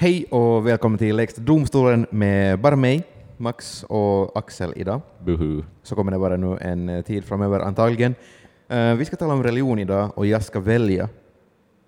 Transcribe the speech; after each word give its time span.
Hej 0.00 0.24
och 0.30 0.66
välkommen 0.66 0.98
till 0.98 1.16
Lägsta 1.16 1.40
domstolen 1.40 2.06
med 2.10 2.60
bara 2.60 2.76
mig, 2.76 3.02
Max 3.36 3.84
och 3.88 4.38
Axel 4.38 4.72
idag. 4.76 5.00
Buhu. 5.18 5.62
Så 5.82 5.94
kommer 5.94 6.12
det 6.12 6.18
vara 6.18 6.36
nu 6.36 6.58
en 6.60 6.88
eh, 6.88 7.02
tid 7.02 7.24
framöver 7.24 7.60
antagligen. 7.60 8.14
Eh, 8.68 8.94
vi 8.94 9.04
ska 9.04 9.16
tala 9.16 9.34
om 9.34 9.42
religion 9.42 9.78
idag 9.78 10.18
och 10.18 10.26
jag 10.26 10.42
ska 10.42 10.60
välja 10.60 11.08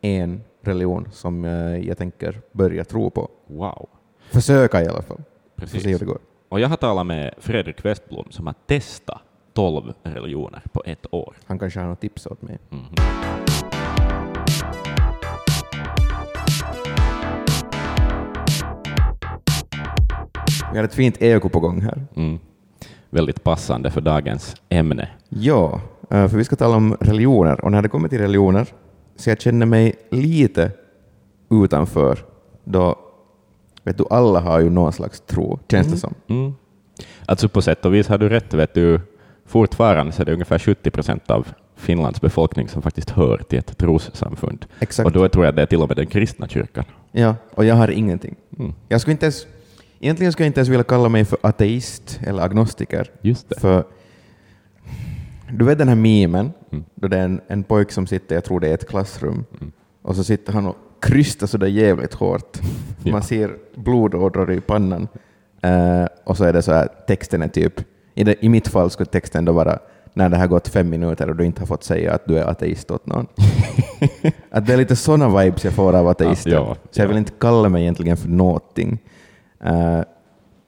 en 0.01 0.41
religion 0.61 1.09
som 1.13 1.45
eh, 1.45 1.89
jag 1.89 1.99
tänker 1.99 2.41
börja 2.53 2.85
tro 2.85 3.11
på. 3.11 3.29
Wow. 3.47 3.89
Försöka 4.31 4.83
i 4.83 4.87
alla 4.87 5.03
fall. 5.03 5.23
Får 5.57 5.67
se 5.67 5.77
hur 5.77 5.83
Precis. 5.83 5.99
det 5.99 6.05
går. 6.05 6.19
Och 6.49 6.61
jag 6.61 6.69
har 6.69 6.77
talat 6.77 7.07
med 7.07 7.35
Fredrik 7.39 7.85
Westblom 7.85 8.27
som 8.31 8.47
har 8.47 8.55
testat 8.67 9.23
12 9.53 9.93
religioner 10.03 10.63
på 10.73 10.83
ett 10.87 11.07
år. 11.11 11.35
Han 11.45 11.59
kanske 11.59 11.81
har 11.81 11.87
något 11.87 12.01
tips 12.01 12.27
åt 12.27 12.43
mig. 12.43 12.59
Mhm. 12.69 13.52
Vi 20.73 20.79
har 20.79 20.85
ett 20.85 20.95
fint 20.95 21.23
eko 21.23 21.49
på 21.49 21.61
gång 21.61 21.81
här. 21.81 22.07
Mm. 22.17 22.39
Väldigt 23.11 23.45
passande 23.45 23.91
för 23.91 24.01
dagens 24.01 24.57
ämne. 24.69 25.09
Ja, 25.29 25.81
eh, 26.11 26.29
för 26.29 26.37
vi 26.37 26.45
ska 26.45 26.57
tala 26.57 26.77
om 26.77 26.97
religioner 27.01 27.65
och 27.65 27.73
när 27.73 27.83
det 27.83 27.89
kommer 27.89 28.09
till 28.09 28.19
religioner 28.19 28.67
så 29.17 29.31
jag 29.31 29.41
känner 29.41 29.67
mig 29.67 29.95
lite 30.11 30.71
utanför 31.51 32.19
då 32.65 32.99
vet 33.85 33.99
du, 33.99 34.05
alla 34.11 34.41
har 34.41 34.61
ju 34.61 34.71
någon 34.71 34.93
slags 34.93 35.21
tro, 35.21 35.59
känns 35.69 35.87
det 35.87 35.97
som. 35.97 36.15
Mm. 36.29 36.55
Alltså 37.27 37.49
på 37.49 37.63
sätt 37.63 37.85
och 37.85 37.95
vis 37.95 38.09
har 38.09 38.19
du 38.19 38.29
rätt. 38.29 38.55
Vet 38.55 38.75
du, 38.75 39.01
fortfarande 39.47 40.13
så 40.13 40.23
är 40.23 40.27
det 40.27 40.33
ungefär 40.33 40.59
70 40.59 40.91
procent 40.91 41.31
av 41.31 41.49
Finlands 41.77 42.21
befolkning 42.21 42.69
som 42.69 42.83
faktiskt 42.83 43.11
hör 43.11 43.39
till 43.39 43.59
ett 43.59 43.79
trossamfund. 43.79 44.67
Exakt. 44.81 45.07
Och 45.07 45.13
då 45.13 45.29
tror 45.29 45.45
jag 45.45 45.55
det 45.55 45.63
är 45.63 45.67
till 45.67 45.83
och 45.83 45.89
med 45.89 45.97
den 45.97 46.07
kristna 46.07 46.49
kyrkan. 46.49 46.85
Ja, 47.13 47.35
och 47.55 47.65
jag 47.65 47.75
har 47.75 47.89
ingenting. 47.89 48.37
Mm. 48.59 48.73
Jag 48.89 49.01
skulle 49.01 49.13
inte 49.13 49.27
ens, 49.27 49.47
egentligen 50.03 50.33
skulle 50.33 50.45
jag 50.45 50.49
inte 50.49 50.61
ens 50.61 50.69
vilja 50.69 50.85
kalla 50.85 51.09
mig 51.09 51.25
för 51.25 51.39
ateist 51.43 52.21
eller 52.27 52.43
agnostiker. 52.43 53.11
Just 53.21 53.49
det. 53.49 53.61
För 53.61 53.85
du 55.51 55.65
vet 55.65 55.79
den 55.79 55.89
här 55.89 55.95
memen, 55.97 56.53
Mm. 56.73 56.85
då 56.95 57.09
det 57.09 57.19
är 57.19 57.25
en, 57.25 57.41
en 57.49 57.63
pojk 57.63 57.93
som 57.93 58.07
sitter, 58.07 58.35
jag 58.35 58.45
tror 58.45 58.61
det 58.61 58.69
är 58.69 58.75
ett 58.75 58.89
klassrum, 58.89 59.45
Mm. 59.61 59.73
och 60.03 60.17
så 60.17 60.25
sitter 60.25 60.53
han 60.53 60.67
och 60.67 60.77
krystar 61.01 61.47
sådär 61.47 61.67
jävligt 61.67 62.15
hårt. 62.15 62.59
Ja. 63.05 63.13
Man 63.13 63.23
ser 63.23 63.57
blodådror 63.77 64.53
i 64.53 64.61
pannan. 64.61 65.09
Eh, 65.63 66.05
och 66.25 66.37
så 66.37 66.45
är 66.45 66.53
det 66.53 66.63
så 66.63 66.73
här, 66.73 66.89
texten 67.07 67.43
är 67.43 67.49
typ, 67.49 67.81
i, 68.15 68.25
det, 68.25 68.45
i 68.45 68.49
mitt 68.49 68.69
fall 68.69 68.91
skulle 68.91 69.07
texten 69.07 69.45
då 69.45 69.53
vara 69.53 69.79
när 70.15 70.29
det 70.29 70.37
har 70.37 70.47
gått 70.47 70.69
fem 70.69 70.91
minuter 70.91 71.31
och 71.31 71.37
du 71.37 71.45
inte 71.45 71.61
har 71.61 71.67
fått 71.67 71.85
säga 71.85 72.13
att 72.15 72.27
du 72.27 72.39
är 72.39 72.45
ateist 72.45 72.91
åt 72.91 73.07
någon. 73.07 73.27
att 74.51 74.67
det 74.67 74.73
är 74.73 74.77
lite 74.77 74.97
sådana 74.97 75.39
vibes 75.43 75.65
jag 75.65 75.73
får 75.73 75.93
av 75.97 76.09
ateister. 76.09 76.51
Ja, 76.51 76.77
så 76.91 77.01
jag 77.01 77.05
ja. 77.05 77.09
vill 77.09 77.17
inte 77.19 77.33
kalla 77.39 77.69
mig 77.69 77.83
egentligen 77.83 78.17
för 78.17 78.29
någonting. 78.29 78.99
Eh, 79.63 80.01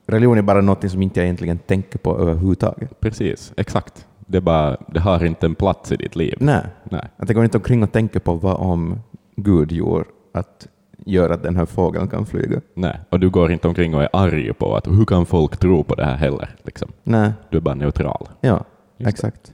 religion 0.06 0.38
är 0.38 0.42
bara 0.42 0.60
något 0.60 0.90
som 0.90 1.02
inte 1.02 1.20
jag 1.20 1.24
egentligen 1.24 1.58
tänker 1.58 1.98
på 1.98 2.18
överhuvudtaget. 2.18 3.00
Precis, 3.00 3.52
exakt. 3.56 4.06
Det, 4.26 4.40
bara, 4.40 4.76
det 4.88 5.00
har 5.00 5.24
inte 5.24 5.46
en 5.46 5.54
plats 5.54 5.92
i 5.92 5.96
ditt 5.96 6.16
liv. 6.16 6.34
Nej, 6.40 6.62
Nej. 6.84 7.04
att 7.16 7.28
jag 7.28 7.34
går 7.36 7.44
inte 7.44 7.56
omkring 7.58 7.82
och 7.82 7.92
tänker 7.92 8.20
på 8.20 8.34
vad 8.34 8.56
om 8.56 8.98
Gud 9.36 9.72
gjorde 9.72 10.04
att 10.34 10.66
göra 11.06 11.34
att 11.34 11.42
den 11.42 11.56
här 11.56 11.66
fågeln 11.66 12.08
kan 12.08 12.26
flyga. 12.26 12.60
Nej. 12.74 13.00
Och 13.10 13.20
du 13.20 13.30
går 13.30 13.52
inte 13.52 13.68
omkring 13.68 13.94
och 13.94 14.02
är 14.02 14.08
arg 14.12 14.52
på 14.52 14.76
att 14.76 14.86
hur 14.86 15.04
kan 15.04 15.26
folk 15.26 15.56
tro 15.56 15.84
på 15.84 15.94
det 15.94 16.04
här 16.04 16.16
heller? 16.16 16.48
Liksom. 16.62 16.92
Nej, 17.02 17.32
Du 17.50 17.56
är 17.56 17.60
bara 17.60 17.74
neutral. 17.74 18.28
ja, 18.40 18.64
Just 18.98 19.08
exakt. 19.08 19.52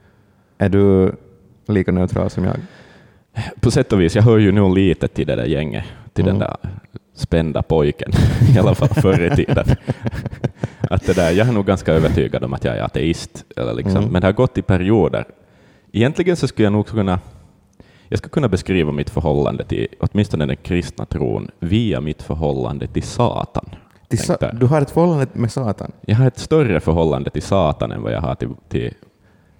Är 0.58 0.68
du 0.68 1.12
lika 1.66 1.92
neutral 1.92 2.30
som 2.30 2.44
jag? 2.44 2.56
På 3.60 3.70
sätt 3.70 3.92
och 3.92 4.00
vis, 4.00 4.16
jag 4.16 4.22
hör 4.22 4.38
ju 4.38 4.52
nog 4.52 4.74
lite 4.74 5.08
till 5.08 5.26
det 5.26 5.36
där 5.36 5.44
gänget, 5.46 5.84
till 6.12 6.28
Mm. 6.28 6.38
den 6.38 6.48
där 6.62 6.70
spända 7.20 7.62
pojken, 7.62 8.12
i 8.54 8.58
alla 8.58 8.74
fall 8.74 8.88
förr 8.88 9.32
i 9.32 9.36
tiden. 9.36 9.64
att 10.80 11.06
det 11.06 11.12
där, 11.16 11.30
jag 11.30 11.48
är 11.48 11.52
nog 11.52 11.66
ganska 11.66 11.92
övertygad 11.92 12.44
om 12.44 12.52
att 12.52 12.64
jag 12.64 12.76
är 12.76 12.82
ateist, 12.82 13.44
eller 13.56 13.74
liksom, 13.74 13.96
Mm. 13.96 14.10
men 14.12 14.20
det 14.20 14.26
har 14.28 14.32
gått 14.32 14.58
i 14.58 14.62
perioder. 14.62 15.24
Egentligen 15.92 16.36
så 16.36 16.48
skulle 16.48 16.66
jag 16.66 16.72
nog 16.72 16.86
kunna 16.86 17.20
jag 18.08 18.18
skulle 18.18 18.30
kunna 18.30 18.48
beskriva 18.48 18.92
mitt 18.92 19.10
förhållande 19.10 19.64
till 19.64 19.86
åtminstone 20.00 20.46
den 20.46 20.56
kristna 20.56 21.06
tron 21.06 21.50
via 21.58 22.00
mitt 22.00 22.22
förhållande 22.22 22.86
till 22.86 23.02
Satan. 23.02 23.64
Till 24.08 24.18
sa- 24.18 24.36
du 24.52 24.66
har 24.66 24.80
ett 24.82 24.90
förhållande 24.90 25.26
med 25.32 25.52
Satan? 25.52 25.92
Jag 26.06 26.16
har 26.16 26.26
ett 26.26 26.38
större 26.38 26.80
förhållande 26.80 27.30
till 27.30 27.42
Satan 27.42 27.92
än 27.92 28.02
vad 28.02 28.12
jag 28.12 28.20
har 28.20 28.34
till, 28.34 28.48
till 28.68 28.94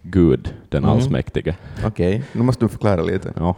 Gud, 0.03 0.55
den 0.69 0.85
Mm. 0.85 0.97
allsmäktige. 0.97 1.55
Okej, 1.87 2.23
nu 2.33 2.43
måste 2.43 2.65
du 2.65 2.69
förklara 2.69 3.03
lite. 3.03 3.33
Ja. 3.37 3.55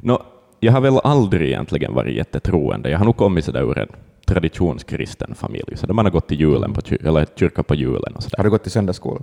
Nå, 0.00 0.22
jag 0.60 0.72
har 0.72 0.80
väl 0.80 0.98
aldrig 1.04 1.48
egentligen 1.48 1.94
varit 1.94 2.14
jättetroende. 2.16 2.90
Jag 2.90 2.98
har 2.98 3.04
nog 3.04 3.16
kommit 3.16 3.44
sådär 3.44 3.62
ur 3.62 3.78
en 3.78 3.88
traditionskristen 4.26 5.34
familj, 5.34 5.76
så 5.76 5.86
där 5.86 5.94
man 5.94 6.04
har 6.04 6.12
gått 6.12 6.28
till 6.28 6.40
julen 6.40 6.72
på, 6.72 6.80
kyr- 6.80 7.06
eller 7.08 7.26
kyrkan 7.36 7.64
på 7.64 7.74
julen 7.74 8.14
och 8.16 8.22
sådär. 8.22 8.36
Har 8.36 8.44
du 8.44 8.50
gått 8.50 8.66
i 8.66 8.70
söndagsskola? 8.70 9.20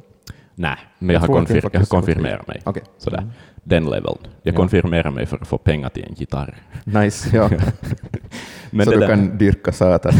Nej, 0.55 0.77
men 0.99 1.13
jag, 1.13 1.21
har, 1.21 1.27
jag 1.27 1.37
konfir- 1.37 1.55
jag 1.63 1.71
har 1.71 1.79
har 1.79 1.85
konfirmerat 1.85 2.47
mig. 2.47 2.61
Okej. 2.63 2.83
Sådär. 2.97 3.29
Den 3.63 3.85
leveln. 3.85 4.17
Jag 4.41 4.53
Ja. 4.53 4.57
konfirmerar 4.57 5.11
mig 5.11 5.25
för 5.25 5.37
att 5.37 5.47
få 5.47 5.57
pengar 5.57 5.89
till 5.89 6.03
en 6.03 6.13
gitarr. 6.13 6.55
Nice, 6.83 7.35
ja. 7.37 7.49
Men 8.71 8.85
så 8.85 8.91
det 8.91 8.95
du 8.95 8.99
där, 8.99 9.07
kan 9.07 9.37
dyrka 9.37 9.71
Satan. 9.71 10.11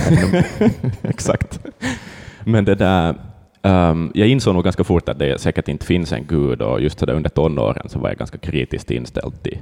Exakt. 1.02 1.60
Men 2.44 2.66
det 2.66 2.76
där, 2.76 3.16
ehm, 3.62 4.12
jag 4.14 4.28
insåg 4.28 4.54
nog 4.56 4.64
ganska 4.64 4.84
fort 4.84 5.10
att 5.10 5.20
det 5.20 5.42
säkert 5.42 5.68
inte 5.68 5.86
finns 5.86 6.12
en 6.14 6.26
gud 6.28 6.62
och 6.62 6.82
just 6.82 7.00
så 7.00 7.06
där 7.06 7.14
under 7.14 7.30
tonåren 7.30 7.90
så 7.90 8.00
var 8.00 8.10
jag 8.10 8.18
ganska 8.18 8.38
kritiskt 8.38 8.92
inställd 8.92 9.44
till, 9.44 9.58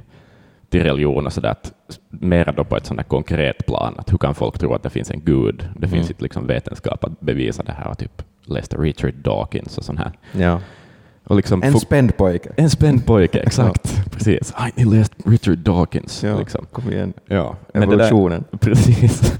till 0.70 0.82
religion 0.82 1.26
och 1.26 1.32
så 1.32 1.40
där, 1.40 1.50
att 1.50 1.72
mera 2.08 2.52
då 2.52 2.64
på 2.64 2.76
ett 2.76 2.86
där 2.96 3.02
konkret 3.02 3.66
plan, 3.66 3.94
att 3.98 4.12
hur 4.12 4.18
kan 4.18 4.34
folk 4.34 4.58
tro 4.58 4.74
att 4.74 4.82
det 4.82 4.90
finns 4.90 5.10
en 5.10 5.20
gud? 5.24 5.68
Det 5.74 5.88
finns 5.88 5.92
Mm. 5.92 6.06
inte 6.10 6.22
liksom 6.22 6.46
vetenskap 6.46 7.04
att 7.04 7.20
bevisa 7.20 7.62
det 7.62 7.72
här, 7.72 7.94
typ 7.94 8.22
läste 8.44 8.76
Richard 8.76 9.14
Dawkins 9.14 9.78
och 9.78 9.84
sånt 9.84 9.98
här. 9.98 10.12
ja. 10.32 10.60
Och 11.28 11.36
liksom 11.36 11.62
En 11.62 11.80
spänd 11.80 12.16
pojke. 12.16 12.50
en 12.56 12.70
spänd 12.70 13.06
pojke, 13.06 13.38
exakt. 13.40 14.04
Precis. 14.12 14.52
Har 14.52 14.70
ni 14.74 14.84
läst 14.84 15.12
Richard 15.24 15.58
Dawkins? 15.58 16.22
Ja, 16.24 16.38
Liksom. 16.38 16.66
kom 16.72 16.92
igen. 16.92 17.12
Ja. 17.26 17.56
Det 17.72 17.78
där, 17.80 17.86
Evolutionen. 17.86 18.44
precis. 18.60 19.38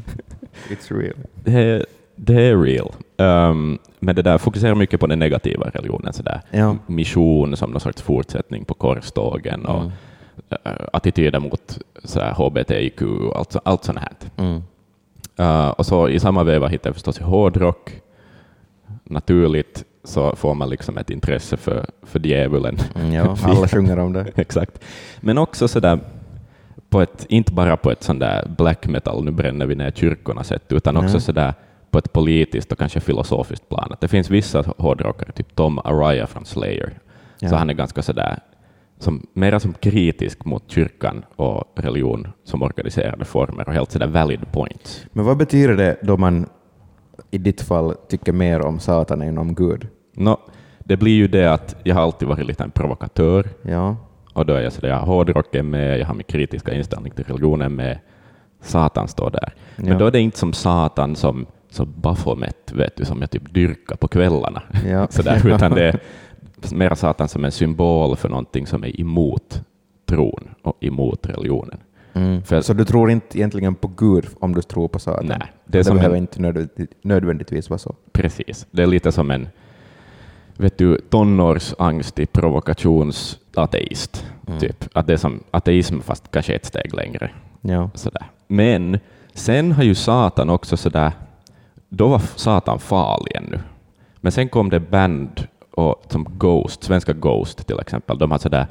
It's 0.68 0.98
real. 1.00 1.14
Det 1.44 1.52
är, 1.52 1.86
det 2.16 2.42
är 2.42 2.56
real. 2.62 2.92
Um, 3.18 3.78
men 4.00 4.16
det 4.16 4.22
där 4.22 4.38
fokuserar 4.38 4.74
mycket 4.74 5.00
på 5.00 5.06
den 5.06 5.18
negativa 5.18 5.68
religionen. 5.74 6.12
Sådär. 6.12 6.40
Ja. 6.50 6.76
Mission 6.86 7.56
som 7.56 7.70
någon 7.70 7.80
sorts 7.80 8.02
fortsättning 8.02 8.64
på 8.64 8.74
korstågen 8.74 9.66
och 9.66 9.80
Mm. 9.80 9.92
Uh, 10.52 10.72
attityder 10.92 11.40
mot 11.40 11.78
sådär, 12.04 12.32
HBTIQ 12.32 13.02
och 13.02 13.38
allt, 13.38 13.52
så- 13.52 13.60
allt 13.64 13.84
sånt 13.84 13.98
här. 13.98 14.12
Mm. 14.36 14.62
Uh, 15.40 15.68
och 15.68 15.86
så 15.86 16.08
i 16.08 16.18
samma 16.20 16.44
veva 16.44 16.68
hittar 16.68 16.88
jag 16.90 16.94
förstås 16.94 17.18
hårdrock. 17.18 18.00
Naturligt 19.04 19.84
så 20.04 20.36
får 20.36 20.54
man 20.54 20.70
liksom 20.70 20.98
ett 20.98 21.10
intresse 21.10 21.56
för, 21.56 21.86
för 22.02 22.26
djävulen. 22.26 22.78
Mm, 22.94 23.12
ja, 23.12 23.36
alla 23.42 23.68
sjunger 23.68 23.98
om 23.98 24.12
det. 24.12 24.26
Exakt. 24.36 24.84
Men 25.20 25.38
också 25.38 25.68
sådär, 25.68 25.98
på 26.88 27.00
ett, 27.00 27.26
inte 27.28 27.52
bara 27.52 27.76
på 27.76 27.90
ett 27.90 28.02
sånt 28.02 28.20
där 28.20 28.48
black 28.58 28.86
metal, 28.86 29.24
nu 29.24 29.30
bränner 29.30 29.66
vi 29.66 29.74
ner 29.74 29.90
kyrkorna 29.90 30.44
sätt, 30.44 30.72
utan 30.72 30.96
också 30.96 31.12
Nej. 31.12 31.20
sådär 31.20 31.54
på 31.90 31.98
ett 31.98 32.12
politiskt 32.12 32.72
och 32.72 32.78
kanske 32.78 33.00
filosofiskt 33.00 33.68
plan. 33.68 33.92
Att 33.92 34.00
det 34.00 34.08
finns 34.08 34.30
vissa 34.30 34.64
hårdrockare, 34.78 35.32
typ 35.32 35.54
Tom 35.54 35.78
Araya 35.78 36.26
från 36.26 36.44
Slayer, 36.46 36.92
Ja. 37.38 37.48
så 37.48 37.56
han 37.56 37.70
är 37.70 37.74
ganska 37.74 38.02
sådär, 38.02 38.38
som, 38.98 39.26
mera 39.32 39.60
som 39.60 39.72
kritisk 39.72 40.44
mot 40.44 40.70
kyrkan 40.70 41.24
och 41.36 41.64
religion 41.76 42.28
som 42.44 42.62
organiserade 42.62 43.24
former 43.24 43.68
och 43.68 43.74
helt 43.74 43.90
sådär 43.90 44.06
valid 44.06 44.52
points. 44.52 45.06
Men 45.12 45.24
vad 45.24 45.36
betyder 45.36 45.76
det 45.76 45.96
då 46.02 46.16
man 46.16 46.46
i 47.30 47.38
ditt 47.38 47.60
fall 47.62 47.94
tycker 48.08 48.32
mer 48.32 48.60
om 48.66 48.78
Satan 48.78 49.22
än 49.22 49.38
om 49.38 49.54
Gud? 49.54 49.88
Nå, 50.14 50.40
det 50.78 50.96
blir 50.96 51.12
ju 51.12 51.28
det 51.28 51.52
att 51.52 51.76
jag 51.82 51.94
har 51.94 52.02
alltid 52.02 52.28
varit 52.28 52.46
lite 52.46 52.62
en 52.64 52.70
provokatör, 52.70 53.48
Ja. 53.62 53.96
Och 54.32 54.46
då 54.46 54.54
är 54.54 54.60
jag 54.60 54.72
sådär, 54.72 54.88
jag 54.88 54.96
har 54.96 55.06
hårdrocken 55.06 55.70
med, 55.70 55.98
jag 56.00 56.06
har 56.06 56.14
min 56.14 56.24
kritiska 56.24 56.74
inställning 56.74 57.12
till 57.12 57.24
religionen 57.24 57.74
med, 57.74 57.98
Satan 58.60 59.08
står 59.08 59.30
där. 59.30 59.54
Men 59.76 59.86
Ja. 59.86 59.98
då 59.98 60.06
är 60.06 60.10
det 60.10 60.20
inte 60.20 60.38
som 60.38 60.52
Satan 60.52 61.16
som, 61.16 61.46
som 61.70 61.92
Baphomet, 61.96 62.72
vet 62.72 62.96
du, 62.96 63.04
som 63.04 63.20
jag 63.20 63.30
typ 63.30 63.54
dyrkar 63.54 63.96
på 63.96 64.08
kvällarna. 64.08 64.62
Ja. 64.86 65.06
Sådär, 65.10 65.46
utan 65.54 65.70
det 65.72 65.98
är 66.62 66.74
mer 66.74 66.94
Satan 66.94 67.28
som 67.28 67.44
en 67.44 67.52
symbol 67.52 68.16
för 68.16 68.28
någonting 68.28 68.66
som 68.66 68.84
är 68.84 69.00
emot 69.00 69.62
tron 70.06 70.48
och 70.62 70.76
emot 70.84 71.26
religionen. 71.26 71.78
Mm. 72.12 72.42
För- 72.42 72.60
Så 72.60 72.72
du 72.72 72.84
tror 72.84 73.10
inte 73.10 73.38
egentligen 73.38 73.74
på 73.74 73.90
Gud 73.96 74.26
om 74.40 74.54
du 74.54 74.62
tror 74.62 74.88
på 74.88 74.98
Satan? 74.98 75.26
Nej, 75.26 75.52
det 75.64 75.82
det 75.82 75.92
behöver 75.94 76.16
en, 76.16 76.20
inte 76.22 76.40
nödvändigt- 76.40 76.90
nödvändigtvis 77.02 77.70
vara 77.70 77.78
så. 77.78 77.94
precis. 78.12 78.66
Det 78.70 78.82
är 78.82 78.86
lite 78.86 79.12
som 79.12 79.30
en 79.30 79.48
vet 80.58 80.78
du, 80.78 81.00
tonårsangstig 81.00 82.32
provokationsateist. 82.32 84.26
Mm. 84.46 84.58
Typ. 84.60 84.84
Att 84.92 85.06
det 85.06 85.12
är 85.12 85.16
som 85.16 85.40
ateism 85.50 86.00
fast 86.00 86.30
kanske 86.30 86.54
ett 86.54 86.64
steg 86.64 86.94
längre. 86.94 87.30
Ja. 87.60 87.90
Sådär. 87.94 88.26
Men 88.46 88.98
sen 89.34 89.72
har 89.72 89.82
ju 89.82 89.94
Satan 89.94 90.50
också 90.50 90.76
sådär, 90.76 91.12
då 91.88 92.08
var 92.08 92.18
Satan 92.18 92.78
farlig 92.78 93.36
ännu. 93.36 93.60
Men 94.16 94.32
sen 94.32 94.48
kom 94.48 94.70
det 94.70 94.80
band 94.80 95.46
och, 95.76 96.02
som 96.08 96.26
Ghost, 96.38 96.82
svenska 96.82 97.12
Ghost 97.12 97.66
till 97.66 97.80
exempel, 97.80 98.18
de 98.18 98.30
har 98.30 98.38
sådär 98.38 98.66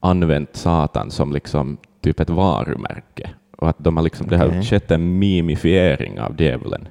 använt 0.00 0.56
Satan 0.56 1.10
som 1.10 1.32
liksom 1.32 1.76
typ 2.00 2.20
ett 2.20 2.30
varumärke 2.30 3.30
Och 3.58 3.68
att 3.68 3.76
de 3.78 3.96
har 3.96 4.04
liksom, 4.04 4.26
det 4.28 4.36
har 4.38 4.62
skett 4.62 4.90
en 4.90 5.18
mimifiering 5.18 6.20
av 6.20 6.40
djävulen 6.42 6.88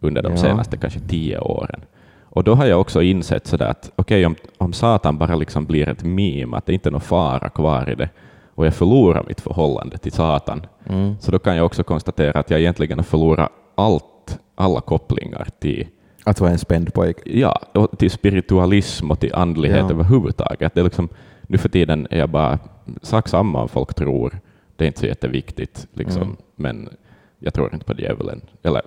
under 0.00 0.22
de 0.22 0.32
Ja. 0.32 0.36
senaste 0.38 0.76
kanske 0.76 1.00
tio 1.00 1.38
åren. 1.38 1.80
Och 2.22 2.44
då 2.44 2.54
har 2.54 2.66
jag 2.66 2.80
också 2.80 3.02
insett 3.02 3.46
sådär 3.46 3.66
att 3.68 3.90
okej, 3.96 4.26
om, 4.26 4.34
om 4.58 4.72
Satan 4.72 5.18
bara 5.18 5.34
liksom 5.34 5.64
blir 5.66 5.88
ett 5.88 6.04
meme, 6.04 6.56
att 6.56 6.66
det 6.66 6.72
inte 6.74 6.88
är 6.88 6.90
någon 6.90 7.00
fara 7.00 7.48
kvar 7.48 7.90
i 7.90 7.94
det, 7.94 8.08
och 8.54 8.66
jag 8.66 8.74
förlorar 8.74 9.24
mitt 9.28 9.40
förhållande 9.40 9.98
till 9.98 10.12
Satan, 10.12 10.66
Mm. 10.88 11.14
så 11.20 11.30
då 11.32 11.38
kan 11.38 11.56
jag 11.56 11.66
också 11.66 11.82
konstatera 11.84 12.40
att 12.40 12.50
jag 12.50 12.60
egentligen 12.60 12.98
har 12.98 13.04
förlorat 13.04 13.50
allt, 13.74 14.38
alla 14.54 14.80
kopplingar 14.80 15.48
till, 15.58 15.86
Att 16.24 16.40
vara 16.40 16.50
en 16.50 16.58
spänd 16.58 16.94
pojke. 16.94 17.20
ja, 17.38 17.60
och 17.74 17.98
till 17.98 18.10
spiritualism 18.10 19.10
och 19.10 19.20
till 19.20 19.34
andlighet 19.34 19.78
Ja. 19.78 19.90
överhuvudtaget. 19.90 20.74
Det 20.74 20.80
är 20.80 20.84
liksom, 20.84 21.08
nu 21.42 21.58
för 21.58 21.68
tiden 21.68 22.06
är 22.10 22.18
jag 22.18 22.30
bara 22.30 22.58
sak 23.02 23.28
samma 23.28 23.62
om 23.62 23.68
folk 23.68 23.94
tror. 23.94 24.38
Det 24.76 24.84
är 24.84 24.86
inte 24.86 25.00
så 25.00 25.06
jätteviktigt, 25.06 25.86
liksom. 25.92 26.22
Mm. 26.22 26.36
men 26.56 26.88
jag 27.38 27.54
tror 27.54 27.74
inte 27.74 27.86
på 27.86 27.92
djävulen. 28.00 28.40
Eller 28.62 28.82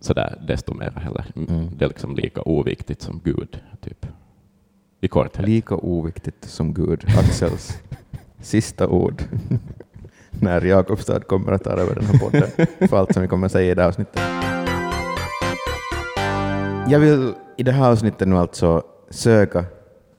sådär 0.00 0.38
desto 0.46 0.74
mer 0.74 0.90
heller. 0.90 1.24
Mm. 1.36 1.68
Det 1.76 1.84
är 1.84 1.88
liksom 1.88 2.16
lika 2.16 2.42
oviktigt 2.42 3.02
som 3.02 3.20
Gud, 3.24 3.60
typ. 3.80 4.06
I 5.00 5.08
korthet. 5.08 5.46
Lika 5.46 5.74
oviktigt 5.74 6.44
som 6.44 6.74
Gud. 6.74 7.04
Axels 7.18 7.78
sista 8.40 8.88
ord. 8.88 9.22
När 10.30 10.60
Jakobstad 10.64 11.20
kommer 11.20 11.52
att 11.52 11.64
ta 11.64 11.70
över 11.70 11.94
den 11.94 12.04
här 12.04 12.18
podden. 12.18 12.50
För 12.88 12.96
allt 12.96 13.12
som 13.12 13.22
vi 13.22 13.28
kommer 13.28 13.46
att 13.46 13.52
säga 13.52 13.72
i 13.72 13.74
det 13.74 13.82
här 13.82 13.88
avsnittet. 13.88 14.20
Jag 16.90 16.98
vill 17.00 17.32
i 17.56 17.62
det 17.62 17.72
här 17.72 17.90
avsnittet 17.90 18.28
nu 18.28 18.36
alltså 18.36 18.82
söka 19.10 19.64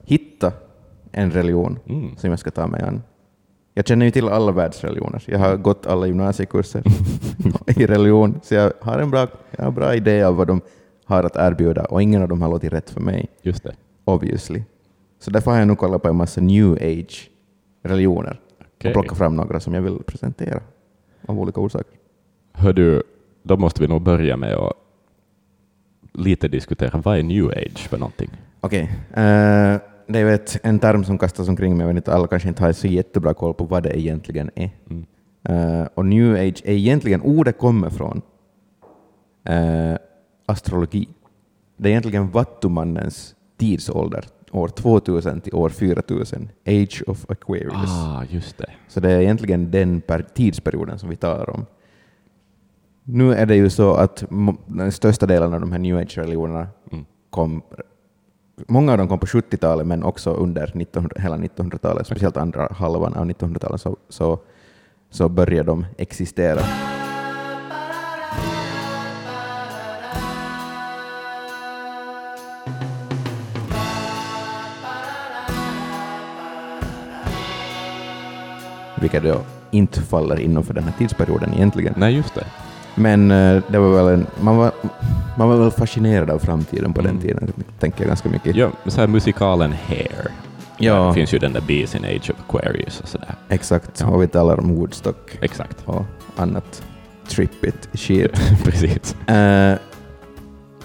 hitta 0.04 0.52
en 1.12 1.30
religion 1.30 1.78
Mm. 1.88 2.16
som 2.16 2.30
jag 2.30 2.38
ska 2.38 2.50
ta 2.50 2.66
mig 2.66 2.82
an. 2.82 3.02
Jag 3.74 3.86
känner 3.86 4.06
ju 4.06 4.12
till 4.12 4.28
alla 4.28 4.52
världsreligioner. 4.52 5.22
Jag 5.26 5.38
har 5.38 5.56
gått 5.56 5.86
alla 5.86 6.06
gymnasiekurser 6.06 6.82
i 7.66 7.86
religion, 7.86 8.40
så 8.42 8.54
jag 8.54 8.72
har 8.80 8.98
en 8.98 9.10
bra, 9.10 9.26
jag 9.50 9.58
har 9.64 9.68
en 9.68 9.74
bra 9.74 9.94
idé 9.94 10.22
av 10.22 10.36
vad 10.36 10.46
de 10.46 10.60
har 11.04 11.24
att 11.24 11.36
erbjuda 11.36 11.84
och 11.84 12.02
ingen 12.02 12.22
av 12.22 12.28
dem 12.28 12.42
har 12.42 12.48
låtit 12.48 12.72
rätt 12.72 12.90
för 12.90 13.00
mig 13.00 13.28
Just 13.42 13.62
det. 13.62 13.74
obviously. 14.04 14.62
Så 15.20 15.30
därför 15.30 15.50
har 15.50 15.58
jag 15.58 15.68
nu 15.68 15.76
kollat 15.76 16.02
på 16.02 16.08
en 16.08 16.16
massa 16.16 16.40
new 16.40 16.72
age-religioner 16.72 18.40
Okej. 18.76 18.88
och 18.88 18.92
plockat 18.92 19.18
fram 19.18 19.36
några 19.36 19.60
som 19.60 19.74
jag 19.74 19.82
vill 19.82 19.98
presentera 20.06 20.60
av 21.26 21.38
olika 21.40 21.60
orsaker. 21.60 21.96
Hör 22.52 22.72
du, 22.72 23.02
då 23.42 23.56
måste 23.56 23.82
vi 23.82 23.88
nog 23.88 24.02
börja 24.02 24.36
med 24.36 24.54
att 24.54 24.72
lite 26.14 26.48
diskutera 26.48 26.98
vad 26.98 27.18
är 27.18 27.22
new 27.22 27.48
age 27.48 27.88
för 27.88 27.98
någonting? 27.98 28.30
Okej, 28.60 28.82
eh, 29.10 29.80
det 30.06 30.18
är 30.18 30.26
ett, 30.26 30.60
en 30.62 30.78
term 30.78 31.04
som 31.04 31.18
kastas 31.18 31.48
omkring 31.48 31.76
mig, 31.76 31.86
men 31.86 31.96
inte 31.96 32.14
alla 32.14 32.26
kanske 32.26 32.48
inte 32.48 32.62
har 32.62 32.72
så 32.72 32.86
jättebra 32.86 33.34
koll 33.34 33.54
på 33.54 33.64
vad 33.64 33.82
det 33.82 34.00
egentligen 34.00 34.50
är. 34.54 34.70
Mm. 34.90 35.06
Eh, 35.42 35.88
och 35.94 36.06
new 36.06 36.34
age 36.34 36.62
är 36.64 36.72
egentligen, 36.72 37.22
ordet 37.22 37.58
kommer 37.58 37.90
från 37.90 38.22
eh, 39.44 39.96
astrologi. 40.46 41.08
Det 41.76 41.88
är 41.88 41.90
egentligen 41.90 42.30
vattumannens 42.30 43.34
tidsålder, 43.56 44.24
år 44.50 44.68
2000 44.68 45.40
till 45.40 45.54
år 45.54 45.68
4000, 45.68 46.48
age 46.66 47.02
of 47.06 47.30
Aquarius. 47.30 47.90
Ah, 47.90 48.24
just 48.30 48.58
det. 48.58 48.70
Så 48.88 49.00
det 49.00 49.10
är 49.10 49.20
egentligen 49.20 49.70
den 49.70 50.00
per 50.00 50.22
tidsperioden 50.34 50.98
som 50.98 51.08
vi 51.08 51.16
talar 51.16 51.50
om. 51.50 51.66
Nu 53.04 53.34
är 53.34 53.46
det 53.46 53.56
ju 53.56 53.70
så 53.70 53.94
att 53.94 54.24
den 54.66 54.92
största 54.92 55.26
delen 55.26 55.54
av 55.54 55.60
de 55.60 55.72
här 55.72 55.78
new 55.78 55.96
age-religionerna 55.96 56.66
Mm. 56.92 57.04
kom 57.30 57.62
Många 58.68 58.92
av 58.92 58.98
dem 58.98 59.08
kom 59.08 59.18
på 59.18 59.26
70-talet, 59.26 59.86
men 59.86 60.02
också 60.02 60.30
under 60.30 60.62
1900, 60.62 61.16
hela 61.20 61.36
1900-talet, 61.36 62.06
speciellt 62.06 62.36
andra 62.36 62.68
halvan 62.70 63.14
av 63.14 63.26
1900-talet, 63.26 63.80
så, 63.80 63.96
så, 64.08 64.38
så 65.10 65.28
började 65.28 65.62
de 65.62 65.86
existera. 65.98 66.60
Vilket 79.00 79.22
då 79.22 79.40
inte 79.70 80.00
faller 80.00 80.40
inom 80.40 80.64
för 80.64 80.74
den 80.74 80.84
här 80.84 80.92
tidsperioden 80.98 81.54
egentligen. 81.54 81.94
Nej, 81.96 82.14
just 82.14 82.34
det. 82.34 82.44
Men 82.94 83.30
eh, 83.30 83.62
det 83.68 83.78
var 83.78 84.04
väl 84.04 84.14
en, 84.14 84.26
man, 84.40 84.56
var, 84.56 84.72
man 85.38 85.48
var 85.48 85.56
väl 85.56 85.70
fascinerad 85.70 86.30
av 86.30 86.38
framtiden 86.38 86.92
på 86.92 87.00
den 87.02 87.10
Mm. 87.10 87.22
tiden, 87.22 87.52
tänker 87.78 88.00
jag 88.00 88.08
ganska 88.08 88.28
mycket. 88.28 88.56
Ja, 88.56 88.70
så 88.86 89.00
här 89.00 89.06
musikalen 89.08 89.72
Hair. 89.88 90.30
Ja. 90.78 91.06
Det 91.08 91.14
finns 91.14 91.34
ju 91.34 91.38
den 91.38 91.52
där 91.52 91.60
Bees 91.60 91.94
in 91.94 92.04
Age 92.04 92.30
of 92.30 92.36
Aquarius 92.48 93.00
och 93.00 93.08
sådär. 93.08 93.34
Exakt, 93.48 94.00
Ja. 94.00 94.06
och 94.06 94.22
vi 94.22 94.26
talar 94.26 94.60
om 94.60 94.74
Woodstock 94.74 95.38
Exakt. 95.40 95.76
och 95.84 96.04
annat 96.36 96.82
trippigt 97.28 97.88
shit. 97.94 98.32
Precis. 98.64 99.14
Eh, 99.28 99.74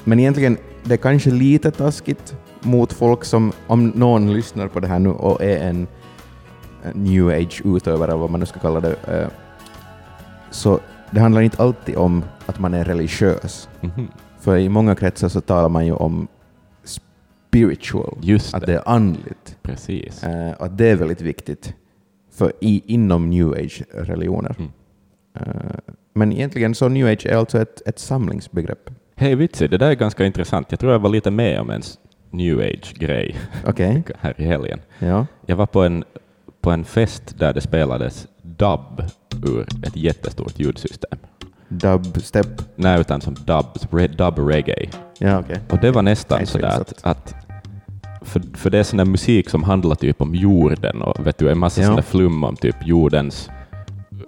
men 0.03 0.19
egentligen, 0.19 0.57
det 0.83 0.93
är 0.93 0.97
kanske 0.97 1.29
lite 1.29 1.71
taskigt 1.71 2.35
mot 2.61 2.93
folk 2.93 3.23
som, 3.25 3.51
om 3.67 3.87
någon 3.95 4.33
lyssnar 4.33 4.67
på 4.67 4.79
det 4.79 4.87
här 4.87 4.99
nu 4.99 5.09
och 5.09 5.41
är 5.43 5.57
en 5.69 5.87
new 6.93 7.27
age-utövare, 7.29 8.15
vad 8.15 8.29
man 8.29 8.39
nu 8.39 8.45
ska 8.45 8.59
kalla 8.59 8.79
det, 8.79 8.95
eh, 9.07 9.27
så 10.51 10.79
det 11.11 11.19
handlar 11.19 11.41
inte 11.41 11.63
alltid 11.63 11.95
om 11.95 12.23
att 12.45 12.59
man 12.59 12.73
är 12.73 12.83
religiös. 12.83 13.69
Mhm. 13.81 14.07
För 14.39 14.57
i 14.57 14.69
många 14.69 14.95
kretsar 14.95 15.29
så 15.29 15.41
talar 15.41 15.69
man 15.69 15.85
ju 15.85 15.93
om 15.93 16.27
spiritual, 16.83 18.17
Just 18.21 18.53
att 18.53 18.61
det. 18.61 18.65
det 18.67 18.73
är 18.77 18.89
andligt. 18.89 19.57
Precis. 19.61 20.23
Eh, 20.23 20.53
att 20.59 20.77
det 20.77 20.87
är 20.87 20.95
väldigt 20.95 21.21
viktigt 21.21 21.73
för 22.31 22.51
i, 22.61 22.81
inom 22.85 23.29
new 23.29 23.51
age-religioner. 23.51 24.55
Mm. 24.59 24.71
Eh, 25.39 25.77
men 26.13 26.31
egentligen 26.31 26.75
så 26.75 26.89
new 26.89 27.07
age 27.07 27.25
är 27.25 27.35
alltså 27.35 27.61
ett, 27.61 27.87
ett 27.87 27.99
samlingsbegrepp. 27.99 28.89
Hej 29.15 29.35
vitsi, 29.35 29.67
det 29.67 29.77
där 29.77 29.89
är 29.89 29.95
ganska 29.95 30.25
intressant. 30.25 30.67
Jag 30.69 30.79
tror 30.79 30.91
jag 30.91 30.99
var 30.99 31.09
lite 31.09 31.31
med 31.31 31.59
om 31.59 31.69
en 31.69 31.81
new 32.31 32.59
age-grej 32.59 33.35
Okej, 33.67 34.03
här 34.19 34.33
i 34.37 34.43
helgen. 34.43 34.79
ja. 34.99 35.25
Jag 35.45 35.55
var 35.55 35.65
på 35.65 35.83
en, 35.83 36.03
på 36.61 36.71
en 36.71 36.83
fest 36.83 37.39
där 37.39 37.53
det 37.53 37.61
spelades 37.61 38.27
dub 38.57 39.03
ur 39.45 39.61
ett 39.83 39.95
jättestort 39.95 40.53
ljudsystem. 40.59 41.19
Dubstep. 41.69 42.47
Nej, 42.75 42.99
utan 43.01 43.21
som 43.21 43.33
dub, 43.33 43.65
dub 44.17 44.39
reggae. 44.39 44.89
Ja, 45.19 45.39
okej. 45.39 45.59
Och 45.69 45.77
det 45.81 45.91
var 45.91 46.01
nästan 46.01 46.39
så 46.39 46.45
sådär 46.51 46.67
att, 46.81 46.93
att 47.03 47.35
för, 48.21 48.41
för 48.57 48.69
det 48.69 48.79
är 48.79 48.83
sån 48.83 48.97
där 48.97 49.05
musik 49.05 49.49
som 49.49 49.63
handlar 49.63 49.95
typ 49.95 50.21
om 50.21 50.35
jorden 50.35 51.01
och 51.01 51.27
vet 51.27 51.37
du, 51.37 51.49
en 51.51 51.57
massa 51.59 51.81
Ja. 51.81 51.87
sån 51.87 51.95
där 51.95 52.01
flum 52.03 52.43
om 52.43 52.55
typ 52.55 52.75
jordens 52.85 53.49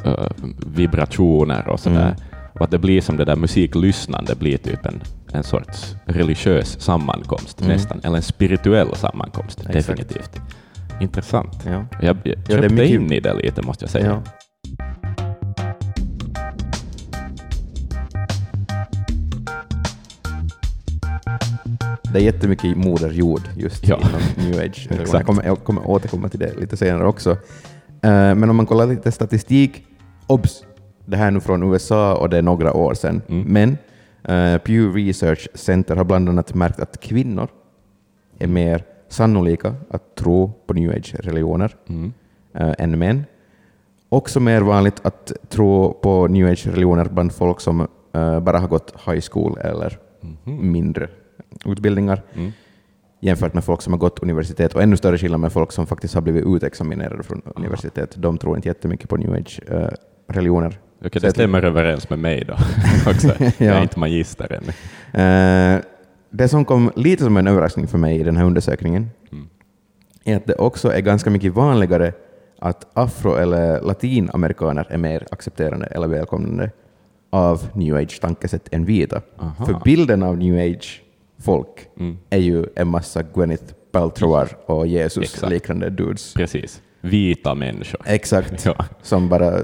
eh, 0.06 0.30
vibrationer 0.68 1.68
och 1.68 1.80
sådär. 1.80 2.02
Mm. 2.06 2.16
Och 2.54 2.62
att 2.62 2.72
det 2.72 2.80
blir 2.80 3.02
som 3.02 3.18
det 3.18 3.26
där 3.26 3.36
musiklyssnande 3.36 4.36
blir 4.36 4.58
typ 4.58 4.86
en, 4.86 5.02
en 5.32 5.44
sorts 5.44 5.96
religiös 6.06 6.82
sammankomst 6.82 7.62
Mm. 7.62 7.74
nästan, 7.74 8.00
eller 8.04 8.16
en 8.16 8.22
spirituell 8.22 8.96
sammankomst 8.96 9.60
Exakt. 9.60 9.74
definitivt. 9.74 10.42
Intressant. 11.02 11.64
Ja. 11.66 11.86
Jag, 12.02 12.02
jag 12.02 12.18
det 12.24 12.32
är 12.32 12.36
köpte 12.62 12.70
mycket- 12.74 12.90
in 12.90 13.12
i 13.12 13.20
det 13.20 13.34
lite 13.34 13.62
måste 13.62 13.84
jag 13.84 13.90
säga. 13.90 14.06
Ja. 14.06 14.24
Det 22.14 22.20
är 22.20 22.24
jättemycket 22.24 22.78
moder 22.78 23.12
jord 23.12 23.42
just 23.58 23.88
Ja. 23.88 23.98
inom 23.98 24.22
new 24.50 24.60
age. 24.62 24.88
Jag, 25.14 25.26
kommer, 25.26 25.44
jag 25.46 25.64
kommer 25.64 25.88
återkomma 25.90 26.30
till 26.30 26.40
det 26.40 26.54
lite 26.60 26.78
senare 26.78 27.08
också. 27.08 27.32
Eh, 28.02 28.36
men 28.36 28.50
om 28.50 28.56
man 28.56 28.66
kollar 28.66 28.88
lite 28.88 29.12
statistik, 29.12 29.84
obs! 30.28 30.64
Det 31.06 31.18
här 31.18 31.28
är 31.28 31.32
nu 31.32 31.40
från 31.40 31.74
USA 31.74 32.16
och 32.16 32.30
det 32.30 32.38
är 32.38 32.42
några 32.42 32.74
år 32.74 32.94
sedan. 32.94 33.22
Mm. 33.30 33.44
Men 33.48 33.70
eh, 34.24 34.58
Pew 34.58 34.94
Research 35.08 35.48
Center 35.54 35.96
har 35.96 36.04
bland 36.04 36.30
annat 36.30 36.54
märkt 36.54 36.80
att 36.80 37.00
kvinnor 37.02 37.48
är 38.40 38.48
mer 38.48 38.84
sannolika 39.10 39.76
att 39.90 40.16
tro 40.16 40.52
på 40.68 40.74
new 40.74 40.90
age-religioner 40.92 41.76
Mm. 41.90 42.14
eh, 42.56 42.74
än 42.80 43.00
män. 43.00 43.24
Också 44.10 44.40
mer 44.40 44.62
vanligt 44.62 45.00
att 45.04 45.32
tro 45.50 45.94
på 45.94 46.28
new 46.28 46.48
age-religioner 46.50 47.06
bland 47.06 47.32
folk 47.34 47.60
som 47.62 47.88
eh, 48.14 48.40
bara 48.40 48.60
har 48.60 48.68
gått 48.68 48.94
high 49.08 49.22
school 49.32 49.58
eller 49.62 49.98
Mhm. 50.22 50.72
mindre 50.72 51.08
utbildningar 51.66 52.22
Mm. 52.36 52.52
jämfört 53.20 53.54
med 53.54 53.64
folk 53.64 53.82
som 53.82 53.94
har 53.94 53.98
gått 53.98 54.20
universitet 54.20 54.74
och 54.76 54.82
ännu 54.84 54.98
större 54.98 55.18
skillnad 55.18 55.40
med 55.40 55.52
folk 55.54 55.72
som 55.72 55.88
faktiskt 55.88 56.14
har 56.14 56.22
blivit 56.22 56.46
utexaminerade 56.48 57.24
från 57.24 57.42
universitet. 57.56 58.14
De 58.18 58.38
tror 58.38 58.56
inte 58.56 58.68
jättemycket 58.68 59.10
på 59.10 59.18
new 59.18 59.34
age-religioner. 59.34 60.80
Okej, 61.00 61.12
Så 61.14 61.20
det 61.20 61.26
jag 61.28 61.34
stämmer 61.34 61.64
överens 61.64 62.10
med 62.10 62.20
mig 62.20 62.44
då. 62.48 62.54
också. 63.12 63.28
Jag 63.40 63.62
är 63.62 63.66
Ja. 63.76 63.82
inte 63.82 64.00
magister 64.00 64.52
ännu. 64.60 64.72
Eh, 65.24 65.82
det 66.30 66.48
som 66.48 66.66
kom 66.66 66.92
lite 66.96 67.24
som 67.24 67.38
en 67.38 67.48
överraskning 67.48 67.88
för 67.88 67.98
mig 67.98 68.20
i 68.20 68.24
den 68.24 68.38
här 68.38 68.46
undersökningen 68.46 69.10
Mm. 69.32 69.48
är 70.24 70.36
att 70.38 70.46
det 70.46 70.56
också 70.56 70.92
är 70.94 71.00
ganska 71.02 71.30
mycket 71.30 71.54
vanligare 71.54 72.14
att 72.60 72.88
afro 72.94 73.36
eller 73.36 73.82
latinamerikaner 73.82 74.88
är 74.90 74.98
mer 74.98 75.28
accepterande 75.32 75.86
eller 75.86 76.08
välkomnande 76.08 76.72
av 77.30 77.68
new 77.74 77.96
age-tankesätt 77.96 78.68
än 78.72 78.86
vita. 78.86 79.22
Aha. 79.40 79.66
För 79.66 79.82
bilden 79.86 80.24
av 80.24 80.38
new 80.38 80.56
age-folk 80.76 81.88
Mm. 82.00 82.18
är 82.30 82.38
ju 82.40 82.66
en 82.76 82.88
massa 82.88 83.24
Gwyneth 83.24 83.74
Paltrowar 83.92 84.48
och 84.66 84.88
Jesus 84.88 85.24
Exakt. 85.24 85.52
liknande 85.54 85.90
dudes. 85.90 86.34
Precis. 86.34 86.82
Vita 87.02 87.56
människor. 87.56 88.02
Exakt. 88.06 88.66
Ja. 88.66 88.86
Som 89.02 89.30
bara 89.30 89.60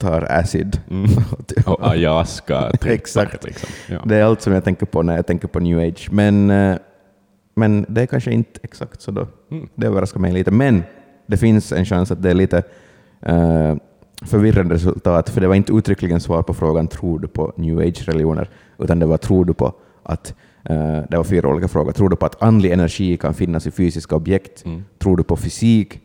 tar 0.00 0.26
acid. 0.30 0.80
Mm. 0.90 1.10
Och 1.66 1.90
ayahuasca 1.90 2.70
Exakt. 2.84 3.44
Liksom. 3.44 3.68
Ja. 3.88 4.02
Det 4.04 4.16
är 4.16 4.24
allt 4.24 4.42
som 4.42 4.52
jag 4.52 4.64
tänker 4.64 4.86
på 4.86 5.02
när 5.02 5.16
jag 5.16 5.26
tänker 5.26 5.48
på 5.48 5.60
new 5.60 5.78
age. 5.78 6.08
Men, 6.12 6.50
eh, 6.50 6.76
men 7.54 7.86
det 7.88 8.02
är 8.02 8.06
kanske 8.06 8.32
inte 8.32 8.60
exakt 8.62 9.02
så 9.02 9.10
då. 9.10 9.26
Mm. 9.50 9.68
Det 9.74 9.86
överraskar 9.86 10.20
mig 10.20 10.32
lite. 10.32 10.50
Men 10.50 10.82
det 11.26 11.36
finns 11.36 11.72
en 11.72 11.84
chans 11.84 12.10
att 12.10 12.22
det 12.22 12.30
är 12.30 12.34
lite 12.34 12.62
eh, 13.22 13.74
förvirrande 14.22 14.74
resultat, 14.74 15.28
för 15.28 15.40
det 15.40 15.48
var 15.48 15.54
inte 15.54 15.72
uttryckligen 15.72 16.20
svar 16.20 16.42
på 16.42 16.54
frågan 16.54 16.88
tror 16.88 17.18
du 17.18 17.28
på 17.28 17.52
new 17.56 17.78
age-religioner, 17.78 18.50
utan 18.78 18.98
det 18.98 19.06
var 19.06 19.16
tror 19.16 19.44
du 19.44 19.54
på 19.54 19.72
att 20.02 20.34
eh, 20.64 21.02
det 21.08 21.16
var 21.16 21.24
fyra 21.24 21.48
olika 21.48 21.68
frågor. 21.68 21.92
Tror 21.92 22.08
du 22.08 22.16
på 22.16 22.26
att 22.26 22.42
andlig 22.42 22.72
energi 22.72 23.16
kan 23.16 23.34
finnas 23.34 23.66
i 23.66 23.70
fysiska 23.70 24.16
objekt? 24.16 24.64
Mm. 24.64 24.84
Tror 24.98 25.16
du 25.16 25.22
på 25.22 25.36
fysik? 25.36 26.00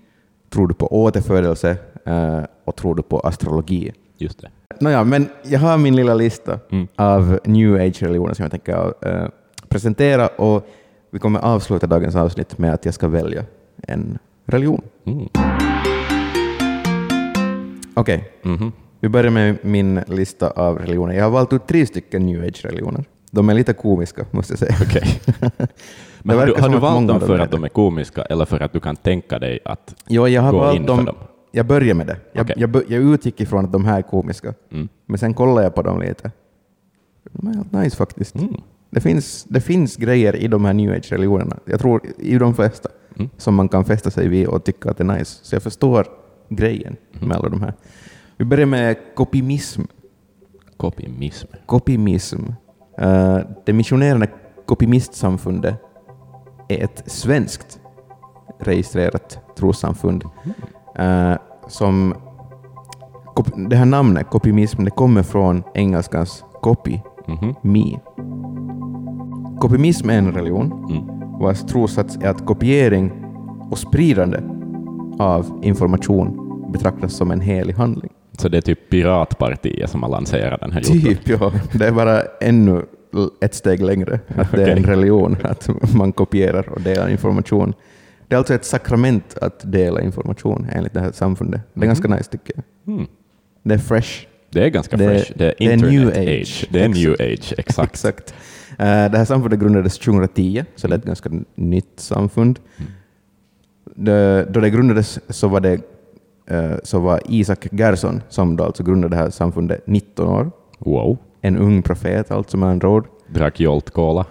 Tror 0.55 0.67
du 0.67 0.73
på 0.73 1.03
återfödelse? 1.03 1.77
Eh, 2.05 2.39
och 2.65 2.75
tror 2.75 2.95
du 2.95 3.03
på 3.03 3.19
astrologi? 3.19 3.91
Just 4.17 4.41
det. 4.41 4.49
Nåja, 4.79 5.03
men 5.03 5.29
jag 5.43 5.59
har 5.59 5.77
min 5.77 5.95
lilla 5.95 6.13
lista 6.13 6.59
Mm. 6.71 6.87
av 6.95 7.39
new 7.45 7.75
age-religioner 7.75 8.33
som 8.33 8.43
jag 8.43 8.51
tänker 8.51 8.93
eh, 9.01 9.27
presentera 9.69 10.27
och 10.27 10.67
vi 11.11 11.19
kommer 11.19 11.39
avsluta 11.39 11.87
dagens 11.87 12.15
avsnitt 12.15 12.57
med 12.57 12.73
att 12.73 12.85
jag 12.85 12.93
ska 12.93 13.07
välja 13.07 13.43
en 13.87 14.17
religion. 14.45 14.81
Mm. 15.05 15.27
Okej, 17.93 18.31
Mhm. 18.43 18.71
vi 18.99 19.09
börjar 19.09 19.31
med 19.31 19.57
min 19.61 20.01
lista 20.07 20.49
av 20.49 20.77
religioner. 20.79 21.13
Jag 21.15 21.23
har 21.23 21.31
valt 21.31 21.53
ut 21.53 21.67
tre 21.67 21.85
stycken 21.85 22.25
new 22.25 22.43
age-religioner. 22.43 23.03
De 23.31 23.49
är 23.49 23.53
lite 23.53 23.73
komiska, 23.73 24.25
måste 24.31 24.53
jag 24.53 24.59
säga. 24.59 24.75
Okej. 24.81 25.21
Men 26.27 26.37
har 26.39 26.45
du, 26.45 26.53
har 26.61 26.69
du 26.69 26.77
valt 26.77 27.07
dem 27.07 27.19
för 27.19 27.39
att 27.39 27.51
de 27.51 27.63
är 27.63 27.69
komiska 27.69 28.21
eller 28.21 28.45
för 28.45 28.59
att 28.59 28.73
du 28.73 28.79
kan 28.79 28.95
tänka 28.95 29.39
dig 29.39 29.59
att 29.65 29.95
Jo, 30.07 30.27
jag 30.27 30.41
har 30.41 30.51
gå 30.51 30.57
valt 30.59 30.75
in 30.79 30.85
dem. 30.85 30.97
för 30.97 31.05
dem? 31.05 31.15
Jag 31.51 31.65
börjar 31.65 31.95
med 31.95 32.07
det. 32.07 32.17
Jag, 32.33 32.43
Okej. 32.43 32.55
jag, 32.57 32.75
jag 32.87 33.03
utgick 33.03 33.41
ifrån 33.41 33.65
att 33.65 33.71
de 33.71 33.85
här 33.85 33.97
är 33.97 34.01
komiska, 34.01 34.53
Mm. 34.71 34.87
men 35.05 35.17
sen 35.17 35.33
kollade 35.33 35.63
jag 35.63 35.75
på 35.75 35.81
dem 35.81 35.99
lite. 36.01 36.31
De 37.31 37.47
är 37.47 37.53
helt 37.53 37.71
nice 37.71 37.97
faktiskt. 37.97 38.35
Mm. 38.35 38.55
Det 38.89 39.01
finns, 39.01 39.43
det 39.43 39.61
finns 39.61 39.95
grejer 39.95 40.35
i 40.35 40.47
de 40.47 40.65
här 40.65 40.73
new 40.73 40.91
age-religionerna, 40.91 41.57
jag 41.65 41.79
tror 41.79 42.01
i 42.17 42.37
de 42.37 42.53
flesta, 42.55 42.89
Mm. 43.15 43.29
som 43.37 43.55
man 43.55 43.69
kan 43.69 43.85
fästa 43.85 44.11
sig 44.11 44.27
vid 44.27 44.47
och 44.47 44.63
tycka 44.63 44.89
att 44.91 44.97
det 44.97 45.03
är 45.03 45.17
nice. 45.17 45.39
Så 45.43 45.55
jag 45.55 45.63
förstår 45.63 46.07
grejen 46.49 46.95
Mm. 47.15 47.27
med 47.27 47.37
alla 47.37 47.49
de 47.49 47.61
här. 47.61 47.73
Vi 48.37 48.45
börjar 48.45 48.65
med 48.65 48.95
kopimism. 49.15 49.81
Kopimism. 50.77 51.47
Kopimism. 51.65 52.39
Uh, 53.01 53.39
det 53.65 53.73
missionerande 53.73 54.27
kopimistsamfundet 54.65 55.75
är 56.67 56.83
ett 56.83 57.03
svenskt 57.05 57.79
registrerat 58.59 59.39
trossamfund. 59.57 60.23
Som, 61.67 62.13
kop- 63.35 63.69
det 63.69 63.75
här 63.75 63.85
namnet, 63.85 64.29
kopimism, 64.29 64.83
det 64.83 64.91
kommer 64.91 65.23
från 65.23 65.63
engelskans 65.73 66.43
copy, 66.61 66.99
Mhm. 67.27 67.55
me. 67.61 67.99
Kopimism 69.59 70.09
är 70.09 70.17
en 70.17 70.31
religion 70.31 70.85
Mm. 70.89 71.03
vars 71.39 71.61
trossats 71.61 72.17
är 72.21 72.29
att 72.29 72.45
kopiering 72.45 73.11
och 73.71 73.77
spridande 73.77 74.39
av 75.19 75.59
information 75.63 76.41
betraktas 76.73 77.13
som 77.13 77.31
en 77.31 77.39
helig 77.41 77.73
handling. 77.73 78.11
Så 78.37 78.49
det 78.49 78.57
är 78.57 78.61
typ 78.61 78.89
Piratpartiet 78.89 79.89
som 79.89 80.03
har 80.03 80.09
lanserat 80.09 80.59
den 80.61 80.71
här 80.71 80.81
jorden? 80.81 81.01
Typ, 81.01 81.29
ja. 81.29 81.51
Det 81.73 81.87
är 81.87 81.91
bara 81.91 82.21
ännu 82.41 82.85
ett 83.41 83.53
steg 83.53 83.81
längre. 83.81 84.19
Att 84.35 84.51
det 84.51 84.63
är 84.63 84.75
en 84.75 84.83
religion, 84.83 85.37
att 85.43 85.69
man 85.95 86.11
kopierar 86.11 86.69
och 86.69 86.81
delar 86.81 87.09
information. 87.09 87.73
Det 88.27 88.35
är 88.35 88.37
alltså 88.37 88.53
ett 88.53 88.65
sakrament 88.65 89.37
att 89.41 89.71
dela 89.71 90.01
information 90.01 90.67
enligt 90.71 90.93
det 90.93 90.99
här 90.99 91.11
samfundet. 91.11 91.61
Det 91.73 91.81
är 91.81 91.85
ganska 91.87 92.07
nice 92.07 92.31
tycker 92.31 92.53
jag. 92.55 92.93
Mm. 92.95 93.07
Det 93.63 93.73
är 93.73 93.77
fresh. 93.77 94.09
Det 94.49 94.63
är 94.63 94.69
ganska 94.69 94.97
Det- 94.97 95.07
fresh. 95.09 95.31
Det 95.35 95.45
är 95.45 95.53
det 95.57 95.73
är 95.73 95.77
new 95.77 96.07
age. 96.07 96.17
age. 96.41 96.67
Det 96.71 96.81
är 96.83 96.89
new 96.89 97.15
Exakt. 97.19 97.21
age, 97.21 97.53
exakt. 97.57 97.91
Exakt. 97.93 98.33
Eh, 98.69 99.11
Det 99.11 99.17
här 99.17 99.25
samfundet 99.25 99.59
grundades 99.59 99.97
2010, 99.99 100.65
så 100.75 100.87
det 100.87 100.93
är 100.95 100.97
ett 100.97 101.05
ganska 101.05 101.29
nytt 101.55 101.93
samfund. 101.99 102.59
Det, 103.95 104.45
då 104.49 104.59
det 104.59 104.69
grundades 104.69 105.19
så 105.29 105.47
var, 105.47 105.59
det, 105.59 105.79
eh, 106.47 106.71
så 106.83 106.99
var 106.99 107.21
Isak 107.29 107.67
Gerson, 107.71 108.21
som 108.29 108.55
då 108.55 108.63
alltså 108.63 108.83
grundade 108.83 109.15
det 109.15 109.21
här 109.21 109.29
samfundet, 109.29 109.87
19 109.87 110.27
år. 110.27 110.51
Wow. 110.79 111.17
En 111.41 111.57
ung 111.57 111.81
profet 111.81 112.31
alltså 112.31 112.57
med 112.57 112.69
andra 112.69 112.89
ord. 112.89 113.07
Drack 113.27 113.59
Jolt 113.59 113.89
Cola. 113.91 114.25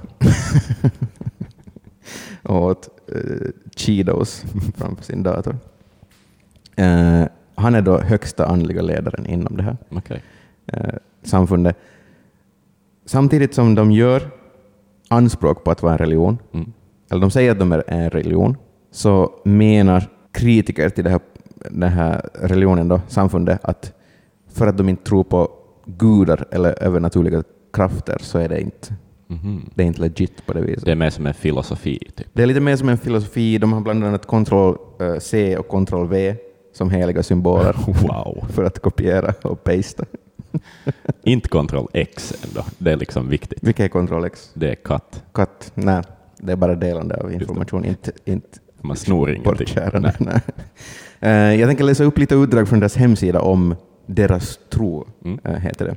och 2.43 2.63
åt 2.63 2.89
uh, 3.15 3.49
Cheetos 3.77 4.45
framför 4.77 5.05
sin 5.05 5.23
dator. 5.23 5.57
Eh, 6.77 7.25
han 7.55 7.75
är 7.75 7.83
då 7.83 7.99
högsta 7.99 8.47
andliga 8.47 8.83
ledaren 8.83 9.27
inom 9.27 9.57
det 9.57 9.63
här 9.63 9.77
Okej. 9.89 10.23
eh, 10.67 10.95
samfundet. 11.23 11.77
Samtidigt 13.07 13.55
som 13.55 13.75
de 13.75 13.93
gör 13.93 14.31
anspråk 15.09 15.65
på 15.65 15.71
att 15.71 15.83
vara 15.83 15.93
en 15.93 15.99
religion, 15.99 16.39
Mm. 16.53 16.73
eller 17.11 17.21
de 17.21 17.31
säger 17.31 17.53
att 17.53 17.59
de 17.59 17.73
är 17.73 17.85
en 17.87 18.11
religion, 18.11 18.57
så 18.91 19.33
menar 19.45 20.11
kritiker 20.33 20.89
till 20.91 21.05
det 21.05 21.11
här, 21.11 21.21
den 21.71 21.93
här 21.93 22.31
religionen, 22.35 22.89
då, 22.89 23.01
samfundet, 23.09 23.65
att 23.65 23.93
för 24.49 24.67
att 24.67 24.77
de 24.79 24.89
inte 24.89 25.05
tror 25.05 25.25
på 25.25 25.51
gudar 25.87 26.45
eller 26.51 26.83
övernaturliga 26.83 27.43
krafter 27.73 28.17
så 28.21 28.39
är 28.39 28.49
det 28.49 28.61
inte, 28.61 28.95
Mhm. 29.27 29.71
det 29.75 29.83
är 29.83 29.87
inte 29.87 30.01
legit 30.01 30.47
på 30.47 30.53
det 30.53 30.61
viset. 30.61 30.85
Det 30.85 30.91
är 30.91 30.95
mer 30.97 31.11
som 31.11 31.27
en 31.27 31.35
filosofi, 31.35 31.99
typ. 32.17 32.27
Det 32.33 32.43
är 32.43 32.47
lite 32.47 32.61
mer 32.61 32.77
som 32.77 32.89
en 32.89 32.99
filosofi. 32.99 33.59
De 33.59 33.73
har 33.73 33.81
bland 33.81 34.05
annat 34.05 34.27
Ctrl-C 34.27 35.57
och 35.57 35.69
Ctrl-V 35.69 36.37
som 36.75 36.91
heliga 36.91 37.23
symboler 37.23 37.77
Wow. 38.03 38.45
för 38.51 38.65
att 38.65 38.79
kopiera 38.79 39.35
och 39.43 39.65
pasta. 39.65 40.05
Inte 41.23 41.49
Ctrl 41.49 41.87
X 41.93 42.35
ändå. 42.49 42.65
Det 42.79 42.93
är 42.93 42.97
liksom 42.97 43.29
viktigt. 43.29 43.59
Vilket 43.63 43.85
är 43.85 43.89
Ctrl-X? 44.07 44.51
Det 44.55 44.71
är 44.71 44.75
katt. 44.75 45.23
Katt? 45.35 45.73
Nej, 45.75 46.03
det 46.39 46.53
är 46.53 46.57
bara 46.57 46.75
delande 46.75 47.17
av 47.17 47.33
information, 47.33 47.85
inte, 47.85 48.13
inte 48.25 48.49
Man 48.81 48.97
snor 48.97 49.31
ingenting. 49.31 49.53
bortkärande. 49.53 50.15
Nej. 50.19 50.41
Eh, 51.21 51.31
Jag 51.61 51.69
tänker 51.69 51.85
läsa 51.85 52.05
upp 52.05 52.19
lite 52.19 52.35
utdrag 52.35 52.69
från 52.69 52.81
deras 52.81 52.97
hemsida 52.97 53.41
om 53.41 53.75
deras 54.07 54.59
tro, 54.71 55.07
Mm. 55.25 55.39
eh, 55.45 55.55
heter 55.55 55.85
det. 55.85 55.97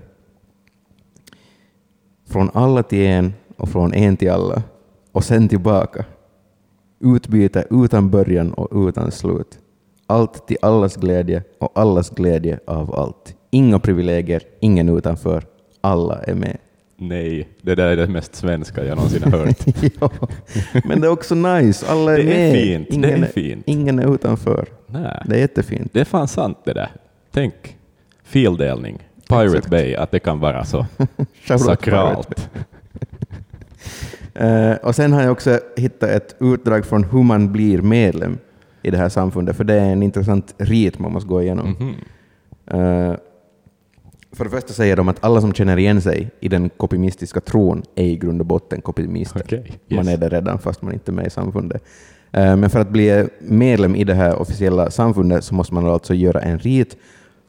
Från 2.29 2.49
alla 2.53 2.83
till 2.83 3.05
en 3.05 3.33
och 3.57 3.69
från 3.69 3.93
en 3.93 4.17
till 4.17 4.31
alla 4.31 4.63
och 5.11 5.23
sen 5.23 5.47
tillbaka. 5.49 6.05
Utbyte 6.99 7.67
utan 7.69 8.09
början 8.09 8.53
och 8.53 8.87
utan 8.87 9.11
slut. 9.11 9.59
Allt 10.07 10.47
till 10.47 10.57
allas 10.61 10.95
glädje 10.95 11.43
och 11.59 11.71
allas 11.79 12.09
glädje 12.09 12.59
av 12.67 12.95
allt. 12.95 13.35
Inga 13.51 13.79
privilegier, 13.79 14.43
ingen 14.59 14.89
utanför. 14.89 15.43
Alla 15.81 16.21
är 16.23 16.35
med. 16.35 16.57
Nej, 16.99 17.47
det 17.61 17.75
där 17.75 17.87
är 17.87 17.95
det 17.97 18.07
mest 18.07 18.35
svenska 18.35 18.85
jag 18.85 18.95
någonsin 18.95 19.23
har 19.23 19.31
hört. 19.39 19.57
ja, 20.01 20.09
men 20.85 21.01
det 21.01 21.07
är 21.07 21.11
också 21.11 21.35
nice. 21.35 21.85
Alla 21.91 22.13
är 22.13 22.17
Det 22.17 22.23
är 22.23 22.51
med. 22.51 22.61
fint, 22.61 22.87
det 22.89 22.95
Ingen 22.95 23.23
är 23.23 23.27
fint. 23.27 23.63
Ingen 23.65 23.99
är 23.99 24.13
utanför. 24.15 24.67
Nej. 24.87 25.21
Det 25.25 25.35
är 25.35 25.39
jättefint. 25.39 25.93
Det 25.93 25.99
är 25.99 26.05
fan 26.05 26.27
sant 26.27 26.57
det 26.65 26.73
där. 26.73 26.91
Tänk, 27.31 27.77
fildelning, 28.27 28.97
Pirate 29.29 29.45
Exakt. 29.45 29.69
Bay, 29.69 29.95
att 29.95 30.11
det 30.11 30.19
kan 30.19 30.39
vara 30.39 30.65
så 30.65 30.85
sakralt. 31.57 32.49
Eh, 34.33 34.73
och 34.73 34.95
sen 34.95 35.13
har 35.13 35.21
jag 35.21 35.31
också 35.31 35.59
hittat 35.75 36.09
ett 36.09 36.35
utdrag 36.39 36.85
från 36.85 37.03
hur 37.03 37.23
man 37.23 37.51
blir 37.51 37.81
medlem 37.81 38.37
i 38.81 38.91
det 38.91 38.97
här 38.97 39.09
samfundet, 39.09 39.57
för 39.57 39.63
det 39.63 39.73
är 39.73 39.91
en 39.91 40.03
intressant 40.03 40.55
rit 40.57 40.99
man 40.99 41.11
måste 41.11 41.29
gå 41.29 41.41
igenom. 41.41 41.75
Mhm. 41.79 41.95
Eh, 42.67 43.15
för 44.31 44.43
det 44.43 44.49
första 44.49 44.73
säger 44.73 44.95
de 44.95 45.07
att 45.07 45.23
alla 45.23 45.41
som 45.41 45.53
känner 45.53 45.77
igen 45.77 46.01
sig 46.01 46.29
i 46.39 46.49
den 46.49 46.69
kopimistiska 46.69 47.39
tron 47.41 47.83
är 47.95 48.05
i 48.05 48.15
grund 48.15 48.41
och 48.41 48.47
botten 48.47 48.81
kopimister. 48.81 49.43
Man 49.87 50.07
yes. 50.07 50.13
är 50.13 50.17
det 50.17 50.29
redan 50.29 50.59
fast 50.59 50.81
man 50.81 50.93
inte 50.93 51.11
är 51.11 51.13
med 51.13 51.27
i 51.27 51.29
samfundet. 51.29 51.83
Eh, 52.31 52.55
Men 52.55 52.69
för 52.69 52.79
att 52.79 52.89
bli 52.89 53.27
medlem 53.39 53.95
i 53.95 54.03
det 54.03 54.13
här 54.13 54.35
officiella 54.35 54.91
samfundet 54.91 55.43
så 55.43 55.55
måste 55.55 55.73
man 55.73 55.85
alltså 55.85 56.13
göra 56.13 56.41
en 56.41 56.59
rit 56.59 56.97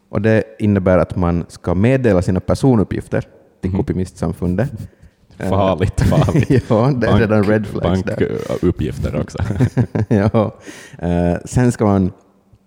och 0.09 0.21
det 0.23 0.45
innebär 0.59 0.99
att 0.99 1.17
man 1.17 1.45
ska 1.49 1.75
meddela 1.75 2.23
sina 2.23 2.41
personuppgifter 2.41 3.25
till 3.61 3.71
Mhm. 3.71 3.79
kopimistsamfundet. 3.79 4.71
Farligt, 5.38 6.00
farligt. 6.00 6.65
ja, 6.69 6.93
det 6.97 7.07
är 7.07 7.19
redan 7.19 7.45
red 7.45 7.67
flags 7.67 8.03
där. 8.03 8.38
Bankuppgifter 8.49 9.21
också. 9.21 9.38
ja. 10.09 10.55
Eh, 10.99 11.37
sen 11.45 11.73
ska 11.73 11.85
man 11.85 12.12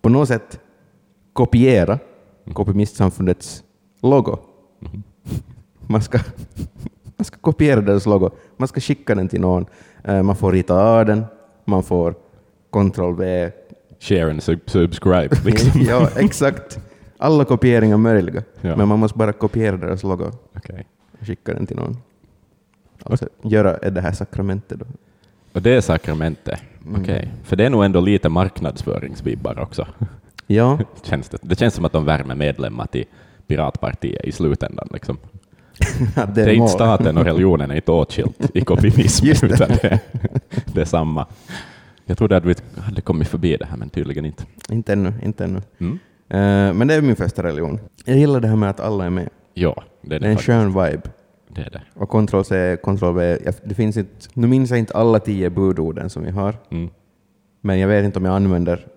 på 0.02 0.10
något 0.10 0.28
sätt 0.28 0.60
kopiera 1.34 2.00
kopimistsamfundets 2.54 3.64
logo. 4.02 4.38
Mhm. 4.80 5.04
Man 5.88 6.02
ska, 6.02 6.20
man 7.18 7.26
ska 7.26 7.38
kopiera 7.42 7.82
deras 7.82 8.06
logo. 8.06 8.30
Man 8.58 8.68
ska 8.68 8.80
skicka 8.80 9.16
den 9.16 9.28
till 9.28 9.42
någon. 9.42 9.66
Eh, 10.04 10.24
man 10.24 10.36
får 10.36 10.52
rita 10.52 10.76
av 10.84 11.06
den. 11.06 11.26
Man 11.66 11.84
får 11.84 12.16
Ctrl-V. 12.72 13.52
Share 14.00 14.30
and 14.30 14.40
sub- 14.40 14.70
subscribe. 14.70 15.30
Liksom. 15.46 15.82
ja, 15.82 16.10
exakt. 16.16 16.80
Alla 17.22 17.46
kopieringar 17.46 17.98
möjliga. 17.98 18.44
Ja. 18.62 18.76
Men 18.76 18.88
man 18.88 19.00
måste 19.00 19.18
bara 19.18 19.34
kopiera 19.34 19.78
deras 19.78 20.04
logo 20.04 20.32
Okej. 20.58 20.88
och 21.20 21.28
skicka 21.28 21.54
den 21.54 21.66
till 21.68 21.76
någon. 21.78 21.98
Alltså 23.04 23.28
göra 23.42 23.90
det 23.90 24.02
här 24.02 24.12
sakramentet 24.12 24.80
då. 24.80 24.86
Och 25.54 25.62
det 25.62 25.72
är 25.72 25.82
sakramentet. 25.82 26.60
Mm. 26.88 27.02
Okej. 27.02 27.32
För 27.44 27.56
det 27.56 27.66
är 27.66 27.70
nog 27.70 27.84
ändå 27.86 28.02
lite 28.02 28.30
marknadsföringsvibbar 28.30 29.60
också. 29.60 29.88
Ja, 30.48 30.80
Känns 31.04 31.30
det. 31.30 31.38
det 31.42 31.60
känns 31.60 31.74
som 31.74 31.86
att 31.86 31.92
de 31.92 32.06
värmer 32.06 32.36
medlemmar 32.36 32.86
till 32.88 33.06
piratpartiet 33.48 34.26
i 34.26 34.32
slutändan. 34.32 34.88
Liksom. 34.94 35.18
Att 36.16 36.36
Det 36.36 36.42
är 36.42 36.46
mål. 36.46 36.56
inte 36.56 36.68
staten 36.68 37.18
och 37.18 37.26
religionen 37.26 37.72
är 37.72 37.76
inte 37.76 37.92
åtskilt 37.92 38.56
i 38.56 38.64
Just 39.28 39.42
det. 39.42 39.48
utan 39.48 39.68
det, 39.70 40.00
det 40.74 40.82
är 40.82 40.86
samma. 40.86 41.28
Jag 42.06 42.18
trodde 42.18 42.38
att 42.38 42.46
vi 42.46 42.56
hade 42.78 43.02
kommit 43.02 43.28
förbi 43.28 43.58
det 43.58 43.66
här, 43.66 43.78
men 43.78 43.90
tydligen 43.90 44.26
inte. 44.26 44.44
Inte 44.70 44.94
ännu, 44.94 45.14
inte 45.24 45.44
ännu. 45.44 45.62
Mm. 45.80 46.00
Eh, 46.38 46.74
men 46.74 46.88
det 46.88 46.94
är 46.94 47.02
min 47.02 47.16
första 47.16 47.44
religion. 47.44 47.80
Jag 48.06 48.18
gillar 48.18 48.40
det 48.40 48.48
här 48.48 48.56
med 48.56 48.70
att 48.70 48.80
alla 48.80 49.06
är 49.06 49.10
med. 49.10 49.30
Ja, 49.54 49.84
det 50.02 50.16
är 50.16 50.20
Det 50.20 50.20
det, 50.20 50.26
är 50.26 50.30
en 50.32 50.36
faktiskt. 50.38 50.48
skön 50.48 50.68
vibe. 50.68 51.02
Det 51.48 51.62
är 51.62 51.70
det. 51.70 51.82
Och 51.96 52.10
Ctrl 52.10 52.42
C, 52.44 52.78
Ctrl 52.84 53.14
V. 53.16 53.38
Det 53.64 53.76
finns 53.76 53.98
inte, 53.98 54.12
nu 54.34 54.48
minns 54.48 54.70
jag 54.70 54.80
inte 54.80 54.94
alla 54.94 55.20
tio 55.20 55.50
budorden 55.50 56.10
som 56.10 56.24
vi 56.24 56.32
har, 56.32 56.56
Mm. 56.72 56.90
men 57.62 57.80
jag 57.80 57.88
vet 57.88 58.06
inte 58.06 58.20
om 58.20 58.26
jag 58.26 58.36
använder 58.36 58.88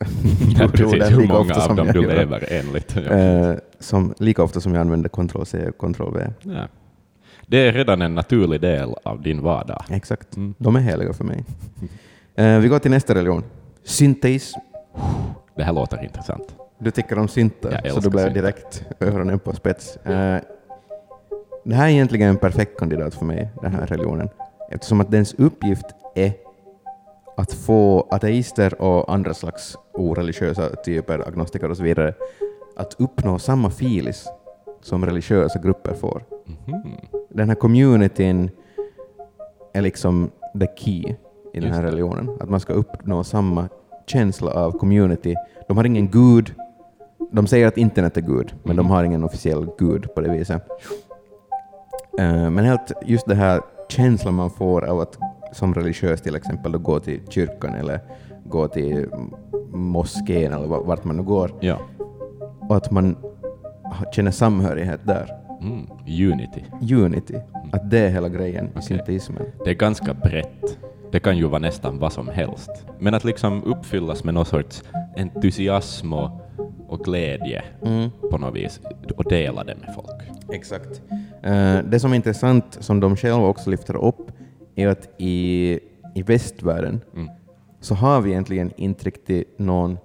Ja, 0.58 0.68
precis, 0.68 1.10
hur 1.10 1.20
lika 1.20 1.32
många 1.32 1.40
ofta 1.40 1.54
av 1.62 1.66
som 1.66 1.76
dem 1.76 1.86
du 1.92 2.00
lever 2.00 2.44
enligt. 2.52 2.96
Eh, 2.96 3.52
som, 3.78 4.14
lika 4.18 4.42
ofta 4.42 4.60
som 4.60 4.74
jag 4.74 4.80
använder 4.80 5.08
Ctrl 5.08 5.44
C 5.44 5.68
och 5.68 5.78
Ctrl 5.94 6.14
V. 6.14 6.26
Ja. 6.42 6.68
Det 7.46 7.56
är 7.68 7.72
redan 7.72 8.02
en 8.02 8.14
naturlig 8.14 8.60
del 8.60 8.94
av 9.04 9.22
din 9.22 9.42
vardag. 9.42 9.82
Exakt. 9.90 10.36
Mm. 10.36 10.54
De 10.58 10.76
är 10.76 10.80
heliga 10.80 11.12
för 11.12 11.24
mig. 11.24 11.44
Eh, 12.34 12.58
vi 12.58 12.68
går 12.68 12.78
till 12.78 12.90
nästa 12.90 13.14
religion. 13.14 13.42
Synteism. 13.84 14.58
Det 15.56 15.62
här 15.64 15.72
låter 15.72 16.04
intressant. 16.04 16.54
Du 16.80 16.90
tycker 16.90 17.18
om 17.18 17.28
syntar, 17.28 17.88
så 17.88 18.00
då 18.00 18.10
blev 18.10 18.32
direkt 18.32 18.84
öronen 19.00 19.38
på 19.38 19.52
spets. 19.52 19.96
Eh, 19.96 20.40
det 21.64 21.74
här 21.74 21.84
är 21.84 21.90
egentligen 21.90 22.28
en 22.28 22.36
perfekt 22.36 22.78
kandidat 22.78 23.14
för 23.14 23.24
mig, 23.24 23.48
den 23.62 23.74
här 23.74 23.86
religionen, 23.86 24.28
eftersom 24.70 25.00
att 25.00 25.10
dens 25.10 25.34
uppgift 25.34 25.86
är 26.14 26.32
att 27.36 27.52
få 27.52 28.06
ateister 28.10 28.82
och 28.82 29.14
andra 29.14 29.34
slags 29.34 29.76
oreligiösa 29.94 30.76
typer, 30.76 31.28
agnostiker 31.28 31.70
och 31.70 31.76
så 31.76 31.82
vidare, 31.82 32.14
att 32.76 32.94
uppnå 32.98 33.38
samma 33.38 33.70
filis 33.70 34.26
som 34.82 35.06
religiösa 35.06 35.58
grupper 35.58 35.94
får. 35.94 36.24
Mhm. 36.44 36.96
Den 37.30 37.48
här 37.48 37.56
communityn 37.56 38.50
är 39.72 39.82
liksom 39.82 40.30
the 40.60 40.66
key 40.76 41.14
i 41.52 41.60
den 41.60 41.72
här 41.72 41.82
religionen. 41.82 42.36
Att 42.40 42.48
man 42.50 42.60
ska 42.60 42.72
uppnå 42.72 43.24
samma 43.24 43.68
känsla 44.06 44.50
av 44.50 44.72
community. 44.72 45.34
De 45.68 45.76
har 45.76 45.84
ingen 45.84 46.08
gud. 46.10 46.54
De 47.32 47.46
säger 47.46 47.66
att 47.68 47.78
internet 47.78 48.16
är 48.16 48.20
gud, 48.20 48.54
men 48.62 48.76
de 48.76 48.86
har 48.90 49.04
ingen 49.04 49.24
officiell 49.24 49.66
gud 49.78 50.14
på 50.14 50.20
det 50.20 50.30
viset. 50.30 50.62
Eh, 52.18 52.50
men 52.50 52.58
helt 52.64 52.92
just 53.06 53.26
det 53.26 53.34
här 53.34 53.60
känslan 53.88 54.34
man 54.34 54.50
får 54.50 54.84
av 54.84 55.00
att 55.00 55.18
som 55.52 55.74
religiös 55.74 56.20
till 56.22 56.36
exempel 56.36 56.72
då 56.72 56.78
gå 56.78 57.00
till 57.00 57.20
kyrkan 57.28 57.74
eller 57.74 58.00
gå 58.44 58.68
till 58.68 59.08
moskén 59.72 60.52
eller 60.52 60.66
va- 60.66 60.82
vart 60.84 61.04
man 61.04 61.16
nu 61.16 61.22
går 61.22 61.52
Ja. 61.60 61.78
och 62.68 62.76
att 62.76 62.90
man 62.90 63.16
känner 64.12 64.30
samhörighet 64.30 65.00
där. 65.06 65.30
Mm. 65.62 65.86
Unity. 66.32 66.64
Unity. 66.94 67.34
Att 67.72 67.90
det 67.90 67.98
är 67.98 68.08
hela 68.08 68.28
grejen 68.28 68.66
i 68.66 68.68
Okej. 68.70 68.82
synteismen. 68.82 69.42
Det 69.64 69.70
är 69.70 69.74
ganska 69.74 70.14
brett. 70.14 70.78
Det 71.12 71.20
kan 71.20 71.36
ju 71.36 71.44
vara 71.48 71.58
nästan 71.58 71.98
vad 71.98 72.12
som 72.12 72.28
helst. 72.28 72.70
Men 72.98 73.14
att 73.14 73.24
liksom 73.24 73.64
uppfyllas 73.64 74.24
med 74.24 74.34
någon 74.34 74.46
sorts 74.46 74.82
entusiasm 75.16 76.12
och, 76.12 76.30
och 76.90 76.98
glädje 77.04 77.64
Mm. 77.82 78.10
på 78.30 78.38
något 78.38 78.54
vis 78.54 78.80
och 79.16 79.24
dela 79.24 79.64
det 79.64 79.74
med 79.74 79.94
folk. 79.94 80.22
Exakt. 80.52 81.02
Eh, 81.42 81.78
det 81.90 82.00
som 82.00 82.12
är 82.12 82.16
intressant, 82.16 82.76
som 82.80 83.00
de 83.00 83.16
själva 83.16 83.46
också 83.46 83.70
lyfter 83.70 83.96
upp, 83.96 84.32
är 84.74 84.88
att 84.88 85.08
i, 85.18 85.78
i 86.14 86.22
västvärlden 86.22 87.00
Mm. 87.14 87.28
så 87.80 87.94
har 87.94 88.20
vi 88.20 88.30
egentligen 88.30 88.70
inte 88.76 89.04
riktigt 89.04 89.58
någon, 89.58 89.98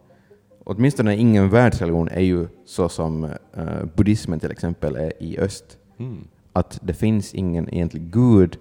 åtminstone 0.63 1.15
ingen 1.18 1.50
världsreligion 1.50 2.08
är 2.08 2.22
ju 2.22 2.48
så 2.65 2.89
som 2.89 3.24
eh, 3.54 3.86
buddhismen 3.96 4.39
till 4.39 4.51
exempel 4.51 4.96
är 4.96 5.24
i 5.24 5.39
öst. 5.39 5.77
Mm. 6.00 6.27
Att 6.54 6.80
det 6.84 6.94
finns 6.94 7.34
ingen 7.34 7.70
egentlig 7.70 8.04
gud 8.12 8.58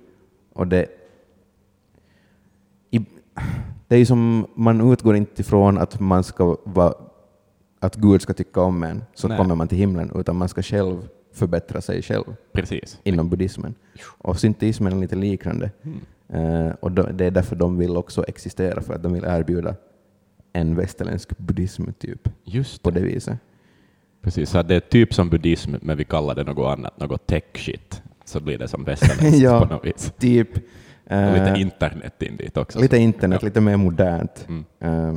och 0.52 0.66
det 0.66 0.87
i, 2.90 2.99
det 3.88 3.94
är 3.94 3.99
ju 3.99 4.07
som 4.07 4.46
man 4.55 4.92
utgår 4.92 5.16
inte 5.16 5.40
ifrån 5.42 5.79
att 5.79 6.01
man 6.01 6.25
ska 6.25 6.57
vara 6.64 6.94
att 7.85 7.97
Gud 7.97 8.23
ska 8.23 8.33
tycka 8.33 8.61
om 8.61 8.83
en, 8.83 9.05
så 9.14 9.29
Nej. 9.29 9.38
kommer 9.38 9.55
man 9.55 9.68
till 9.68 9.79
himlen, 9.79 10.11
utan 10.14 10.37
man 10.37 10.49
ska 10.49 10.62
själv 10.62 11.09
förbättra 11.33 11.81
sig 11.81 12.03
själv 12.03 12.25
Precis. 12.53 12.99
inom 13.05 13.29
buddhismen. 13.29 13.75
Och 14.18 14.40
synteismen 14.40 14.92
är 14.92 14.97
lite 15.01 15.16
liknande. 15.16 15.70
Mm. 15.83 16.01
Eh, 16.66 16.73
och 16.81 16.92
då, 16.92 17.03
det 17.03 17.25
är 17.25 17.31
därför 17.31 17.57
de 17.57 17.79
vill 17.79 17.97
också 17.97 18.25
existera, 18.29 18.81
för 18.83 18.94
att 18.94 19.03
de 19.03 19.12
vill 19.12 19.25
erbjuda 19.25 19.75
en 20.53 20.75
västerländsk 20.77 21.38
buddhism 21.38 21.85
typ, 21.99 22.29
Just 22.44 22.83
på 22.83 22.90
det. 22.90 23.01
det 23.01 23.07
viset. 23.07 23.38
Precis, 24.23 24.51
så 24.51 24.62
det 24.62 24.75
är 24.75 24.81
typ 24.81 25.14
som 25.14 25.31
buddhism, 25.31 25.75
men 25.83 25.97
vi 25.97 26.05
kallar 26.05 26.35
det 26.35 26.44
något 26.44 26.79
annat, 26.79 27.01
något 27.01 27.27
tech-shit. 27.27 28.03
Så 28.25 28.40
blir 28.40 28.59
det 28.59 28.68
som 28.68 28.85
västerländskt 28.85 29.42
Ja. 29.42 29.61
på 29.66 29.75
något 29.75 29.85
vis. 29.87 30.12
Typ. 30.18 30.49
Och 31.05 31.33
lite 31.33 31.51
eh, 31.51 31.61
internet 31.61 32.23
in 32.23 32.37
dit 32.37 32.57
också. 32.57 32.79
lite 32.81 32.99
internet, 32.99 33.38
Ja. 33.42 33.47
lite 33.47 33.61
mer 33.61 33.77
modernt. 33.77 34.47
Mm. 34.49 34.64
Eh, 34.81 35.14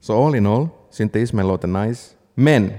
så 0.00 0.26
all 0.26 0.34
in 0.34 0.46
all, 0.46 0.68
synteismen 0.96 1.48
låter 1.48 1.68
nice, 1.68 2.14
men 2.34 2.72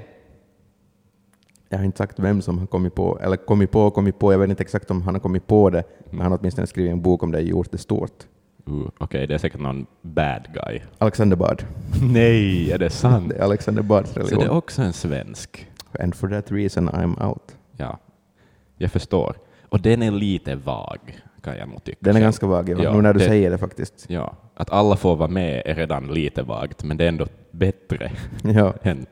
jag 1.70 1.78
har 1.78 1.86
inte 1.86 1.98
sagt 1.98 2.20
vem 2.20 2.42
som 2.42 2.60
har 2.60 2.66
kommit 2.66 2.96
på, 2.96 3.20
eller 3.20 3.38
kommit 3.38 3.72
på 3.72 3.92
kommit 3.92 4.20
på, 4.20 4.34
jag 4.34 4.40
vet 4.40 4.50
inte 4.50 4.64
exakt 4.64 4.92
om 4.92 5.02
han 5.02 5.16
har 5.16 5.20
kommit 5.20 5.48
på 5.48 5.70
det, 5.70 5.84
men 6.10 6.22
han 6.22 6.32
har 6.32 6.40
åtminstone 6.40 6.68
skrivit 6.68 6.92
en 6.92 7.02
bok 7.02 7.24
om 7.24 7.32
det 7.32 7.38
och 7.38 7.44
gjort 7.44 7.72
det 7.72 7.78
stort. 7.78 8.28
Uh, 8.70 8.88
Okej, 8.98 9.28
det 9.28 9.34
är 9.34 9.38
säkert 9.38 9.62
någon 9.62 9.86
bad 10.02 10.48
guy. 10.54 10.82
Alexander 10.98 11.38
Bard. 11.38 11.64
Nej, 12.02 12.72
är 12.72 12.78
det 12.78 12.90
sant? 12.90 13.30
Det 13.30 13.36
är 13.36 13.44
Alexander 13.44 13.82
Bards 13.82 14.10
Så 14.10 14.20
det 14.20 14.26
är 14.26 14.30
religion. 14.30 14.58
också 14.58 14.82
en 14.82 14.94
svensk? 14.94 15.68
And 16.00 16.16
for 16.16 16.28
that 16.28 16.52
reason 16.52 16.90
I'm 16.90 17.28
out. 17.28 17.56
Ja, 17.78 18.00
jag 18.78 18.92
förstår. 18.92 19.36
Och 19.70 19.82
den 19.82 20.04
är 20.04 20.12
lite 20.12 20.56
vag, 20.56 21.00
kan 21.42 21.58
jag 21.58 21.70
nog 21.70 21.84
tycka. 21.84 21.98
Den 22.02 22.16
är 22.16 22.20
ganska 22.22 22.48
vag, 22.48 22.70
Ja, 22.70 22.94
nu 22.94 23.02
när 23.02 23.14
du 23.14 23.20
det- 23.20 23.26
säger 23.26 23.50
det 23.52 23.58
faktiskt. 23.58 24.06
Ja, 24.08 24.34
att 24.56 24.70
alla 24.70 24.96
får 24.96 25.16
vara 25.16 25.30
med 25.30 25.62
är 25.66 25.76
redan 25.76 26.08
lite 26.08 26.44
vagt, 26.44 26.84
men 26.84 26.98
det 26.98 27.04
är 27.04 27.08
ändå 27.08 27.26
bättre 27.52 28.12
Ja. 28.44 28.74
än 28.84 29.06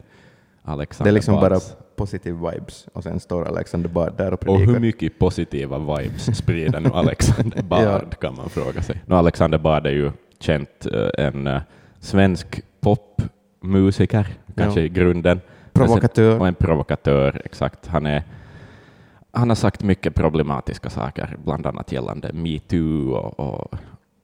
Alexander 0.63 1.03
Det 1.03 1.09
är 1.11 1.13
liksom 1.13 1.35
bara 1.35 1.49
Bards. 1.49 1.75
positive 1.95 2.51
vibes 2.51 2.87
och 2.93 3.03
sen 3.03 3.19
står 3.19 3.47
Alexander 3.47 3.89
Bard 3.89 4.13
där 4.17 4.27
och 4.27 4.33
Och 4.33 4.39
predikar. 4.39 4.71
hur 4.73 4.79
mycket 4.79 5.19
positiva 5.19 5.77
vibes 5.79 6.37
sprider 6.37 6.79
nu 6.79 6.89
Alexander 6.93 7.61
Bard, 7.63 7.83
Ja. 7.83 7.99
kan 8.21 8.35
man 8.35 8.49
fråga 8.49 8.81
sig. 8.81 9.01
Nu 9.05 9.15
Alexander 9.15 9.57
Bard 9.57 9.85
är 9.87 9.91
ju 9.91 10.11
känt 10.39 10.85
eh, 10.93 11.25
en 11.25 11.47
eh, 11.47 11.61
svensk 11.99 12.61
popmusiker, 12.81 14.27
kanske 14.57 14.79
Ja. 14.79 14.85
i 14.85 14.89
grunden. 14.89 15.41
Provokatör. 15.73 16.39
Och 16.39 16.47
en 16.47 16.55
provokatör, 16.55 17.41
exakt. 17.45 17.87
Han, 17.87 18.05
är, 18.05 18.23
han 19.35 19.49
har 19.49 19.55
sagt 19.55 19.83
mycket 19.83 20.15
problematiska 20.15 20.89
saker, 20.89 21.37
bland 21.43 21.65
annat 21.65 21.91
gällande 21.91 22.33
metoo 22.33 23.11
och, 23.11 23.39
och 23.39 23.75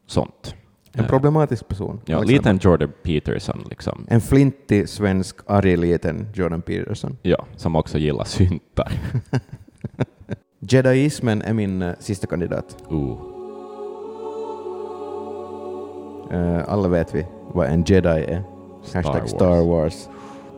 sånt. 0.08 0.56
En 0.94 1.04
Eh, 1.04 1.10
problematisk 1.10 1.68
person. 1.68 2.02
Ja, 2.06 2.18
Alexander 2.18 2.34
lite 2.34 2.50
en 2.50 2.60
Jordan 2.62 2.92
Peterson, 3.04 3.64
liksom. 3.70 4.06
En 4.10 4.22
flintig 4.22 4.90
svensk, 4.90 5.36
arg 5.46 5.78
liten 5.78 6.28
Jordan 6.34 6.62
Peterson. 6.62 7.18
Ja, 7.22 7.46
som 7.56 7.76
också 7.76 7.98
gillar 7.98 8.24
syntar. 8.24 8.92
Jediismen 10.60 11.42
är 11.42 11.54
min 11.54 11.82
eh, 11.82 11.94
sista 12.00 12.28
kandidat. 12.28 12.78
Uh, 12.92 13.32
Eh, 16.32 16.64
alla 16.68 16.88
vet 16.88 17.16
vi 17.16 17.26
vad 17.54 17.68
en 17.68 17.84
jedi 17.84 18.08
är. 18.08 18.44
Star 18.84 19.04
Hashtag. 19.04 19.30
Star 19.30 19.66
Wars. 19.66 20.10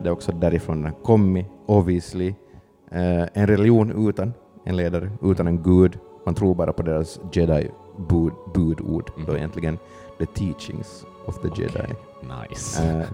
Det 0.01 0.07
är 0.07 0.11
också 0.11 0.31
därifrån 0.31 0.83
den 0.83 0.93
kommit, 1.03 1.45
obviously. 1.65 2.33
En 3.33 3.47
religion 3.47 4.09
utan 4.09 4.33
en 4.63 4.75
ledare, 4.75 5.09
utan 5.21 5.47
en 5.47 5.63
gud. 5.63 5.99
Man 6.25 6.35
tror 6.35 6.55
bara 6.55 6.73
på 6.73 6.83
deras 6.83 7.19
jedi 7.31 7.69
bud, 7.97 8.33
budord, 8.53 9.11
då 9.27 9.37
egentligen 9.37 9.77
the 10.17 10.25
teachings 10.25 11.05
of 11.25 11.39
the 11.41 11.61
jedi. 11.61 11.93
nice. 12.21 12.83
Eh, 12.83 13.05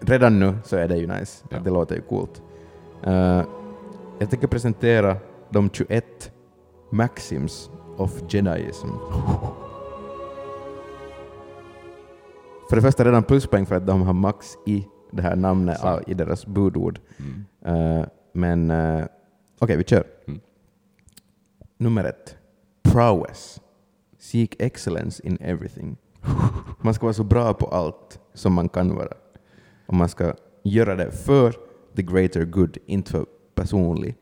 redan 0.00 0.40
nu 0.40 0.54
så 0.64 0.76
är 0.76 0.88
det 0.88 0.96
ju 0.96 1.06
nice. 1.06 1.44
Ja. 1.50 1.58
Det 1.58 1.70
låter 1.70 1.94
ju 1.94 2.02
coolt. 2.02 2.42
Eh, 3.02 3.42
jag 4.18 4.30
tänker 4.30 4.46
presentera 4.46 5.16
de 5.50 5.70
21 5.70 6.32
maxims 6.90 7.70
of 7.96 8.22
jediism. 8.28 8.88
För 12.68 12.76
det 12.76 12.82
första 12.82 13.04
redan 13.04 13.22
pluspoäng 13.22 13.66
för 13.66 13.74
att 13.74 13.86
de 13.86 14.02
har 14.02 14.12
max 14.12 14.58
i 14.66 14.86
det 15.10 15.22
här 15.22 15.36
namnet 15.36 15.80
i 16.06 16.14
deras 16.14 16.46
budord. 16.46 17.00
Mm. 17.18 17.98
Eh, 17.98 18.06
men 18.32 18.70
eh, 18.70 19.04
okej, 19.58 19.76
vi 19.76 19.84
kör. 19.84 20.04
Mm. 21.80 21.94
Nummer 21.94 22.04
ett. 22.04 22.36
Prowess. 22.82 23.60
Seek 24.18 24.56
excellence 24.58 25.26
in 25.26 25.38
everything. 25.40 25.96
Man 26.80 26.94
ska 26.94 27.06
vara 27.06 27.14
så 27.14 27.24
bra 27.24 27.54
på 27.54 27.66
allt 27.66 28.20
som 28.34 28.52
man 28.52 28.68
kan 28.68 28.94
vara. 28.94 29.12
Och 29.86 29.94
man 29.94 30.08
ska 30.08 30.34
göra 30.62 30.96
det 30.96 31.10
för 31.10 31.54
the 31.96 32.02
greater 32.02 32.44
good, 32.44 32.78
inte 32.86 33.10
för 33.10 33.26
personlig 33.54 34.16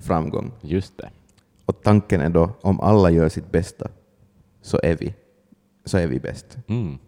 framgång. 0.00 0.52
Just 0.60 0.98
det. 0.98 1.10
Och 1.66 1.82
tanken 1.82 2.20
är 2.20 2.30
då, 2.30 2.50
om 2.60 2.80
alla 2.80 3.10
gör 3.10 3.28
sitt 3.28 3.52
bästa, 3.52 3.90
så 4.62 4.80
är 4.82 4.96
vi, 4.96 5.14
så 5.84 5.98
är 5.98 6.06
vi 6.06 6.20
bäst. 6.20 6.58
Mm. 6.66 6.98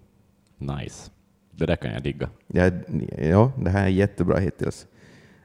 Nice. 0.59 1.11
Det 1.51 1.67
där 1.67 1.77
kan 1.77 1.93
jag 1.93 2.03
digga. 2.03 2.31
Ja, 2.47 2.71
ja, 3.19 3.53
det 3.63 3.71
här 3.71 3.85
är 3.85 3.89
jättebra 3.89 4.39
hittills. 4.39 4.87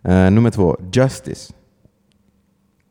Eh, 0.01 0.31
nummer 0.31 0.51
två, 0.51 0.77
Justice. 0.93 1.53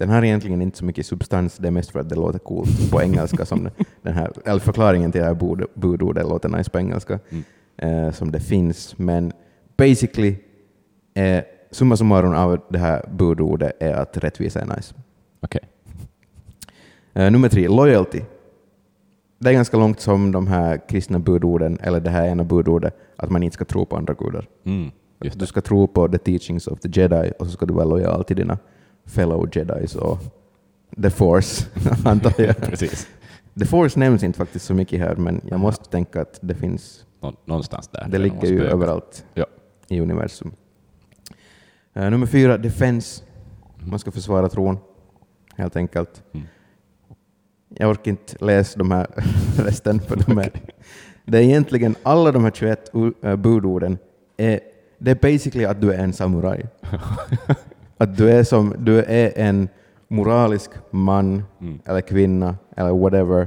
Den 0.01 0.09
har 0.09 0.23
egentligen 0.25 0.63
inte 0.63 0.79
så 0.79 0.85
mycket 0.85 1.07
substans, 1.07 1.57
det 1.57 1.67
är 1.67 1.71
mest 1.73 1.91
för 1.91 2.01
att 2.01 2.09
det 2.09 2.15
låter 2.15 2.39
coolt 2.39 2.91
på 2.91 3.03
engelska. 3.03 3.45
som 3.45 3.69
den 4.03 4.15
här, 4.15 4.33
eller 4.45 4.61
förklaringen 4.61 5.13
till 5.13 5.21
det 5.21 5.27
här 5.27 5.35
bud- 5.35 5.67
budordet 5.75 6.25
låter 6.29 6.49
nice 6.49 6.71
på 6.71 6.79
engelska, 6.79 7.19
Mm. 7.31 7.45
eh, 8.07 8.13
som 8.13 8.33
det 8.33 8.41
finns. 8.41 8.99
Men 8.99 9.33
basically, 9.77 10.37
eh, 11.15 11.43
summa 11.71 11.97
summarum 11.97 12.33
av 12.35 12.61
det 12.71 12.79
här 12.79 13.09
budordet 13.13 13.73
är 13.81 13.93
att 13.93 14.17
rättvisa 14.17 14.61
är 14.61 14.77
nice. 14.77 14.95
Okej. 15.41 15.61
Eh, 17.15 17.31
nummer 17.31 17.49
tre, 17.49 17.69
loyalty. 17.69 18.21
Det 19.39 19.49
är 19.49 19.53
ganska 19.53 19.77
långt 19.77 20.01
som 20.01 20.33
de 20.33 20.47
här 20.47 20.81
kristna 20.89 21.19
budorden, 21.19 21.79
eller 21.83 22.01
det 22.01 22.11
här 22.11 22.27
ena 22.27 22.45
budordet, 22.45 22.97
att 23.17 23.31
man 23.31 23.43
inte 23.43 23.55
ska 23.55 23.65
tro 23.65 23.87
på 23.87 23.97
andra 23.97 24.15
gudar. 24.15 24.47
Mm. 24.65 24.91
Du 25.19 25.47
ska 25.47 25.61
tro 25.61 25.87
på 25.87 26.09
the 26.09 26.19
teachings 26.19 26.67
of 26.67 26.81
the 26.81 26.89
jedi 27.01 27.33
och 27.39 27.47
så 27.47 27.53
ska 27.53 27.67
du 27.67 27.75
vara 27.75 27.85
lojal 27.85 28.25
till 28.25 28.37
dina 28.37 28.59
fellow 29.11 29.49
jedis 29.57 29.95
och 29.95 30.19
the 31.03 31.11
force, 31.11 31.67
antar 32.05 32.35
jag. 32.39 32.57
Precis. 32.57 33.09
The 33.59 33.67
force 33.67 33.99
nämns 33.99 34.23
inte 34.23 34.39
faktiskt 34.39 34.65
så 34.65 34.75
mycket 34.75 35.01
här, 35.01 35.17
men 35.17 35.41
jag 35.47 35.61
måste 35.61 35.85
tänka 35.91 36.21
att 36.23 36.39
det 36.43 36.55
finns, 36.55 37.05
Nå- 37.23 37.35
någonstans 37.45 37.89
där. 37.89 38.07
det 38.11 38.19
ligger 38.19 38.47
ju 38.47 38.59
spökar. 38.59 38.75
överallt 38.75 39.25
Ja. 39.35 39.47
i 39.89 40.01
universum. 40.01 40.53
Eh, 41.95 42.11
nummer 42.11 42.27
fyra, 42.27 42.59
defense. 42.59 43.23
Man 43.79 43.99
ska 43.99 44.11
försvara 44.11 44.49
tron, 44.49 44.79
helt 45.57 45.77
enkelt. 45.77 46.23
Mm. 46.33 46.47
Jag 47.69 47.91
orkar 47.91 48.11
inte 48.11 48.45
läsa 48.45 48.79
de 48.79 48.91
här 48.91 49.07
resten, 49.65 50.01
för 50.01 50.17
de 50.17 50.39
är, 50.39 50.51
det 51.25 51.39
är 51.39 51.43
egentligen 51.43 51.95
alla 52.03 52.33
de 52.33 52.45
här 52.45 52.51
21 52.51 52.91
u- 52.95 53.13
äh, 53.23 53.37
budorden, 53.37 53.99
är, 54.37 54.61
det 54.99 55.11
är 55.11 55.15
basically 55.33 55.65
att 55.65 55.81
du 55.81 55.93
är 55.93 55.99
en 55.99 56.13
samuraj. 56.13 56.67
att 58.01 58.17
du 58.17 58.31
är, 58.31 58.43
som, 58.45 58.75
du 58.79 58.99
är 59.03 59.33
en 59.39 59.69
moralisk 60.09 60.71
man 60.91 61.43
Mm. 61.61 61.79
eller 61.85 62.01
kvinna 62.01 62.57
eller 62.77 62.93
whatever, 62.93 63.47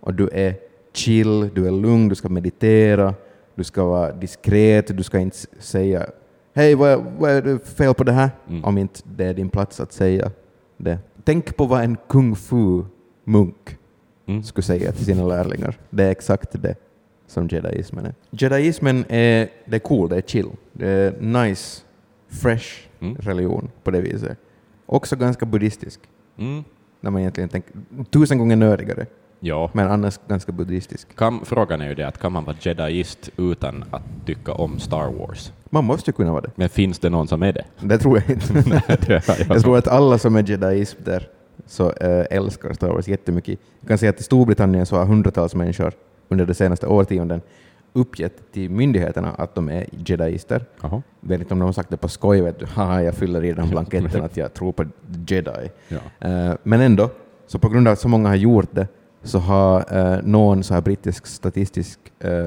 och 0.00 0.14
du 0.14 0.28
är 0.32 0.54
chill, 0.94 1.50
du 1.54 1.66
är 1.66 1.70
lugn, 1.70 2.08
du 2.08 2.14
ska 2.14 2.28
meditera, 2.28 3.14
du 3.54 3.64
ska 3.64 3.84
vara 3.84 4.12
diskret, 4.12 4.96
du 4.96 5.02
ska 5.02 5.18
inte 5.18 5.36
säga 5.58 6.06
hej, 6.54 6.74
vad, 6.74 7.04
vad 7.18 7.30
är 7.30 7.42
det 7.42 7.58
fel 7.68 7.94
på 7.94 8.04
det 8.04 8.12
här? 8.12 8.30
Mm. 8.48 8.64
Om 8.64 8.78
inte 8.78 9.00
det 9.16 9.24
är 9.24 9.34
din 9.34 9.48
plats 9.48 9.80
att 9.80 9.92
säga 9.92 10.30
det. 10.76 10.98
Tänk 11.24 11.56
på 11.56 11.64
vad 11.66 11.82
en 11.84 11.96
kung 12.08 12.34
fu-munk 12.36 13.78
Mm. 14.26 14.42
skulle 14.42 14.62
säga 14.64 14.92
till 14.92 15.04
sina 15.04 15.26
lärlingar. 15.26 15.78
Det 15.90 16.04
är 16.04 16.10
exakt 16.10 16.62
det 16.62 16.74
som 17.26 17.48
jediismen 17.48 18.06
är. 18.06 18.14
Jediismen 18.30 19.04
är, 19.08 19.48
det 19.66 19.76
är 19.76 19.78
cool, 19.78 20.08
det 20.08 20.16
är 20.16 20.22
chill, 20.22 20.46
det 20.72 20.88
är 20.88 21.20
nice, 21.20 21.82
fresh 22.28 22.66
Mm. 23.02 23.16
religion 23.20 23.70
på 23.84 23.90
det 23.90 24.00
viset. 24.00 24.38
Också 24.86 25.16
ganska 25.16 25.46
buddhistisk, 25.46 26.00
Mm. 26.38 26.64
när 27.00 27.10
man 27.10 27.20
egentligen 27.20 27.48
tänker 27.48 27.72
tusen 28.10 28.38
gånger 28.38 28.56
nördigare, 28.56 29.06
Ja. 29.40 29.70
men 29.72 29.88
annars 29.90 30.18
ganska 30.28 30.52
buddhistisk. 30.52 31.16
Kan, 31.16 31.40
frågan 31.44 31.80
är 31.80 31.88
ju 31.88 31.94
det 31.94 32.06
att 32.08 32.18
kan 32.18 32.32
man 32.32 32.44
vara 32.44 32.56
jediist 32.60 33.30
utan 33.36 33.84
att 33.90 34.02
tycka 34.26 34.52
om 34.52 34.78
Star 34.78 35.12
Wars? 35.12 35.52
Man 35.70 35.84
måste 35.84 36.10
ju 36.10 36.12
kunna 36.12 36.30
vara 36.32 36.40
det. 36.40 36.50
Men 36.54 36.68
finns 36.68 36.98
det 36.98 37.10
någon 37.10 37.28
som 37.28 37.42
är 37.42 37.52
det? 37.52 37.64
Det 37.80 37.98
tror 37.98 38.18
jag 38.26 38.30
inte. 38.30 39.22
Jag 39.48 39.62
tror 39.62 39.78
att 39.78 39.88
alla 39.88 40.18
som 40.18 40.36
är 40.36 40.50
jediism 40.50 40.98
där 41.04 41.28
så 41.66 41.92
äh, 41.92 42.24
älskar 42.30 42.72
Star 42.72 42.88
Wars 42.88 43.08
jättemycket. 43.08 43.58
Jag 43.80 43.88
kan 43.88 43.98
säga 43.98 44.10
att 44.10 44.20
i 44.20 44.22
Storbritannien 44.22 44.86
så 44.86 44.96
har 44.96 45.04
hundratals 45.06 45.54
människor 45.54 45.92
under 46.28 46.46
de 46.46 46.54
senaste 46.54 46.86
årtionden 46.86 47.40
uppgett 47.92 48.52
till 48.52 48.70
myndigheterna 48.70 49.30
att 49.30 49.54
de 49.54 49.68
är 49.68 49.86
jediister. 50.06 50.64
Jaha. 50.80 51.02
vet 51.20 51.40
inte 51.40 51.54
om 51.54 51.60
de 51.60 51.64
har 51.64 51.72
sagt 51.72 51.90
det 51.90 51.96
på 51.96 52.08
skoj, 52.08 52.40
vet 52.40 52.58
du, 52.58 52.66
haha, 52.66 53.02
jag 53.02 53.14
fyller 53.14 53.44
i 53.44 53.52
den 53.52 53.70
blanketten 53.70 54.22
att 54.22 54.36
jag 54.36 54.54
tror 54.54 54.72
på 54.72 54.84
jedi. 55.26 55.70
Ja. 55.88 56.28
Eh, 56.28 56.54
men 56.62 56.80
ändå, 56.80 57.10
så 57.46 57.58
på 57.58 57.68
grund 57.68 57.88
av 57.88 57.92
att 57.92 58.00
så 58.00 58.08
många 58.08 58.28
har 58.28 58.36
gjort 58.36 58.68
det, 58.70 58.86
så 59.22 59.38
har 59.38 59.96
uh, 59.96 60.22
någon 60.22 60.62
så 60.62 60.74
här 60.74 60.80
brittisk 60.80 61.26
statistisk 61.26 61.98
uh, 62.24 62.46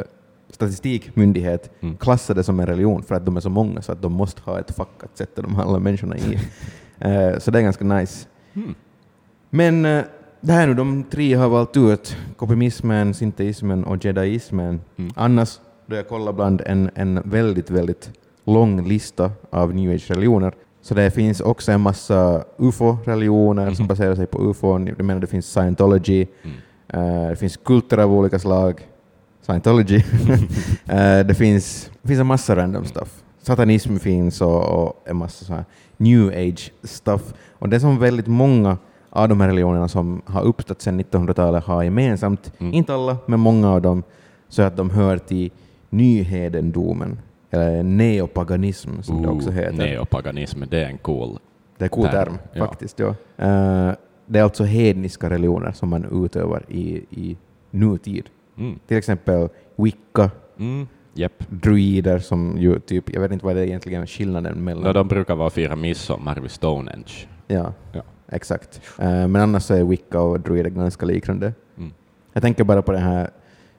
statistikmyndighet 0.49 1.71
Mm. 1.81 1.97
klassat 1.97 2.35
det 2.35 2.43
som 2.43 2.59
en 2.59 2.65
religion 2.65 3.03
för 3.03 3.15
att 3.15 3.25
de 3.25 3.37
är 3.37 3.41
så 3.41 3.49
många 3.49 3.81
så 3.81 3.91
att 3.91 4.01
de 4.01 4.13
måste 4.13 4.41
ha 4.41 4.59
ett 4.59 4.75
fack 4.75 5.03
att 5.03 5.17
sätta 5.17 5.41
de 5.41 5.59
alla 5.59 5.79
människorna 5.79 6.17
i. 6.17 6.39
Eh, 6.99 7.37
så 7.39 7.51
det 7.51 7.59
är 7.59 7.63
ganska 7.63 7.85
nice. 7.85 8.27
Mm. 8.53 8.75
Men 9.49 9.85
uh, 9.85 10.03
det 10.41 10.51
här 10.53 10.67
nu, 10.67 10.73
de 10.73 11.03
tre 11.03 11.33
har 11.33 11.49
valt 11.49 11.77
ut 11.77 12.17
kopimismen, 12.37 13.13
sinteismen 13.13 13.83
och 13.83 14.05
jediismen. 14.05 14.81
Mm. 14.97 15.11
Annars, 15.15 15.59
då 15.85 15.95
jag 15.95 16.07
kollar 16.09 16.33
bland 16.33 16.61
en, 16.65 16.89
en 16.95 17.21
väldigt, 17.25 17.69
väldigt 17.69 18.11
lång 18.45 18.87
lista 18.87 19.31
av 19.49 19.73
new 19.75 19.91
age-religioner, 19.95 20.53
så 20.81 20.93
det 20.93 21.11
finns 21.11 21.41
också 21.41 21.71
en 21.71 21.81
massa 21.81 22.43
ufo-religioner 22.57 23.71
som 23.73 23.83
Mhm. 23.83 23.87
baserar 23.87 24.15
sig 24.15 24.27
på 24.27 24.49
ufo. 24.49 24.79
Jag 24.87 25.03
menar, 25.05 25.21
det 25.21 25.27
finns 25.27 25.45
scientology, 25.51 26.25
Mm. 26.43 27.23
eh, 27.23 27.29
det 27.29 27.35
finns 27.35 27.57
kulter 27.57 27.97
av 27.97 28.13
olika 28.13 28.39
slag, 28.39 28.87
scientology. 29.41 30.03
Eh, 30.87 31.25
det, 31.25 31.35
finns, 31.37 31.89
det 32.01 32.07
finns 32.07 32.19
en 32.19 32.27
massa 32.27 32.55
random 32.55 32.85
stuff. 32.85 33.23
Satanism 33.41 33.97
finns 33.97 34.41
och, 34.41 34.63
och 34.63 35.03
en 35.05 35.17
massa 35.17 35.45
så 35.45 35.53
här 35.53 35.65
new 35.97 36.27
age 36.27 36.71
stuff. 36.83 37.33
Och 37.59 37.69
det 37.69 37.79
som 37.79 37.99
väldigt 37.99 38.27
många 38.27 38.77
av 39.15 39.29
de 39.29 39.41
här 39.41 39.47
religionerna 39.47 39.87
som 39.87 40.21
har 40.25 40.41
uppstått 40.41 40.81
sedan 40.81 40.99
1900-talet 41.01 41.63
har 41.63 41.83
gemensamt, 41.83 42.53
Mm. 42.59 42.73
inte 42.73 42.93
alla, 42.93 43.17
men 43.25 43.39
många 43.39 43.71
av 43.71 43.81
dem, 43.81 44.03
så 44.49 44.61
att 44.61 44.77
de 44.77 44.89
hör 44.89 45.17
till 45.17 45.51
nyhedendomen, 45.89 47.19
eller 47.51 47.83
neopaganism 47.83 49.01
som 49.01 49.21
det 49.21 49.27
också 49.27 49.51
heter. 49.51 49.73
Neopaganism, 49.77 50.63
det 50.69 50.83
är 50.83 50.89
en 50.89 50.97
cool... 50.97 51.39
Det 51.77 51.83
är 51.83 51.85
en 51.85 51.89
cool 51.89 52.03
term, 52.07 52.13
term, 52.25 52.37
ja. 52.53 52.67
faktiskt. 52.67 52.99
Ja. 52.99 53.07
Eh, 53.37 53.91
det 54.25 54.39
är 54.39 54.43
alltså 54.43 54.63
hedniska 54.63 55.29
religioner 55.29 55.71
som 55.71 55.89
man 55.89 56.25
utövar 56.25 56.63
i, 56.67 57.05
i 57.09 57.37
nutid. 57.71 58.25
Mm. 58.57 58.79
Till 58.87 58.97
exempel 58.97 59.49
Wicca, 59.75 60.31
Mm. 60.59 60.87
Japp. 61.13 61.43
druider 61.49 62.19
som 62.19 62.57
ju 62.57 62.79
typ, 62.79 63.13
jag 63.13 63.21
vet 63.21 63.31
inte 63.31 63.45
vad 63.45 63.55
det 63.55 63.61
är 63.61 63.65
egentligen 63.65 64.07
skillnaden 64.07 64.63
mellan. 64.63 64.83
No, 64.83 64.93
de 64.93 65.07
brukar 65.07 65.35
vara 65.35 65.49
fira 65.49 65.75
midsommar 65.75 66.35
vid 66.39 66.51
Stonehenge. 66.51 67.11
Ja, 67.47 67.73
Ja. 67.93 68.01
Exakt. 68.31 68.81
Eh, 68.99 69.27
men 69.27 69.35
annars 69.35 69.63
så 69.63 69.73
är 69.73 69.83
Wicca 69.83 70.21
och 70.21 70.39
druider 70.39 70.69
ganska 70.69 71.05
liknande. 71.05 71.53
Mm. 71.77 71.91
Jag 72.33 72.43
tänker 72.43 72.63
bara 72.63 72.81
på 72.81 72.91
den 72.91 73.01
här 73.01 73.29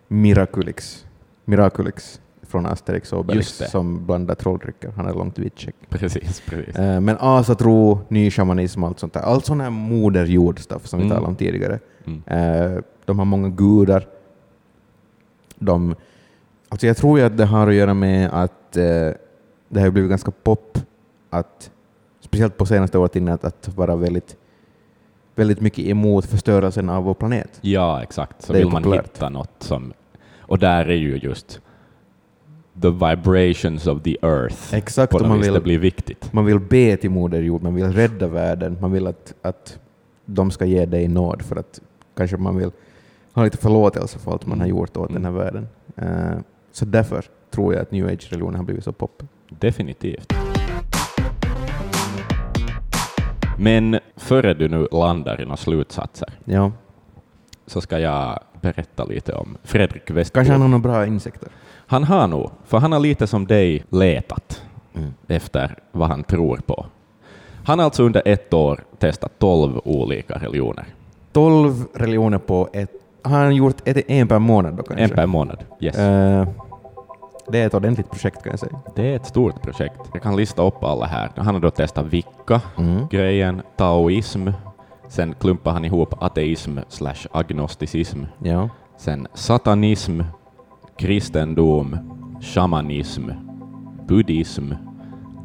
Miraculix, 0.09 1.07
Miraculix 1.45 2.21
från 2.43 2.67
Asterix 2.67 3.13
och 3.13 3.21
Obelix 3.21 3.63
som 3.71 4.07
blandar 4.07 4.35
trolldrycker. 4.35 4.93
Han 4.97 5.07
har 5.07 5.15
långt 5.15 5.39
vitt 5.39 5.59
check. 5.59 5.75
Precis, 5.89 6.41
precis. 6.47 6.77
Eh, 6.77 7.01
men 7.01 7.17
asatro, 7.21 8.01
ny 8.09 8.31
shamanism 8.31 8.83
och 8.83 8.89
allt 8.89 8.99
sånt 8.99 9.13
där. 9.13 9.21
Allt 9.21 9.45
sån 9.47 9.61
här 9.61 9.71
moderjord 9.71 10.61
stuff 10.61 10.87
som 10.87 10.99
vi 10.99 11.05
Mm. 11.05 11.17
talade 11.17 11.29
om 11.31 11.37
tidigare. 11.37 11.79
Mm. 12.05 12.23
Eh, 12.27 12.79
de 13.05 13.19
har 13.19 13.27
många 13.27 13.49
gudar. 13.49 14.07
De, 15.59 15.95
alltså 16.69 16.87
jag 16.87 16.97
tror 16.97 17.19
ju 17.19 17.25
att 17.25 17.37
det 17.37 17.45
har 17.45 17.69
att 17.69 17.75
göra 17.75 17.95
med 17.95 18.31
att 18.33 18.73
det 19.69 19.81
har 19.81 19.91
blivit 19.91 20.11
ganska 20.11 20.31
pop, 20.31 20.79
att, 21.31 21.71
speciellt 22.27 22.57
på 22.57 22.67
senaste 22.67 22.99
årtiondet, 22.99 23.45
att 23.45 23.69
vara 23.77 23.97
väldigt, 23.97 24.37
väldigt 25.35 25.61
mycket 25.61 25.85
emot 25.87 26.27
förstörelsen 26.27 26.91
av 26.91 27.05
vår 27.05 27.15
planet. 27.15 27.59
Ja, 27.61 28.03
exakt. 28.03 28.43
Så 28.43 28.53
vill 28.53 28.69
man 28.69 28.83
populärt. 28.83 29.05
hitta 29.05 29.29
något 29.29 29.51
som... 29.59 29.93
Och 30.39 30.59
där 30.59 30.87
är 30.87 30.95
ju 30.95 31.17
just 31.17 31.61
the 32.83 32.91
vibrations 32.91 33.87
of 33.87 34.03
the 34.03 34.17
earth 34.23 34.75
Exakt, 34.75 35.13
på 35.13 35.19
och 35.19 35.29
man 35.29 35.39
vis, 35.39 35.47
det 35.47 35.53
vill, 35.53 35.63
blir 35.63 35.79
viktigt. 35.79 36.33
man 36.33 36.45
vill 36.45 36.61
be 36.61 36.97
till 36.97 37.11
Moder 37.11 37.41
Jord, 37.43 37.63
man 37.63 37.75
vill 37.75 37.93
rädda 37.93 38.27
världen, 38.29 38.77
man 38.81 38.93
vill 38.93 39.07
att, 39.07 39.35
att 39.43 39.79
de 40.25 40.51
ska 40.51 40.65
ge 40.65 40.87
dig 40.87 41.09
nåd 41.09 41.43
för 41.43 41.57
att 41.57 41.81
kanske 42.17 42.37
man 42.37 42.57
vill 42.57 42.71
ha 43.33 43.45
lite 43.45 43.57
förlåtelse 43.57 44.19
för 44.19 44.33
allt 44.33 44.47
man 44.47 44.59
har 44.61 44.67
Mm. 44.67 44.77
gjort 44.79 44.97
åt 44.97 45.11
Mm. 45.11 45.23
den 45.23 45.33
här 45.35 45.41
världen. 45.45 45.69
Eh, 45.97 46.39
så 46.73 46.85
därför 46.85 47.25
tror 47.51 47.75
jag 47.75 47.83
att 47.83 47.91
new 47.91 48.07
age-religionen 48.07 48.55
har 48.57 48.65
blivit 48.65 48.85
så 48.85 48.93
pop. 48.93 49.23
Definitivt. 49.49 50.33
Men 53.59 53.99
före 54.17 54.55
du 54.55 54.69
nu 54.69 54.89
landar 54.93 55.41
i 55.41 55.45
några 55.45 55.57
slutsatser 55.57 56.29
Ja. 56.45 56.73
så 57.67 57.81
ska 57.81 57.99
jag 57.99 58.39
berätta 58.61 59.05
lite 59.05 59.33
om 59.33 59.57
Fredrik 59.63 60.11
Westbom. 60.11 60.39
Kanske 60.39 60.53
han 60.53 60.61
har 60.61 60.69
några 60.69 60.83
bra 60.83 61.07
insekter. 61.07 61.49
Han 61.87 62.05
har 62.05 62.29
nog, 62.29 62.51
för 62.67 62.79
han 62.79 62.93
har 62.93 63.01
lite 63.01 63.27
som 63.27 63.47
dig 63.47 63.85
letat 63.91 64.63
Mm. 64.95 65.15
efter 65.29 65.75
vad 65.93 66.09
han 66.09 66.25
tror 66.25 66.57
på. 66.67 66.87
Han 67.65 67.79
har 67.79 67.85
alltså 67.85 68.03
under 68.03 68.23
ett 68.25 68.55
år 68.55 68.85
testat 68.99 69.39
tolv 69.39 69.81
olika 69.85 70.35
religioner. 70.35 70.85
12 71.33 71.85
religioner 71.95 72.39
på 72.39 72.69
ett... 72.73 72.91
Har 73.23 73.39
han 73.39 73.55
gjort 73.57 73.77
ett, 73.89 74.11
en 74.11 74.29
per 74.29 74.39
månad 74.39 74.75
då 74.75 74.83
kanske? 74.83 75.05
En 75.05 75.11
per 75.11 75.27
månad. 75.27 75.65
Yes. 75.81 75.99
Eh, 75.99 76.49
det 77.49 77.59
är 77.63 77.67
ett 77.67 77.75
ordentligt 77.75 78.11
projekt 78.11 78.43
kan 78.43 78.51
jag 78.51 78.59
säga. 78.61 78.81
Det 78.97 79.13
är 79.13 79.17
ett 79.17 79.27
stort 79.27 79.63
projekt. 79.63 80.01
Jag 80.13 80.23
kan 80.23 80.37
lista 80.37 80.63
upp 80.63 80.85
alla 80.85 81.07
här. 81.07 81.31
Han 81.37 81.55
har 81.55 81.61
då 81.61 81.71
testat 81.71 82.07
Vicka, 82.07 82.61
Mm. 82.79 83.07
grejen, 83.11 83.63
taoism, 83.77 84.49
sen 85.09 85.35
klumpar 85.41 85.71
han 85.73 85.85
ihop 85.85 86.23
ateism 86.23 86.79
slash 86.89 87.27
agnosticism, 87.33 88.19
Ja. 88.43 88.69
sen 88.97 89.27
satanism, 89.35 90.21
kristendom, 90.97 91.97
shamanism, 92.41 93.31
buddhism, 94.09 94.73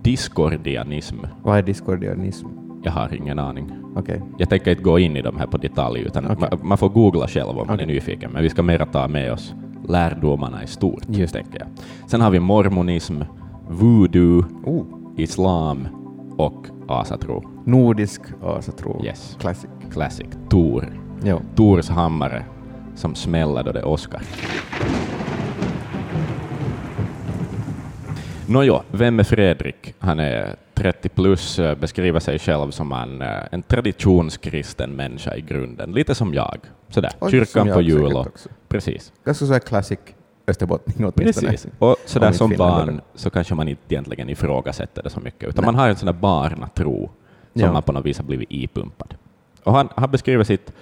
discordianism. 0.03 1.15
Vad 1.43 1.57
är 1.57 1.61
discordianism? 1.61 2.47
Jag 2.83 2.91
har 2.91 3.13
ingen 3.15 3.39
aning. 3.39 3.71
Okej. 3.95 4.21
Jag 4.37 4.49
tänker 4.49 4.71
inte 4.71 4.83
gå 4.83 4.99
in 4.99 5.17
i 5.17 5.21
de 5.21 5.37
här 5.37 5.47
på 5.47 5.57
detalj, 5.57 6.01
utan 6.01 6.25
Okej. 6.25 6.37
man, 6.51 6.59
man 6.67 6.77
får 6.77 6.89
googla 6.89 7.27
själv 7.27 7.49
om 7.59 7.67
man 7.67 7.79
är 7.79 7.85
nyfiken, 7.85 8.31
men 8.31 8.43
vi 8.43 8.49
ska 8.49 8.63
mera 8.63 8.85
ta 8.85 9.07
med 9.07 9.31
oss 9.33 9.53
lärdomarna 9.91 10.63
i 10.63 10.67
stort, 10.67 11.04
Just. 11.08 11.34
tänker 11.34 11.60
jag. 11.60 11.67
Sen 12.10 12.21
har 12.21 12.32
vi 12.32 12.39
mormonism, 12.39 13.21
voodoo, 13.69 14.43
Oh. 14.65 14.86
islam 15.17 15.88
och 16.38 16.65
asatro. 16.88 17.43
Nordisk 17.65 18.21
asatro. 18.43 19.06
Yes. 19.06 19.38
Classic. 19.39 19.69
Classic. 19.93 20.27
Tor. 20.49 20.86
Jo. 21.23 21.39
Tors 21.56 21.89
hammare 21.89 22.45
som 22.95 23.15
smäller 23.15 23.63
då 23.63 23.71
det 23.71 23.84
åskar. 23.84 24.21
Nåjo, 28.47 28.82
vem 28.91 29.19
är 29.19 29.23
Fredrik? 29.23 29.93
Han 29.99 30.19
är 30.19 30.56
30 30.73 31.10
plus, 31.10 31.60
eh, 31.60 31.75
beskriver 31.77 32.19
sig 32.19 32.39
själv 32.39 32.71
som 32.71 32.91
en, 32.91 33.21
eh, 33.21 33.27
en 33.51 33.63
traditionskristen 33.63 34.91
människa 34.95 35.36
i 35.36 35.41
grunden, 35.41 35.91
lite 35.91 36.15
som 36.15 36.34
jag. 36.34 36.57
Sådär, 36.89 37.12
Och 37.19 37.31
kyrkan 37.31 37.67
på 37.73 37.81
jul 37.81 38.15
och 38.15 38.27
precis. 38.67 39.13
Ganska 39.25 39.45
så 39.45 39.53
här 39.53 39.60
classic 39.60 39.99
österbottning 40.47 41.12
åtminstone. 41.15 41.51
Precis. 41.51 41.71
Och 41.79 41.95
sådär 42.05 42.31
som 42.31 42.53
barn 42.57 43.01
så 43.15 43.29
kanske 43.29 43.55
man 43.55 43.67
inte 43.67 43.81
egentligen 43.93 44.29
ifrågasätter 44.29 45.03
det 45.03 45.10
så 45.10 45.19
mycket, 45.19 45.49
utan 45.49 45.65
man 45.65 45.75
har 45.75 45.89
en 45.89 45.95
sån 45.95 46.05
där 46.05 46.13
barnatro 46.13 47.10
som 47.53 47.62
Ja. 47.62 47.71
man 47.73 47.84
på 47.84 47.91
något 47.91 48.05
vis 48.05 48.17
har 48.17 48.25
blivit 48.25 48.47
ipumpad. 48.51 49.15
Och 49.63 49.73
han, 49.73 49.89
han 49.95 50.12
beskriver 50.12 50.43
sitt 50.43 50.73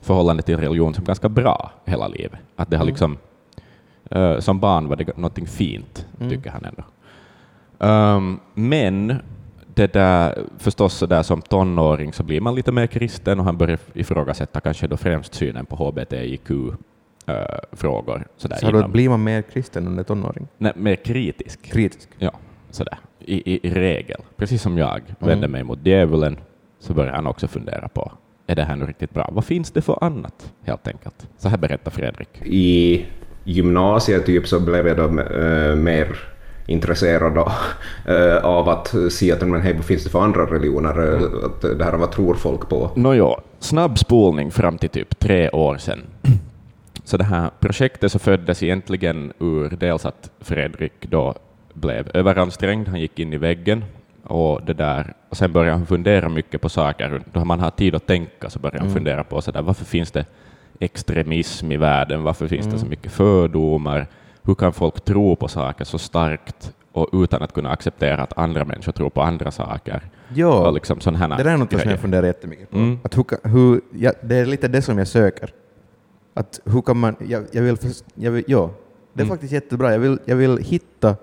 förhållande 0.00 0.42
till 0.42 0.56
religion 0.56 0.94
som 0.94 1.04
ganska 1.04 1.28
bra 1.28 1.70
hela 1.84 2.08
livet. 2.08 2.38
Att 2.56 2.70
det 2.70 2.76
har 2.76 2.84
Mm. 2.84 2.92
liksom, 2.92 3.16
eh, 4.10 4.38
som 4.38 4.60
barn 4.60 4.88
var 4.88 4.96
det 4.96 5.16
någonting 5.16 5.46
fint, 5.46 6.06
Mm. 6.20 6.30
tycker 6.30 6.50
han 6.50 6.64
ändå. 6.64 6.82
Um, 7.78 8.40
men 8.54 9.16
det 9.78 9.92
där, 9.92 10.38
förstås 10.58 10.94
så 10.94 11.06
där 11.06 11.22
som 11.22 11.42
tonåring 11.42 12.12
så 12.12 12.22
blir 12.22 12.40
man 12.40 12.54
lite 12.54 12.72
mer 12.72 12.86
kristen 12.86 13.38
och 13.38 13.44
han 13.44 13.56
börjar 13.58 13.78
ifrågasätta 13.94 14.60
kanske 14.60 14.86
då 14.86 14.96
främst 14.96 15.34
synen 15.34 15.66
på 15.66 15.76
hbtIQ-frågor. 15.76 18.26
sådär 18.36 18.56
Så 18.56 18.70
då 18.70 18.88
blir 18.88 19.08
man 19.08 19.24
mer 19.24 19.42
kristen 19.42 19.86
under 19.86 20.02
tonåring? 20.04 20.48
Nej, 20.58 20.72
mer 20.76 20.96
kritisk. 20.96 21.62
Kritisk? 21.72 22.08
Ja, 22.18 22.32
sådär. 22.70 22.98
I, 23.20 23.52
i, 23.54 23.60
I 23.68 23.70
regel. 23.70 24.20
Precis 24.36 24.62
som 24.62 24.78
jag 24.78 24.88
Mm. 25.00 25.04
vände 25.18 25.48
mig 25.48 25.64
mot 25.64 25.86
djävulen 25.86 26.36
så 26.80 26.94
börjar 26.94 27.12
han 27.12 27.26
också 27.26 27.48
fundera 27.48 27.88
på 27.88 28.12
är 28.46 28.56
det 28.56 28.64
här 28.64 28.76
nu 28.76 28.86
riktigt 28.86 29.14
bra? 29.14 29.28
Vad 29.32 29.44
finns 29.44 29.70
det 29.70 29.82
för 29.82 30.04
annat? 30.04 30.52
Helt 30.64 30.88
enkelt. 30.88 31.28
Så 31.38 31.48
här 31.48 31.56
berättar 31.58 31.90
Fredrik. 31.90 32.28
I 32.44 33.06
gymnasiet 33.44 34.26
typ 34.26 34.46
så 34.48 34.60
blev 34.60 34.86
jag 34.88 34.96
då 34.96 35.20
eh, 35.20 35.76
mer 35.76 36.16
intresserad 36.68 37.34
då, 37.34 37.52
eh, 38.12 38.44
av 38.44 38.68
att 38.68 38.94
se 39.10 39.32
att 39.32 39.48
men, 39.48 39.60
hej, 39.62 39.74
vad 39.76 39.84
finns 39.84 40.04
det 40.04 40.10
för 40.10 40.20
andra 40.20 40.46
religioner? 40.46 41.14
Eh, 41.14 41.44
Att, 41.44 41.78
det 41.78 41.84
här, 41.84 41.92
vad 41.96 42.12
tror 42.12 42.34
folk 42.34 42.68
på? 42.68 42.90
Nåjo, 42.94 43.36
snabb 43.58 43.98
spolning 43.98 44.50
fram 44.50 44.78
till 44.78 44.90
typ 44.90 45.18
tre 45.18 45.50
år 45.50 45.76
sedan. 45.76 45.98
Så 47.04 47.16
det 47.16 47.24
här 47.24 47.50
projektet 47.60 48.12
så 48.12 48.18
föddes 48.18 48.62
egentligen 48.62 49.32
ur 49.38 49.68
dels 49.80 50.06
att 50.06 50.30
Fredrik 50.40 50.92
då 51.00 51.34
blev 51.72 52.10
överansträngd, 52.14 52.88
han 52.88 53.00
gick 53.00 53.18
in 53.18 53.32
i 53.32 53.36
väggen 53.38 53.84
och 54.24 54.60
det 54.66 54.72
där, 54.74 55.12
och 55.28 55.36
sen 55.36 55.52
började 55.52 55.76
han 55.76 55.86
fundera 55.86 56.28
mycket 56.28 56.60
på 56.60 56.68
saker. 56.68 57.20
Då 57.32 57.44
man 57.44 57.60
har 57.60 57.70
tid 57.70 57.94
att 57.94 58.06
tänka 58.06 58.50
så 58.50 58.58
börjar 58.58 58.78
han 58.78 58.86
Mm. 58.88 58.94
fundera 58.94 59.24
på 59.24 59.40
så 59.40 59.50
där, 59.50 59.62
varför 59.62 59.84
finns 59.84 60.10
det 60.10 60.24
extremism 60.80 61.72
i 61.72 61.76
världen? 61.76 62.22
Varför 62.22 62.48
finns 62.48 62.66
det 62.66 62.72
så 62.72 62.76
Mm. 62.78 62.90
mycket 62.90 63.12
fördomar? 63.12 64.06
Hur 64.48 64.54
kan 64.54 64.72
folk 64.72 65.00
tro 65.04 65.36
på 65.36 65.48
saker 65.48 65.84
så 65.84 65.98
starkt 65.98 66.74
och 66.92 67.08
utan 67.12 67.42
att 67.42 67.52
kunna 67.52 67.70
acceptera 67.70 68.22
att 68.22 68.38
andra 68.38 68.64
människor 68.64 68.92
tror 68.92 69.10
på 69.10 69.22
andra 69.22 69.50
saker? 69.50 70.10
Jo, 70.34 70.48
Och 70.48 70.72
liksom 70.72 71.00
sån 71.00 71.14
här 71.14 71.28
det 71.28 71.42
där 71.42 71.44
är 71.52 71.56
något 71.56 71.70
som 71.70 71.76
grejer. 71.78 71.90
jag 71.90 72.00
funderar 72.00 72.26
jättemycket 72.26 72.70
på. 72.70 72.76
Mm. 72.76 72.98
Att 73.02 73.16
hur, 73.18 73.24
hur, 73.48 73.80
ja, 73.92 74.12
det 74.22 74.36
är 74.36 74.46
lite 74.46 74.68
det 74.68 74.82
som 74.82 74.98
jag 74.98 75.08
söker. 75.08 75.52
Att 76.34 76.60
hur 76.64 76.82
kan 76.82 76.96
man, 76.98 77.16
jag, 77.28 77.44
jag 77.52 77.62
vill, 77.62 77.76
jag 78.14 78.30
vill 78.30 78.44
ja, 78.46 78.70
det 79.12 79.20
är 79.20 79.24
Mm. 79.24 79.34
faktiskt 79.34 79.52
jättebra. 79.52 79.92
Jag 79.92 79.98
vill, 79.98 80.18
jag 80.24 80.36
vill 80.36 80.58
hitta 80.58 81.16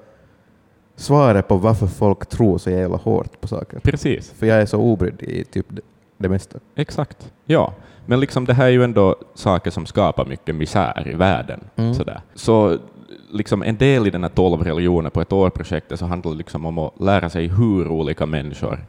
svaret 0.96 1.48
på 1.48 1.58
varför 1.58 1.88
folk 1.88 2.26
tror 2.26 2.58
så 2.58 2.70
jävla 2.70 2.98
hårt 2.98 3.42
på 3.42 3.48
saker. 3.48 3.80
Precis. 3.80 4.32
För 4.32 4.46
jag 4.46 4.62
är 4.62 4.66
så 4.66 4.80
obrydd 4.80 5.22
i 5.22 5.44
typ 5.44 5.66
det, 5.70 5.82
det 6.18 6.30
mesta. 6.30 6.60
Exakt. 6.76 7.34
Ja, 7.46 7.74
men 8.06 8.20
liksom 8.20 8.46
det 8.46 8.54
här 8.54 8.66
är 8.66 8.70
ju 8.70 8.84
ändå 8.84 9.16
saker 9.34 9.72
som 9.72 9.86
skapar 9.86 10.26
mycket 10.26 10.56
misär 10.56 11.08
i 11.08 11.14
världen. 11.14 11.60
Mm. 11.76 11.94
Sådär. 11.94 12.22
Så 12.36 12.78
liksom 13.32 13.64
en 13.64 13.78
del 13.78 14.08
i 14.08 14.10
den 14.10 14.24
här 14.24 14.30
12 14.30 14.62
religioner 14.64 15.10
på 15.10 15.22
ett 15.22 15.34
år-projektet 15.34 16.00
så 16.00 16.06
handlar 16.06 16.32
det 16.32 16.38
liksom 16.38 16.66
om 16.66 16.78
att 16.80 17.00
lära 17.00 17.30
sig 17.30 17.48
hur 17.48 17.88
olika 17.88 18.26
människor 18.26 18.86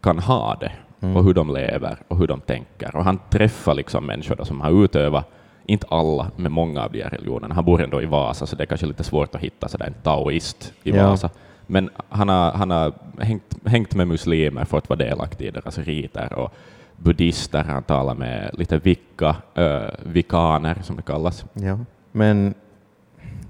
kan 0.00 0.18
ha 0.18 0.54
det 0.60 0.72
Mm. 1.00 1.16
och 1.16 1.24
hur 1.24 1.34
de 1.34 1.54
lever 1.54 1.98
och 2.08 2.18
hur 2.18 2.26
de 2.26 2.40
tänker. 2.40 2.96
Och 2.96 3.04
han 3.04 3.18
träffar 3.30 3.74
liksom 3.74 4.06
människor 4.06 4.44
som 4.44 4.60
har 4.60 4.84
utövat, 4.84 5.30
inte 5.66 5.86
alla, 5.90 6.30
men 6.36 6.52
många 6.52 6.82
av 6.84 6.92
de 6.92 7.02
här 7.02 7.10
religionerna. 7.10 7.54
Han 7.54 7.64
bor 7.64 7.82
ändå 7.82 8.02
i 8.02 8.06
Vasa, 8.06 8.46
så 8.46 8.56
det 8.56 8.64
är 8.64 8.66
kanske 8.66 8.86
lite 8.86 9.04
svårt 9.04 9.34
att 9.34 9.40
hitta 9.40 9.68
sådär 9.68 9.86
en 9.86 9.94
taoist 10.02 10.72
i 10.82 10.90
Ja. 10.90 11.08
Vasa. 11.10 11.30
Men 11.66 11.90
han 12.08 12.28
har, 12.28 12.50
han 12.52 12.70
har 12.70 12.92
hängt, 13.18 13.56
hängt 13.66 13.94
med 13.94 14.08
muslimer 14.08 14.64
för 14.64 14.78
att 14.78 14.88
vara 14.88 14.98
delaktig 14.98 15.46
i 15.46 15.50
deras 15.50 15.78
riter 15.78 16.32
och 16.32 16.54
buddhister, 16.96 17.64
han 17.64 17.82
talar 17.82 18.14
med 18.14 18.50
lite 18.58 18.78
vikka, 18.78 19.36
äh, 19.54 19.80
vikaner 20.02 20.78
som 20.82 20.96
det 20.96 21.02
kallas. 21.02 21.44
Ja. 21.52 21.78
Men 22.12 22.54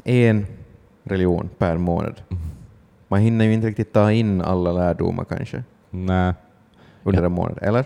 en 0.06 0.46
religion 1.04 1.48
per 1.58 1.76
månad. 1.76 2.14
Man 3.08 3.20
hinner 3.20 3.44
ju 3.44 3.52
inte 3.52 3.66
riktigt 3.66 3.92
ta 3.92 4.12
in 4.12 4.40
alla 4.40 4.72
lärdomar 4.72 5.24
kanske 5.24 5.62
Nej. 5.90 6.34
under 7.02 7.22
en 7.22 7.32
månad, 7.32 7.58
eller? 7.62 7.84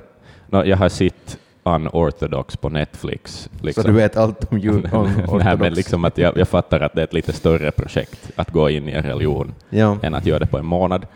Nå, 0.49 0.65
jag 0.65 0.77
har 0.77 0.89
sett 0.89 1.39
Unorthodox 1.63 2.57
på 2.57 2.69
Netflix. 2.69 3.51
Liksom. 3.61 3.83
Så 3.83 3.89
du 3.89 3.95
vet 3.95 4.17
allt 4.17 4.53
om 4.53 4.59
om 4.93 5.39
Nej, 5.45 5.57
men 5.57 5.75
liksom 5.75 6.05
att 6.05 6.19
jag, 6.19 6.37
jag 6.39 6.49
fattar 6.49 6.81
att 6.81 6.93
det 6.95 7.01
är 7.01 7.05
ett 7.05 7.13
lite 7.13 7.33
större 7.33 7.71
projekt 7.71 8.31
att 8.37 8.51
gå 8.51 8.71
in 8.71 8.89
i 8.89 8.93
en 8.93 9.03
religion 9.03 9.55
Ja. 9.71 9.97
än 10.03 10.15
att 10.15 10.27
göra 10.27 10.39
det 10.39 10.47
på 10.47 10.59
en 10.59 10.67
månad. 10.67 11.07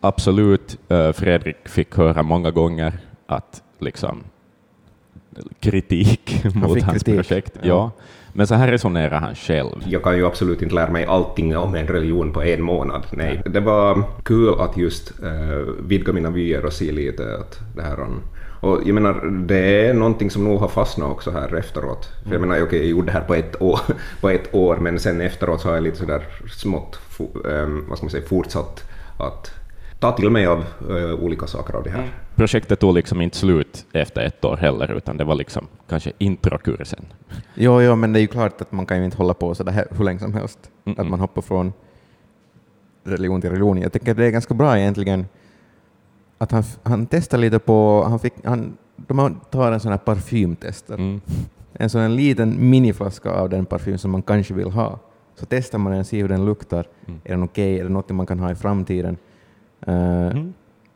Absolut, 0.00 0.78
eh, 0.88 1.12
Fredrik 1.12 1.68
fick 1.68 1.96
höra 1.96 2.22
många 2.22 2.50
gånger 2.50 2.92
att 3.26 3.62
liksom 3.78 4.22
kritik 5.60 6.44
mot 6.54 6.82
hans 6.82 7.02
kritik, 7.02 7.14
projekt. 7.28 7.58
ja. 7.62 7.66
Ja. 7.68 7.90
Men 8.36 8.46
så 8.46 8.54
här 8.54 8.68
resonerar 8.68 9.20
han 9.20 9.34
själv. 9.34 9.70
Jag 9.86 10.02
kan 10.02 10.16
ju 10.16 10.26
absolut 10.26 10.62
inte 10.62 10.74
lära 10.74 10.90
mig 10.90 11.04
allting 11.04 11.56
om 11.56 11.74
en 11.74 11.86
religion 11.86 12.32
på 12.32 12.42
en 12.42 12.62
månad. 12.62 13.06
Nej. 13.10 13.42
Det 13.46 13.60
var 13.60 14.02
kul 14.22 14.60
att 14.60 14.76
just 14.76 15.12
uh, 15.22 15.74
vidga 15.88 16.12
mina 16.12 16.30
vyer 16.30 16.64
och 16.64 16.72
se 16.72 16.92
lite 16.92 17.34
att 17.34 17.58
det 17.76 17.82
här 17.82 18.00
um, 18.00 18.22
och 18.60 18.80
jag 18.84 18.94
menar, 18.94 19.44
det 19.46 19.86
är 19.86 19.94
någonting 19.94 20.30
som 20.30 20.44
nog 20.44 20.60
har 20.60 20.68
fastnat 20.68 21.10
också 21.10 21.30
här 21.30 21.54
efteråt. 21.54 22.08
För 22.24 22.32
jag 22.32 22.40
menar, 22.40 22.62
okej, 22.62 22.78
jag 22.78 22.88
gjorde 22.88 23.06
det 23.06 23.12
här 23.12 23.20
på 23.20 23.34
ett, 23.34 23.62
år, 23.62 23.80
på 24.20 24.30
ett 24.30 24.54
år, 24.54 24.76
men 24.76 24.98
sen 24.98 25.20
efteråt 25.20 25.60
så 25.60 25.68
har 25.68 25.74
jag 25.74 25.84
lite 25.84 25.96
sådär 25.96 26.26
smått, 26.50 26.98
ehm, 27.50 27.84
vad 27.88 27.98
ska 27.98 28.04
man 28.04 28.10
säga, 28.10 28.26
fortsatt 28.26 28.90
att 29.18 29.52
ta 30.04 30.12
till 30.12 30.30
mig 30.30 30.46
av 30.46 30.64
eh, 30.90 31.24
olika 31.24 31.46
saker 31.46 31.74
av 31.74 31.82
det 31.82 31.90
här. 31.90 32.08
Projektet 32.34 32.80
tog 32.80 32.94
liksom 32.94 33.20
inte 33.20 33.36
slut 33.36 33.86
efter 33.92 34.22
ett 34.22 34.44
år 34.44 34.56
heller, 34.56 34.92
utan 34.96 35.16
det 35.16 35.24
var 35.24 35.34
liksom 35.34 35.66
kanske 35.88 36.12
introkursen. 36.18 37.04
Jo, 37.54 37.82
jo, 37.82 37.96
men 37.96 38.12
det 38.12 38.18
är 38.18 38.20
ju 38.20 38.26
klart 38.26 38.60
att 38.60 38.72
man 38.72 38.86
kan 38.86 38.98
ju 38.98 39.04
inte 39.04 39.16
hålla 39.16 39.34
på 39.34 39.54
så 39.54 39.62
där 39.64 39.86
hur 39.90 40.04
länge 40.04 40.18
som 40.18 40.34
helst. 40.34 40.58
Mm-mm. 40.84 41.00
Att 41.00 41.06
man 41.06 41.20
hoppar 41.20 41.42
från 41.42 41.72
religion 43.04 43.40
till 43.40 43.50
religion. 43.50 43.80
Jag 43.80 43.92
tycker 43.92 44.14
det 44.14 44.26
är 44.26 44.30
ganska 44.30 44.54
bra 44.54 44.78
egentligen 44.78 45.26
att 46.38 46.52
han, 46.52 46.62
han 46.82 47.06
testar 47.06 47.38
lite 47.38 47.58
på, 47.58 48.04
han 48.08 48.18
fick, 48.18 48.34
han, 48.44 48.76
de 48.96 49.40
tar 49.50 49.72
en 49.72 49.80
sån 49.80 49.90
här 49.90 49.98
parfymtester. 49.98 50.94
Mm. 50.94 51.20
En 51.72 51.90
sån 51.90 52.00
här 52.00 52.08
liten 52.08 52.70
miniflaska 52.70 53.30
av 53.30 53.48
den 53.48 53.66
parfym 53.66 53.98
som 53.98 54.10
man 54.10 54.22
kanske 54.22 54.54
vill 54.54 54.70
ha. 54.70 54.98
Så 55.34 55.46
testar 55.46 55.78
man 55.78 55.92
den 55.92 56.00
och 56.00 56.06
ser 56.06 56.20
hur 56.20 56.28
den 56.28 56.44
luktar. 56.44 56.86
Mm. 57.06 57.20
Är 57.24 57.30
den 57.30 57.42
okej? 57.42 57.78
Är 57.78 57.84
det 57.84 57.90
något 57.90 58.10
man 58.10 58.26
kan 58.26 58.38
ha 58.38 58.50
i 58.50 58.54
framtiden? 58.54 59.16
Uh, 59.88 60.26
Mm. 60.26 60.54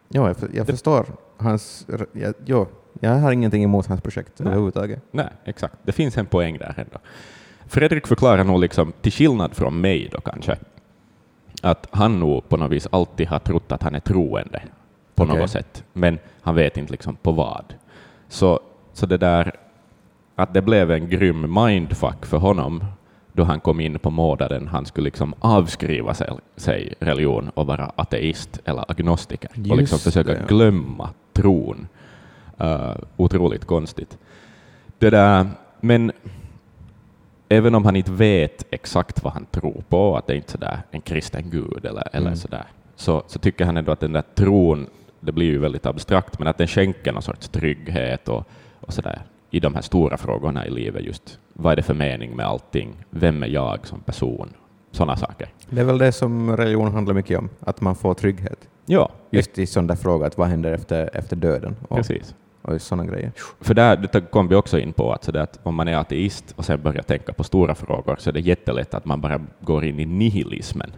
Ja, 0.09 0.29
jag, 0.29 0.37
jag 0.55 0.67
förstår 0.67 1.07
hans... 1.37 1.87
Jag, 2.13 2.35
jo, 2.45 2.67
jag 3.01 3.11
har 3.11 3.33
ingenting 3.33 3.65
emot 3.65 3.87
hans 3.87 4.01
projekt 4.01 4.33
Nej. 4.39 4.47
överhuvudtaget. 4.47 5.03
Nej, 5.11 5.29
exakt. 5.45 5.75
Det 5.83 5.93
finns 5.93 6.19
en 6.19 6.27
poäng 6.27 6.59
där 6.59 6.75
ändå. 6.77 6.99
Fredrik 7.67 8.07
förklarar 8.07 8.45
nog, 8.45 8.61
liksom, 8.61 8.93
till 9.01 9.13
skillnad 9.13 9.55
från 9.55 9.81
mig 9.81 10.09
då 10.13 10.21
kanske, 10.21 10.57
att 11.63 11.87
han 11.91 12.21
nog 12.21 12.49
på 12.49 12.57
något 12.57 12.71
vis 12.71 12.89
alltid 12.91 13.29
har 13.29 13.39
trott 13.39 13.73
att 13.73 13.83
han 13.83 13.95
är 13.95 14.01
troende 14.01 14.63
på 15.15 15.25
Okej. 15.25 15.37
något 15.39 15.51
sätt, 15.51 15.85
men 15.93 16.19
han 16.41 16.55
vet 16.55 16.77
inte 16.77 16.93
liksom 16.93 17.17
på 17.17 17.33
vad. 17.33 17.75
Så, 18.29 18.61
så 18.93 19.07
det 19.07 19.17
där 19.17 19.53
att 20.35 20.55
det 20.55 20.63
blev 20.63 20.91
en 20.91 21.09
grym 21.09 21.55
mindfuck 21.55 22.27
för 22.27 22.39
honom 22.39 22.85
då 23.39 23.45
han 23.45 23.61
kom 23.61 23.81
in 23.81 23.99
på 23.99 24.11
månaden 24.11 24.69
han 24.69 24.87
skulle 24.87 25.05
liksom 25.05 25.35
avskriva 25.39 26.15
sig, 26.15 26.31
sig 26.57 26.95
religion 27.01 27.51
och 27.55 27.67
vara 27.67 27.93
ateist 27.97 28.61
eller 28.65 28.91
agnostiker 28.91 29.51
och 29.51 29.59
liksom 29.59 29.79
Just 29.79 30.05
försöka 30.05 30.33
det, 30.33 30.45
glömma 30.49 31.11
tron. 31.33 31.89
Uh, 32.61 32.97
otroligt 33.17 33.65
konstigt. 33.65 34.19
Det 34.99 35.11
där, 35.11 35.47
men 35.81 36.13
även 37.49 37.75
om 37.75 37.85
han 37.85 37.97
inte 37.97 38.13
vet 38.13 38.67
exakt 38.71 39.23
vad 39.25 39.33
han 39.33 39.47
tror 39.51 39.83
på, 39.89 40.17
att 40.17 40.27
det 40.27 40.33
är 40.33 40.37
inte 40.37 40.53
sådär 40.53 40.83
en 40.91 41.01
kristen 41.01 41.51
gud 41.51 41.85
eller, 41.85 42.09
eller 42.13 42.27
Mm. 42.27 42.37
sådär, 42.37 42.65
så, 42.97 43.23
så 43.27 43.39
tycker 43.39 43.65
han 43.65 43.77
ändå 43.77 43.93
att 43.93 44.01
den 44.01 44.13
där 44.13 44.25
tron, 44.35 44.87
det 45.21 45.33
blir 45.33 45.47
ju 45.47 45.59
väldigt 45.59 45.87
abstrakt, 45.87 46.39
men 46.39 46.49
att 46.49 46.59
den 46.59 46.69
skänker 46.69 47.13
någon 47.13 47.23
sorts 47.23 47.49
trygghet 47.49 48.29
och, 48.29 48.49
och 48.81 48.93
sådär 48.93 49.23
i 49.51 49.61
de 49.61 49.75
här 49.75 49.83
stora 49.83 50.17
frågorna 50.17 50.67
i 50.67 50.71
livet, 50.71 51.05
just 51.05 51.39
vad 51.53 51.73
är 51.73 51.77
det 51.77 51.83
för 51.83 51.95
mening 51.95 52.37
med 52.37 52.47
allting? 52.47 52.95
Vem 53.11 53.43
är 53.43 53.47
jag 53.47 53.87
som 53.87 54.01
person? 54.01 54.49
Sådana 54.91 55.17
saker. 55.17 55.49
Det 55.71 55.81
är 55.81 55.85
väl 55.85 55.99
det 55.99 56.13
som 56.13 56.57
religion 56.57 56.93
handlar 56.93 57.15
mycket 57.15 57.39
om, 57.39 57.49
att 57.61 57.81
man 57.81 57.97
får 57.97 58.15
trygghet. 58.15 58.69
Ja, 58.87 59.11
Just 59.31 59.59
i 59.59 59.67
sån 59.67 59.87
där 59.87 59.95
fråga, 59.95 60.27
att 60.27 60.39
vad 60.39 60.49
händer 60.49 60.73
efter, 60.73 61.17
efter 61.17 61.37
döden? 61.37 61.77
Och, 61.89 61.97
precis. 61.97 62.35
och 62.63 62.83
sådana 62.83 63.11
grejer. 63.11 63.33
För 63.61 63.75
där 63.75 63.97
det 64.13 64.21
kom 64.21 64.49
vi 64.49 64.55
också 64.55 64.79
in 64.79 64.93
på 64.93 65.13
att, 65.13 65.25
så 65.25 65.39
att 65.39 65.59
om 65.63 65.75
man 65.75 65.89
är 65.89 65.97
ateist 65.97 66.55
och 66.57 66.65
sen 66.65 66.83
börjar 66.83 67.03
tänka 67.03 67.33
på 67.33 67.45
stora 67.45 67.75
frågor 67.75 68.17
så 68.19 68.31
är 68.31 68.35
det 68.35 68.41
jättelätt 68.41 68.95
att 68.95 69.05
man 69.05 69.21
bara 69.21 69.41
går 69.61 69.85
in 69.85 70.01
i 70.01 70.07
nihilismen 70.07 70.91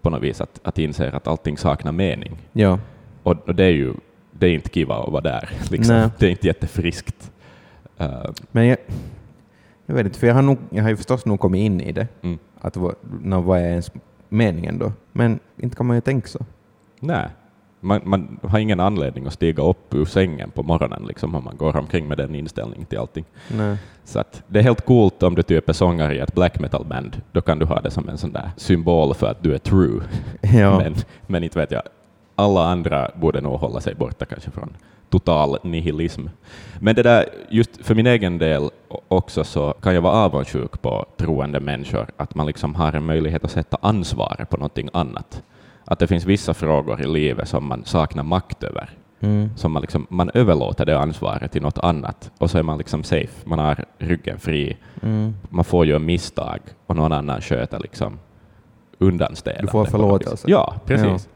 på 0.00 0.10
något 0.10 0.22
vis, 0.22 0.40
att, 0.40 0.60
att 0.62 0.78
inse 0.78 1.10
att 1.10 1.26
allting 1.26 1.58
saknar 1.58 1.92
mening. 1.92 2.38
Ja, 2.52 2.78
Och, 3.22 3.48
och 3.48 3.54
det 3.54 3.64
är 3.64 3.70
ju 3.70 3.94
det 4.30 4.46
är 4.46 4.54
inte 4.54 4.70
kiva 4.70 4.94
att 4.94 5.12
vara 5.12 5.20
där. 5.22 5.50
Liksom. 5.70 6.10
Det 6.18 6.26
är 6.26 6.30
inte 6.30 6.46
jättefriskt. 6.46 7.30
Uh, 8.00 8.30
men 8.52 8.66
jag, 8.66 8.78
jag 9.86 9.94
vet 9.94 10.06
inte, 10.06 10.18
för 10.18 10.26
jag 10.26 10.34
har, 10.34 10.42
nog, 10.42 10.58
jag 10.70 10.82
har 10.82 10.90
ju 10.90 10.96
förstås 10.96 11.26
nog 11.26 11.40
kommit 11.40 11.58
in 11.58 11.80
i 11.80 11.92
det, 11.92 12.08
mm. 12.22 12.38
att 12.60 12.76
vad, 12.76 12.94
vad 13.44 13.58
är 13.58 13.64
ens 13.64 13.92
meningen 14.28 14.78
då? 14.78 14.92
Men 15.12 15.38
inte 15.56 15.76
kan 15.76 15.86
man 15.86 15.96
ju 15.96 16.00
tänka 16.00 16.28
så. 16.28 16.38
Nej, 17.00 17.28
man, 17.80 18.00
man 18.04 18.38
har 18.42 18.58
ingen 18.58 18.80
anledning 18.80 19.26
att 19.26 19.32
stiga 19.32 19.62
upp 19.62 19.94
ur 19.94 20.04
sängen 20.04 20.50
på 20.50 20.62
morgonen 20.62 21.04
liksom, 21.08 21.34
om 21.34 21.44
man 21.44 21.56
går 21.56 21.76
omkring 21.76 22.08
med 22.08 22.18
den 22.18 22.34
inställningen 22.34 22.86
till 22.86 22.98
allting. 22.98 23.24
Nej. 23.48 23.76
Så 24.04 24.18
att 24.18 24.42
det 24.46 24.58
är 24.58 24.62
helt 24.62 24.84
coolt 24.84 25.22
om 25.22 25.34
du 25.34 25.42
typ 25.42 25.68
är 25.68 25.72
sångare 25.72 26.14
i 26.14 26.18
ett 26.18 26.34
black 26.34 26.60
metal-band. 26.60 27.22
Då 27.32 27.40
kan 27.40 27.58
du 27.58 27.66
ha 27.66 27.80
det 27.80 27.90
som 27.90 28.08
en 28.08 28.18
sån 28.18 28.32
där 28.32 28.50
symbol 28.56 29.14
för 29.14 29.26
att 29.26 29.42
du 29.42 29.54
är 29.54 29.58
true. 29.58 30.00
Ja. 30.40 30.78
Men, 30.78 30.94
men 31.26 31.44
inte 31.44 31.58
vet 31.58 31.70
jag, 31.70 31.82
alla 32.34 32.66
andra 32.66 33.10
borde 33.14 33.40
nog 33.40 33.60
hålla 33.60 33.80
sig 33.80 33.94
borta 33.94 34.24
kanske 34.24 34.50
från 34.50 34.76
total 35.10 35.58
nihilism. 35.62 36.26
Men 36.80 36.94
det 36.94 37.02
där, 37.02 37.28
just 37.50 37.86
för 37.86 37.94
min 37.94 38.06
egen 38.06 38.38
del 38.38 38.70
också 39.08 39.44
så 39.44 39.74
kan 39.82 39.94
jag 39.94 40.02
vara 40.02 40.14
avundsjuk 40.14 40.82
på 40.82 41.06
troende 41.16 41.60
människor, 41.60 42.06
att 42.16 42.34
man 42.34 42.46
liksom 42.46 42.74
har 42.74 42.92
en 42.92 43.06
möjlighet 43.06 43.44
att 43.44 43.50
sätta 43.50 43.78
ansvaret 43.80 44.50
på 44.50 44.56
någonting 44.56 44.88
annat. 44.92 45.42
Att 45.84 45.98
det 45.98 46.06
finns 46.06 46.24
vissa 46.24 46.54
frågor 46.54 47.00
i 47.00 47.06
livet 47.06 47.48
som 47.48 47.68
man 47.68 47.84
saknar 47.84 48.22
makt 48.22 48.62
över. 48.62 48.90
Mm. 49.20 49.56
Som 49.56 49.72
man, 49.72 49.82
liksom, 49.82 50.06
man 50.10 50.30
överlåter 50.34 50.86
det 50.86 50.98
ansvaret 50.98 51.52
till 51.52 51.62
något 51.62 51.78
annat 51.78 52.30
och 52.38 52.50
så 52.50 52.58
är 52.58 52.62
man 52.62 52.78
liksom 52.78 53.04
safe. 53.04 53.48
Man 53.48 53.58
har 53.58 53.84
ryggen 53.98 54.38
fri. 54.38 54.76
Mm. 55.02 55.34
Man 55.48 55.64
får 55.64 55.86
göra 55.86 55.98
misstag 55.98 56.60
och 56.86 56.96
någon 56.96 57.12
annan 57.12 57.40
sköter 57.40 57.78
liksom 57.78 58.18
undanstädande. 58.98 59.66
Du 59.66 59.70
får 59.70 59.84
förlåtelse. 59.84 60.50
Ja, 60.50 60.74
precis. 60.86 61.28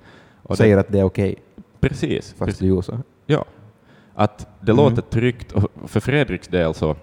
Och 0.42 0.56
Säger 0.56 0.76
det, 0.76 0.80
att 0.80 0.92
det 0.92 0.98
är 0.98 1.04
okej, 1.04 1.37
precis. 1.80 2.28
fast 2.28 2.38
precis. 2.38 2.58
du 2.58 2.66
gjorde 2.66 2.82
så. 2.82 2.98
Ja. 3.26 3.44
Att 4.14 4.46
det 4.61 4.72
Mm. 4.72 4.85
låter 4.85 5.03
tryggt. 5.03 5.53
Och 5.53 5.90
för 5.90 6.01
Fredriks 6.01 6.48
del 6.48 6.75
så 6.75 6.96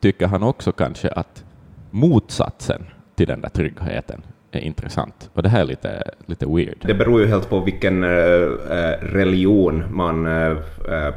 tycker 0.00 0.26
han 0.26 0.42
också 0.42 0.72
kanske 0.72 1.08
att 1.08 1.44
motsatsen 1.90 2.86
till 3.14 3.26
den 3.26 3.40
där 3.40 3.48
tryggheten 3.48 4.22
är 4.52 4.60
intressant. 4.60 5.30
Och 5.34 5.42
det 5.42 5.48
här 5.48 5.60
är 5.60 5.64
lite, 5.64 6.10
lite 6.26 6.46
weird. 6.46 6.78
Det 6.86 6.94
beror 6.94 7.20
ju 7.20 7.26
helt 7.26 7.48
på 7.50 7.60
vilken 7.60 8.04
eh, 8.04 8.10
eh, 8.10 8.98
religion 9.00 9.84
man 9.90 10.26
eh, 10.26 10.56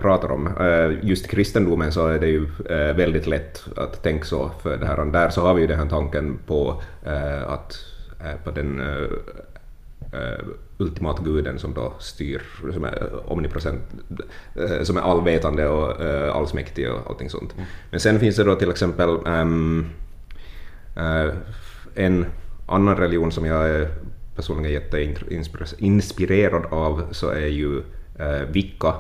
pratar 0.02 0.32
om. 0.32 0.49
Just 1.02 1.28
kristendomen 1.28 1.91
så 1.91 2.08
är 2.08 2.19
det 2.19 2.28
ju 2.28 2.45
väldigt 2.93 3.28
lätt 3.28 3.63
att 3.78 4.04
tänka 4.04 4.25
så, 4.25 4.52
för 4.63 4.78
det 4.78 4.86
här, 4.86 5.06
där 5.06 5.30
så 5.30 5.41
har 5.41 5.54
vi 5.54 5.62
ju 5.62 5.67
den 5.67 5.80
här 5.80 5.89
tanken 5.89 6.39
på 6.47 6.82
att 7.47 7.78
på 8.43 8.52
den 8.52 8.82
eh, 10.79 10.85
eh, 10.85 10.87
ultimata 10.87 11.23
guden 11.23 11.59
som 11.59 11.73
då 11.73 11.93
styr, 11.99 12.41
som 12.73 12.83
är 12.83 13.31
omnipresent, 13.31 13.81
eh, 14.55 14.83
som 14.83 14.97
är 14.97 15.01
allvetande 15.01 15.67
och 15.67 16.01
eh, 16.01 16.35
allsmäktig 16.35 16.91
och 16.91 17.09
allting 17.09 17.29
sånt. 17.29 17.55
Men 17.91 17.99
sen 17.99 18.19
finns 18.19 18.35
det 18.35 18.43
då 18.43 18.55
till 18.55 18.71
exempel 18.71 19.09
ehm, 19.25 19.85
eh, 20.97 21.33
en 21.95 22.25
annan 22.67 22.97
religion 22.97 23.31
som 23.31 23.45
jag 23.45 23.69
är 23.69 23.89
personligen 24.35 24.71
jätteinspirerad 24.71 26.65
av 26.65 27.03
så 27.11 27.29
är 27.29 27.47
ju 27.47 27.77
eh, 28.19 28.49
Wicca, 28.51 28.93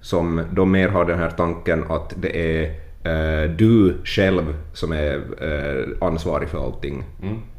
som 0.00 0.42
då 0.52 0.64
mer 0.64 0.88
har 0.88 1.04
den 1.04 1.18
här 1.18 1.30
tanken 1.30 1.84
att 1.90 2.14
det 2.16 2.36
är 2.36 2.64
eh, 3.04 3.50
du 3.50 3.96
själv 4.04 4.54
som 4.72 4.92
är 4.92 5.20
eh, 5.40 6.06
ansvarig 6.08 6.48
för 6.48 6.64
allting 6.64 7.04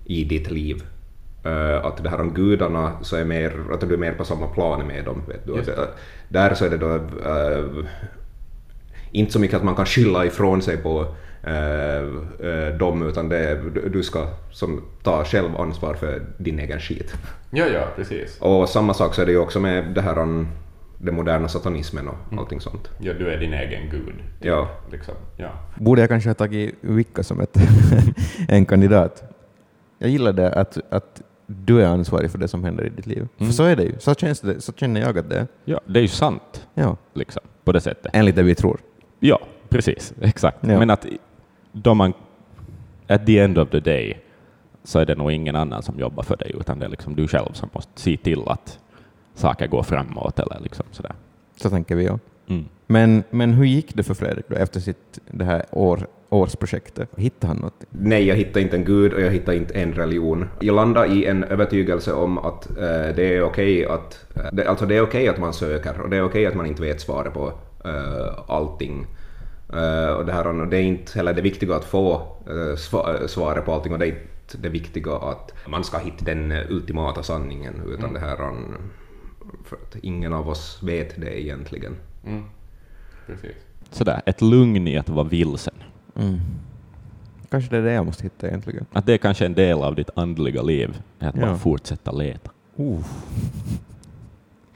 i 0.06 0.24
ditt 0.24 0.52
liv. 0.52 0.84
Eh, 1.46 1.86
att 1.86 2.04
det 2.04 2.10
här 2.10 2.22
om 2.22 2.34
gudarna 2.34 2.92
så 3.02 3.16
är 3.16 3.26
mer, 3.26 3.54
att 3.74 3.82
du 3.82 3.94
är 3.94 3.98
mer 3.98 4.14
på 4.14 4.26
samma 4.26 4.48
plan 4.48 4.88
med 4.88 5.06
dem. 5.06 5.22
Vet 5.28 5.46
du. 5.46 5.54
Eh, 5.72 5.88
där 6.30 6.54
så 6.54 6.66
är 6.66 6.70
det 6.70 6.78
då 6.78 6.96
eh, 6.96 7.86
inte 9.12 9.32
så 9.34 9.40
mycket 9.40 9.58
att 9.58 9.64
man 9.64 9.76
kan 9.76 9.86
skylla 9.86 10.26
ifrån 10.26 10.62
sig 10.62 10.78
på 10.78 11.02
eh, 11.44 12.78
dem, 12.80 13.08
utan 13.08 13.30
det 13.30 13.38
är, 13.38 13.56
du- 13.56 13.90
du 13.90 14.04
ska 14.04 14.28
som, 14.52 14.82
ta 15.04 15.24
själv 15.26 15.56
ansvar 15.58 15.94
för 15.94 16.22
din 16.38 16.60
egen 16.60 16.80
skit. 16.80 17.14
Ja, 17.52 17.66
ja, 17.74 17.88
precis. 17.96 18.38
Och 18.42 18.70
samma 18.70 18.94
sak 18.94 19.14
så 19.16 19.22
är 19.22 19.26
det 19.26 19.32
ju 19.32 19.38
också 19.38 19.60
med 19.60 19.86
det 19.96 20.02
här 20.02 20.18
om 20.20 20.48
den 20.98 21.16
moderna 21.16 21.48
satanismen 21.48 22.08
och 22.08 22.16
allting 22.40 22.60
sånt. 22.62 22.90
Ja, 23.00 23.14
du 23.14 23.30
är 23.30 23.38
din 23.38 23.54
egen 23.54 23.90
gud. 23.90 24.14
Ja. 24.42 24.70
Liksom. 24.92 25.14
Ja. 25.38 25.50
Borde 25.80 26.02
jag 26.02 26.10
kanske 26.10 26.30
ha 26.30 26.34
tagit 26.34 26.76
Wicca 26.82 27.24
som 27.24 27.40
ett 27.40 27.58
en 28.48 28.66
kandidat? 28.66 29.24
Jag 30.00 30.10
gillar 30.10 30.34
det 30.34 30.52
att, 30.54 30.78
att 30.90 31.22
du 31.48 31.82
är 31.82 31.86
ansvarig 31.88 32.32
för 32.32 32.38
det 32.38 32.48
som 32.48 32.64
händer 32.64 32.86
i 32.86 32.90
ditt 32.90 33.08
liv. 33.08 33.18
Mm. 33.38 33.52
För 33.52 33.54
så 33.56 33.64
är 33.64 33.76
det 33.76 33.84
ju. 33.84 33.96
Så, 34.00 34.16
känns 34.16 34.42
det, 34.42 34.62
så 34.62 34.74
känner 34.74 35.02
jag 35.02 35.18
att 35.18 35.30
det 35.30 35.38
är. 35.40 35.48
ja, 35.66 35.80
det 35.86 36.00
är 36.00 36.02
ju 36.02 36.08
sant, 36.08 36.68
Ja. 36.74 36.98
liksom, 37.14 37.42
på 37.64 37.72
det 37.72 37.82
sättet. 37.82 38.12
Enligt 38.14 38.36
det 38.36 38.44
vi 38.44 38.56
tror. 38.56 38.80
Ja, 39.20 39.40
precis. 39.70 40.14
Exakt. 40.22 40.58
Ja. 40.62 40.80
Men 40.80 40.90
att 40.90 41.06
då 41.72 41.94
man, 41.94 42.14
at 43.08 43.26
the 43.26 43.40
end 43.40 43.58
of 43.58 43.70
the 43.70 43.80
day, 43.80 44.20
så 44.84 45.00
är 45.00 45.06
det 45.06 45.16
nog 45.16 45.32
ingen 45.32 45.56
annan 45.56 45.84
som 45.84 46.00
jobbar 46.00 46.24
för 46.24 46.38
dig, 46.38 46.52
utan 46.60 46.80
det 46.80 46.86
är 46.86 46.90
liksom 46.90 47.16
du 47.16 47.28
själv 47.28 47.54
som 47.54 47.70
måste 47.74 48.02
se 48.02 48.18
till 48.18 48.42
att 48.48 48.80
saker 49.36 49.68
går 49.68 49.84
framåt 49.84 50.40
eller 50.40 50.60
liksom 50.60 50.86
sådär. 50.92 51.14
Så 51.56 51.70
tänker 51.70 51.96
vi 51.96 52.06
ja. 52.06 52.20
Mm. 52.48 52.66
Men, 52.88 53.24
men 53.30 53.54
hur 53.54 53.66
gick 53.66 53.96
det 53.96 54.04
för 54.04 54.14
Fredrik 54.14 54.46
då 54.50 54.56
efter 54.56 54.80
sitt 54.80 55.20
det 55.32 55.46
här 55.46 55.66
år, 55.72 56.08
årsprojektet? 56.34 57.10
Hittade 57.18 57.48
han 57.48 57.58
något? 57.58 57.86
Nej, 57.90 58.28
jag 58.28 58.36
hittar 58.36 58.62
inte 58.62 58.76
en 58.76 58.86
gud 58.86 59.14
och 59.14 59.22
jag 59.22 59.32
hittar 59.32 59.54
inte 59.54 59.74
en 59.74 59.94
religion. 59.94 60.50
Jag 60.60 60.76
landar 60.76 61.06
i 61.06 61.26
en 61.26 61.44
övertygelse 61.44 62.14
om 62.14 62.38
att 62.38 62.70
eh, 62.70 63.16
det 63.16 63.36
är 63.36 63.44
okej 63.44 63.86
att, 63.86 64.26
eh, 64.36 64.42
det, 64.54 64.68
alltså 64.68 64.86
det 64.86 64.96
är 64.96 65.02
okej 65.02 65.28
att 65.28 65.40
man 65.40 65.54
söker 65.54 66.02
och 66.02 66.10
det 66.10 66.18
är 66.18 66.24
okej 66.24 66.46
att 66.46 66.56
man 66.56 66.66
inte 66.66 66.82
vet 66.82 67.02
svaret 67.02 67.34
på 67.34 67.54
eh, 67.86 68.40
allting. 68.48 69.08
Eh, 69.74 70.14
och 70.14 70.26
det, 70.26 70.34
här, 70.34 70.48
och 70.48 70.68
det 70.68 70.78
är 70.78 70.82
inte 70.82 71.12
heller 71.16 71.34
det 71.34 71.42
viktiga 71.42 71.76
att 71.76 71.86
få 71.86 72.14
eh, 72.48 72.76
sva, 72.76 73.28
svaret 73.28 73.66
på 73.66 73.74
allting 73.74 73.94
och 73.94 74.00
det 74.00 74.06
är 74.06 74.10
inte 74.10 74.58
det 74.58 74.70
viktiga 74.70 75.12
att 75.12 75.54
man 75.68 75.84
ska 75.84 75.98
hitta 75.98 76.26
den 76.26 76.52
eh, 76.52 76.60
ultimata 76.70 77.24
sanningen 77.24 77.74
utan 77.88 78.14
det 78.14 78.20
här 78.20 78.42
um, 78.42 78.78
för 79.66 79.76
att 79.76 79.96
ingen 80.02 80.34
av 80.34 80.50
oss 80.50 80.80
vet 80.84 81.22
det 81.22 81.42
egentligen. 81.42 81.96
Precis. 83.28 83.56
Sådär, 83.92 84.22
ett 84.26 84.42
lugn 84.42 84.88
i 84.88 84.98
att 84.98 85.10
vara 85.10 85.28
vilsen. 85.28 85.74
Mm. 86.16 86.40
Kanske 87.50 87.70
det 87.70 87.78
är 87.78 87.82
det 87.82 87.94
jag 87.94 88.06
måste 88.06 88.24
hitta 88.24 88.48
egentligen. 88.48 88.86
Att 88.94 89.06
det 89.06 89.14
är 89.14 89.18
kanske 89.18 89.46
en 89.46 89.54
del 89.54 89.78
av 89.78 89.96
ditt 89.96 90.10
andliga 90.16 90.62
liv, 90.62 91.02
är 91.20 91.28
att 91.30 91.36
Ja. 91.36 91.42
bara 91.42 91.58
fortsätta 91.58 92.12
leta. 92.12 92.52
Uh. 92.80 93.00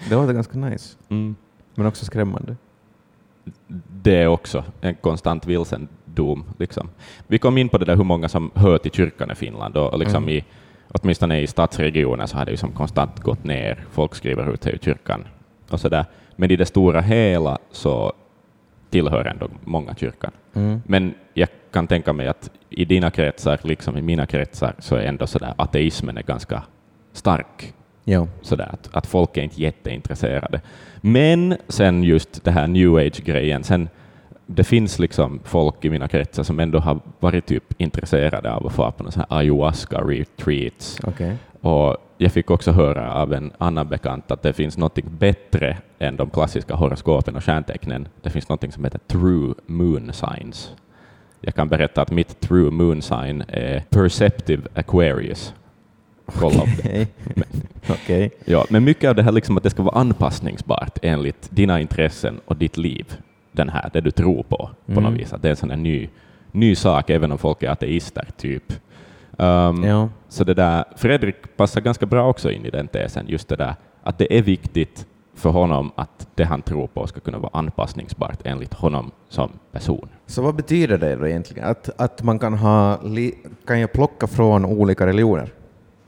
Det 0.09 0.15
låter 0.15 0.33
ganska 0.33 0.57
nice, 0.57 0.97
Mm. 1.09 1.35
men 1.75 1.85
också 1.87 2.05
skrämmande. 2.05 2.55
det 4.01 4.15
är 4.15 4.27
också 4.27 4.63
en 4.81 4.95
konstant 4.95 5.45
vilsendom. 5.45 6.43
Liksom. 6.59 6.89
Vi 7.27 7.39
kom 7.39 7.57
in 7.57 7.69
på 7.69 7.77
det 7.77 7.85
där 7.85 7.95
hur 7.95 8.03
många 8.03 8.29
som 8.29 8.51
hör 8.55 8.77
till 8.77 8.91
kyrkan 8.91 9.31
i 9.31 9.35
Finland 9.35 9.77
och, 9.77 9.99
liksom 9.99 10.23
Mm. 10.23 10.29
i, 10.35 10.43
åtminstone 10.87 11.41
i 11.41 11.47
stadsregioner 11.47 12.25
så 12.25 12.37
har 12.37 12.45
det 12.45 12.51
ju 12.51 12.57
som 12.57 12.71
konstant 12.71 13.19
gått 13.19 13.43
ner. 13.43 13.85
Folk 13.91 14.15
skriver 14.15 14.53
ut 14.53 14.63
sig 14.63 14.73
ur 14.73 14.77
kyrkan 14.77 15.23
och 15.69 15.79
så 15.79 15.89
där. 15.89 16.05
Men 16.35 16.51
i 16.51 16.55
det 16.55 16.65
stora 16.65 17.01
hela 17.01 17.57
så 17.71 18.13
tillhör 18.89 19.25
ändå 19.25 19.49
många 19.63 19.95
kyrkan. 19.95 20.31
Mm. 20.53 20.81
Men 20.85 21.13
jag 21.33 21.49
kan 21.71 21.87
tänka 21.87 22.13
mig 22.13 22.27
att 22.27 22.51
i 22.69 22.85
dina 22.85 23.11
kretsar, 23.11 23.59
liksom 23.63 23.97
i 23.97 24.01
mina 24.01 24.25
kretsar, 24.25 24.75
så 24.79 24.95
är 24.95 25.05
ändå 25.05 25.27
så 25.27 25.39
där 25.39 25.53
ateismen 25.57 26.17
är 26.17 26.23
ganska 26.23 26.63
stark 27.13 27.73
Ja. 28.03 28.27
sådär, 28.41 28.69
att, 28.73 28.89
att 28.91 29.07
folk 29.07 29.37
är 29.37 29.41
inte 29.41 29.61
jätteintresserade. 29.61 30.61
Men 31.01 31.57
sen 31.67 32.03
just 32.03 32.43
det 32.43 32.51
här 32.51 32.67
new 32.67 32.95
age-grejen, 32.95 33.63
sen 33.63 33.89
det 34.47 34.63
finns 34.63 34.99
liksom 34.99 35.39
folk 35.43 35.85
i 35.85 35.89
mina 35.89 36.07
kretsar 36.07 36.43
som 36.43 36.59
ändå 36.59 36.79
har 36.79 36.99
varit 37.19 37.45
typ 37.45 37.63
intresserade 37.77 38.53
av 38.53 38.67
att 38.67 38.73
få 38.73 38.91
på 38.91 39.03
någon 39.03 39.11
sån 39.11 39.23
här 39.29 39.37
ayahuasca-retreats. 39.37 40.99
Okej. 41.03 41.35
Och 41.61 41.97
jag 42.17 42.31
fick 42.31 42.51
också 42.51 42.71
höra 42.71 43.13
av 43.13 43.33
en 43.33 43.51
annan 43.57 43.87
bekant 43.87 44.31
att 44.31 44.41
det 44.41 44.53
finns 44.53 44.77
något 44.77 45.03
bättre 45.03 45.77
än 45.99 46.15
de 46.15 46.29
klassiska 46.29 46.75
horoskopen 46.75 47.35
och 47.35 47.43
stjärntecknen. 47.43 48.07
Det 48.21 48.29
finns 48.29 48.49
något 48.49 48.73
som 48.73 48.83
heter 48.83 48.99
true 49.07 49.53
moon 49.65 50.11
signs. 50.13 50.73
Jag 51.41 51.55
kan 51.55 51.69
berätta 51.69 52.01
att 52.01 52.11
mitt 52.11 52.39
true 52.39 52.71
moon 52.71 53.01
sign 53.01 53.43
är 53.47 53.83
perceptive 53.89 54.61
Aquarius. 54.73 55.53
kolla 56.25 56.63
upp 56.63 56.83
det. 56.83 56.89
Okej. 56.89 57.07
Okej. 57.89 58.31
Ja, 58.45 58.65
men 58.69 58.83
mycket 58.83 59.09
av 59.09 59.15
det 59.15 59.23
här 59.23 59.31
liksom 59.31 59.57
att 59.57 59.63
det 59.63 59.69
ska 59.69 59.83
vara 59.83 59.99
anpassningsbart 59.99 60.99
enligt 61.01 61.47
dina 61.49 61.81
intressen 61.81 62.39
och 62.45 62.57
ditt 62.57 62.77
liv, 62.77 63.17
den 63.57 63.69
här, 63.69 63.89
det 63.93 64.01
du 64.01 64.11
tror 64.11 64.43
på, 64.43 64.69
på 64.85 64.91
Mm. 64.91 65.03
något 65.03 65.13
vis. 65.21 65.33
Att 65.33 65.41
det 65.41 65.47
är 65.47 65.49
en 65.49 65.55
sån 65.55 65.69
här 65.69 65.77
ny, 65.77 66.09
ny 66.51 66.75
sak, 66.75 67.09
även 67.09 67.31
om 67.31 67.37
folk 67.37 67.63
är 67.63 67.69
ateister, 67.69 68.27
typ. 68.37 68.73
Um, 69.37 69.83
Ja. 69.83 70.09
Så 70.29 70.43
det 70.43 70.53
där, 70.53 70.83
Fredrik 70.95 71.35
passar 71.57 71.81
ganska 71.81 72.05
bra 72.05 72.29
också 72.29 72.51
in 72.51 72.65
i 72.65 72.69
den 72.69 72.87
tesen, 72.87 73.25
just 73.27 73.47
det 73.47 73.55
där 73.55 73.75
att 74.03 74.17
det 74.17 74.37
är 74.37 74.41
viktigt 74.41 75.05
för 75.35 75.49
honom 75.49 75.91
att 75.95 76.27
det 76.35 76.43
han 76.43 76.61
tror 76.61 76.87
på 76.87 77.07
ska 77.07 77.19
kunna 77.19 77.37
vara 77.37 77.51
anpassningsbart 77.53 78.39
enligt 78.43 78.73
honom 78.73 79.11
som 79.29 79.49
person. 79.71 80.09
Så 80.25 80.41
vad 80.41 80.55
betyder 80.55 80.97
det 80.97 81.15
då 81.15 81.27
egentligen? 81.27 81.67
Att, 81.69 81.89
att 81.97 82.23
man 82.23 82.39
kan, 82.39 82.53
ha 82.53 82.99
kan 83.67 83.79
jag 83.79 83.93
plocka 83.93 84.27
från 84.27 84.65
olika 84.65 85.05
religioner 85.05 85.49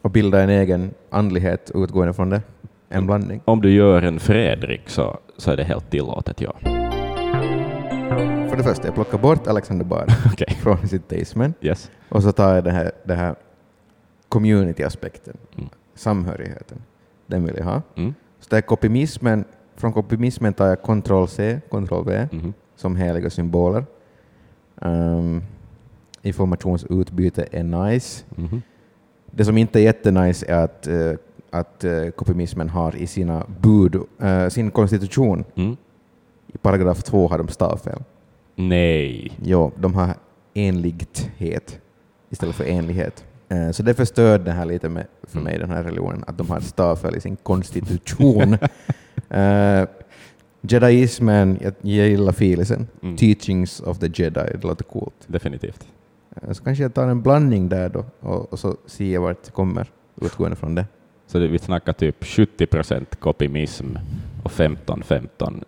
och 0.01 0.11
bilda 0.11 0.41
en 0.41 0.49
egen 0.49 0.91
andlighet 1.09 1.71
utgående 1.75 2.13
från 2.13 2.29
det? 2.29 2.41
En 2.89 3.05
blandning? 3.05 3.41
Om 3.45 3.61
du 3.61 3.71
gör 3.71 4.01
en 4.01 4.19
Fredrik 4.19 4.89
så, 4.89 5.17
så 5.37 5.51
är 5.51 5.57
det 5.57 5.63
helt 5.63 5.89
tillåtet, 5.91 6.41
ja. 6.41 6.78
För 8.09 8.57
det 8.57 8.63
första, 8.63 8.87
jag 8.87 8.95
plockar 8.95 9.17
bort 9.17 9.47
Alexander 9.47 9.85
Bard 9.85 10.11
Okej. 10.33 10.57
från 10.61 10.87
sitt 10.87 11.09
Daceman 11.09 11.53
Yes. 11.61 11.91
och 12.09 12.23
så 12.23 12.31
tar 12.31 12.55
jag 12.55 12.63
det 12.63 12.71
här, 12.71 12.91
det 13.03 13.13
här 13.15 13.35
community-aspekten, 14.29 15.37
Mm. 15.57 15.69
samhörigheten. 15.95 16.77
Den 17.27 17.45
vill 17.45 17.55
jag 17.57 17.65
ha. 17.65 17.81
Mm. 17.95 18.13
Så 18.39 18.47
det 18.49 18.57
är 18.57 18.61
kopimismen, 18.61 19.43
från 19.75 19.93
kopimismen 19.93 20.53
tar 20.53 20.67
jag 20.67 20.77
Ctrl-C, 20.81 21.59
Ctrl-V 21.69 22.27
Mhm. 22.31 22.53
som 22.75 22.95
heliga 22.95 23.29
symboler. 23.29 23.85
Um, 24.75 25.41
informationsutbyte 26.21 27.47
är 27.51 27.63
nice. 27.63 28.23
Mhm. 28.35 28.61
Det 29.25 29.45
som 29.45 29.57
inte 29.57 29.79
är 29.79 29.83
jättenice 29.83 30.45
är 30.47 30.63
att, 30.63 30.87
eh, 30.87 31.11
att 31.51 31.83
uh, 31.85 32.09
kopimismen 32.09 32.69
har 32.69 32.95
i 32.95 33.07
sina 33.07 33.45
bud, 33.61 33.95
eh, 34.19 34.47
sin 34.47 34.71
konstitution, 34.71 35.43
Mm. 35.55 35.77
I 36.53 36.57
paragraf 36.57 37.03
två 37.03 37.27
har 37.27 37.37
de 37.37 37.47
stavfel. 37.47 38.03
Nej. 38.55 39.31
Jo, 39.43 39.71
de 39.75 39.93
har 39.93 40.13
enligthet 40.53 41.79
istället 42.29 42.55
för 42.55 42.63
enlighet. 42.65 43.25
Eh, 43.49 43.71
Så 43.71 43.83
det 43.83 43.93
förstör 43.93 44.39
det 44.39 44.51
här 44.51 44.65
lite 44.65 44.89
med, 44.89 45.05
för 45.23 45.37
Mm. 45.39 45.43
mig, 45.43 45.59
den 45.59 45.69
här 45.69 45.83
religionen, 45.83 46.23
att 46.27 46.37
de 46.37 46.49
har 46.49 46.59
stavfel 46.59 47.15
i 47.15 47.21
sin 47.21 47.35
konstitution. 47.35 48.53
uh, 49.33 49.87
Jediismen, 50.61 51.57
jag, 51.61 51.73
jag 51.81 52.07
gillar 52.07 52.31
filisen. 52.31 52.87
Mm. 53.03 53.17
Teachings 53.17 53.79
of 53.81 53.99
the 53.99 54.05
Jedi, 54.13 54.41
det 54.53 54.63
låter 54.63 54.83
coolt. 54.83 55.13
Definitivt. 55.27 55.87
Eh, 56.41 56.51
Så 56.51 56.63
kanske 56.63 56.83
jag 56.83 56.93
tar 56.93 57.07
en 57.07 57.21
blandning 57.21 57.69
där 57.69 57.89
då 57.89 58.05
och, 58.19 58.53
och 58.53 58.59
så 58.59 58.75
ser 58.85 59.13
jag 59.13 59.21
vart 59.21 59.43
det 59.43 59.51
kommer 59.51 59.87
utgående 60.21 60.55
från 60.55 60.75
det. 60.75 60.85
Så 61.27 61.39
det, 61.39 61.47
vi 61.47 61.59
snackar 61.59 61.93
typ 61.93 62.25
70 62.25 62.65
procent 62.65 63.19
kopimism 63.19 63.85
och 64.43 64.51
15-15 64.51 65.63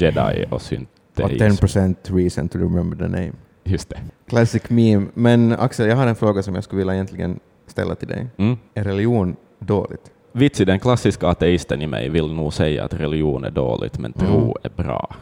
jedi 0.00 0.44
och 0.46 0.52
Och 0.52 0.62
synteism. 0.62 1.66
10% 1.66 1.96
reason 2.16 2.48
to 2.48 2.58
remember 2.58 2.96
the 2.96 3.08
name. 3.08 3.32
Just 3.64 3.88
det. 3.88 3.98
Classic 4.26 4.62
meme. 4.70 5.06
Men 5.14 5.52
Axel, 5.52 5.88
jag 5.88 5.96
har 5.96 6.06
en 6.06 6.14
fråga 6.16 6.42
som 6.42 6.54
jag 6.54 6.64
skulle 6.64 6.78
vilja 6.78 6.94
egentligen 6.94 7.40
ställa 7.66 7.94
till 7.94 8.08
dig. 8.08 8.26
Mm. 8.36 8.56
Är 8.74 8.84
religion 8.84 9.36
dåligt? 9.58 10.10
Vitsi, 10.32 10.64
den 10.64 10.80
klassiska 10.80 11.26
ateisten 11.28 11.82
i 11.82 11.86
mig 11.86 12.08
vill 12.08 12.32
nog 12.34 12.52
säga 12.52 12.84
att 12.84 12.94
religion 12.94 13.44
är 13.44 13.50
dåligt, 13.50 13.98
men 13.98 14.12
tro 14.12 14.40
Mm. 14.40 14.52
är 14.62 14.82
bra. 14.82 15.14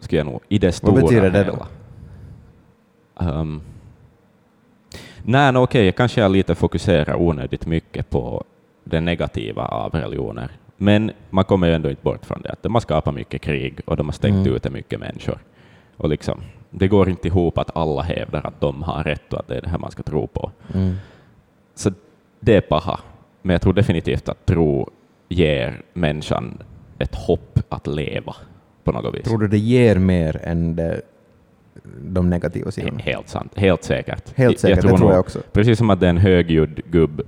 Ska 0.00 0.16
jag 0.16 0.26
nog, 0.26 0.40
i 0.48 0.58
det 0.58 0.72
stora 0.72 0.92
Vad 0.92 1.02
betyder 1.02 1.30
det 1.30 1.44
då? 1.44 1.66
hela. 3.18 3.40
Um, 3.40 3.60
nej, 5.22 5.52
no, 5.52 5.58
okej, 5.58 5.92
kanske 5.92 6.20
jag 6.20 6.30
lite 6.30 6.54
fokuserar 6.54 7.14
onödigt 7.16 7.66
mycket 7.66 8.10
på 8.10 8.44
det 8.84 9.00
negativa 9.00 9.66
av 9.66 9.90
religioner. 9.92 10.50
Men 10.76 11.10
man 11.30 11.44
kommer 11.44 11.66
ju 11.66 11.74
ändå 11.74 11.90
inte 11.90 12.02
bort 12.02 12.26
från 12.26 12.42
det, 12.42 12.50
att 12.50 12.62
de 12.62 12.74
har 12.74 12.80
skapat 12.80 13.14
mycket 13.14 13.40
krig 13.42 13.80
och 13.86 13.96
de 13.96 14.06
har 14.06 14.12
stängt 14.12 14.34
Mm. 14.46 14.54
ute 14.56 14.70
mycket 14.70 15.00
människor. 15.00 15.38
Och 15.96 16.08
liksom, 16.08 16.40
det 16.70 16.88
går 16.88 17.08
inte 17.08 17.28
ihop 17.28 17.58
att 17.58 17.76
alla 17.76 18.02
hävdar 18.02 18.46
att 18.46 18.60
de 18.60 18.82
har 18.82 19.04
rätt 19.04 19.32
och 19.32 19.40
att 19.40 19.48
det 19.48 19.56
är 19.56 19.60
det 19.62 19.68
här 19.68 19.78
man 19.78 19.90
ska 19.90 20.02
tro 20.02 20.26
på. 20.26 20.50
Så 21.74 21.92
det 22.40 22.56
är 22.56 22.60
paha. 22.60 23.00
Men 23.42 23.54
jag 23.54 23.62
tror 23.62 23.72
definitivt 23.72 24.28
att 24.28 24.46
tro 24.46 24.90
ger 25.28 25.82
människan 25.92 26.58
ett 26.98 27.14
hopp 27.14 27.58
att 27.68 27.86
leva 27.86 28.36
på 28.84 28.92
något 28.92 29.14
vis. 29.14 29.22
Tror 29.22 29.38
du 29.38 29.48
det 29.48 29.58
ger 29.58 29.96
mer 29.98 30.40
än 30.44 30.76
det, 30.76 31.00
de 32.02 32.30
negativa 32.30 32.70
sidorna? 32.70 32.98
Helt 32.98 33.28
sant. 33.28 33.52
Helt 33.56 33.84
säkert. 33.84 34.32
Helt 34.36 34.58
säkert, 34.58 34.82
det 34.82 34.88
tror 34.88 34.98
nog- 34.98 35.10
jag 35.12 35.20
också. 35.20 35.38
Precis 35.52 35.78
som 35.78 35.90
att 35.90 36.00
det 36.00 36.06
är 36.06 36.10
en 36.10 36.18
högljudd 36.18 36.80
gubb, 36.90 37.22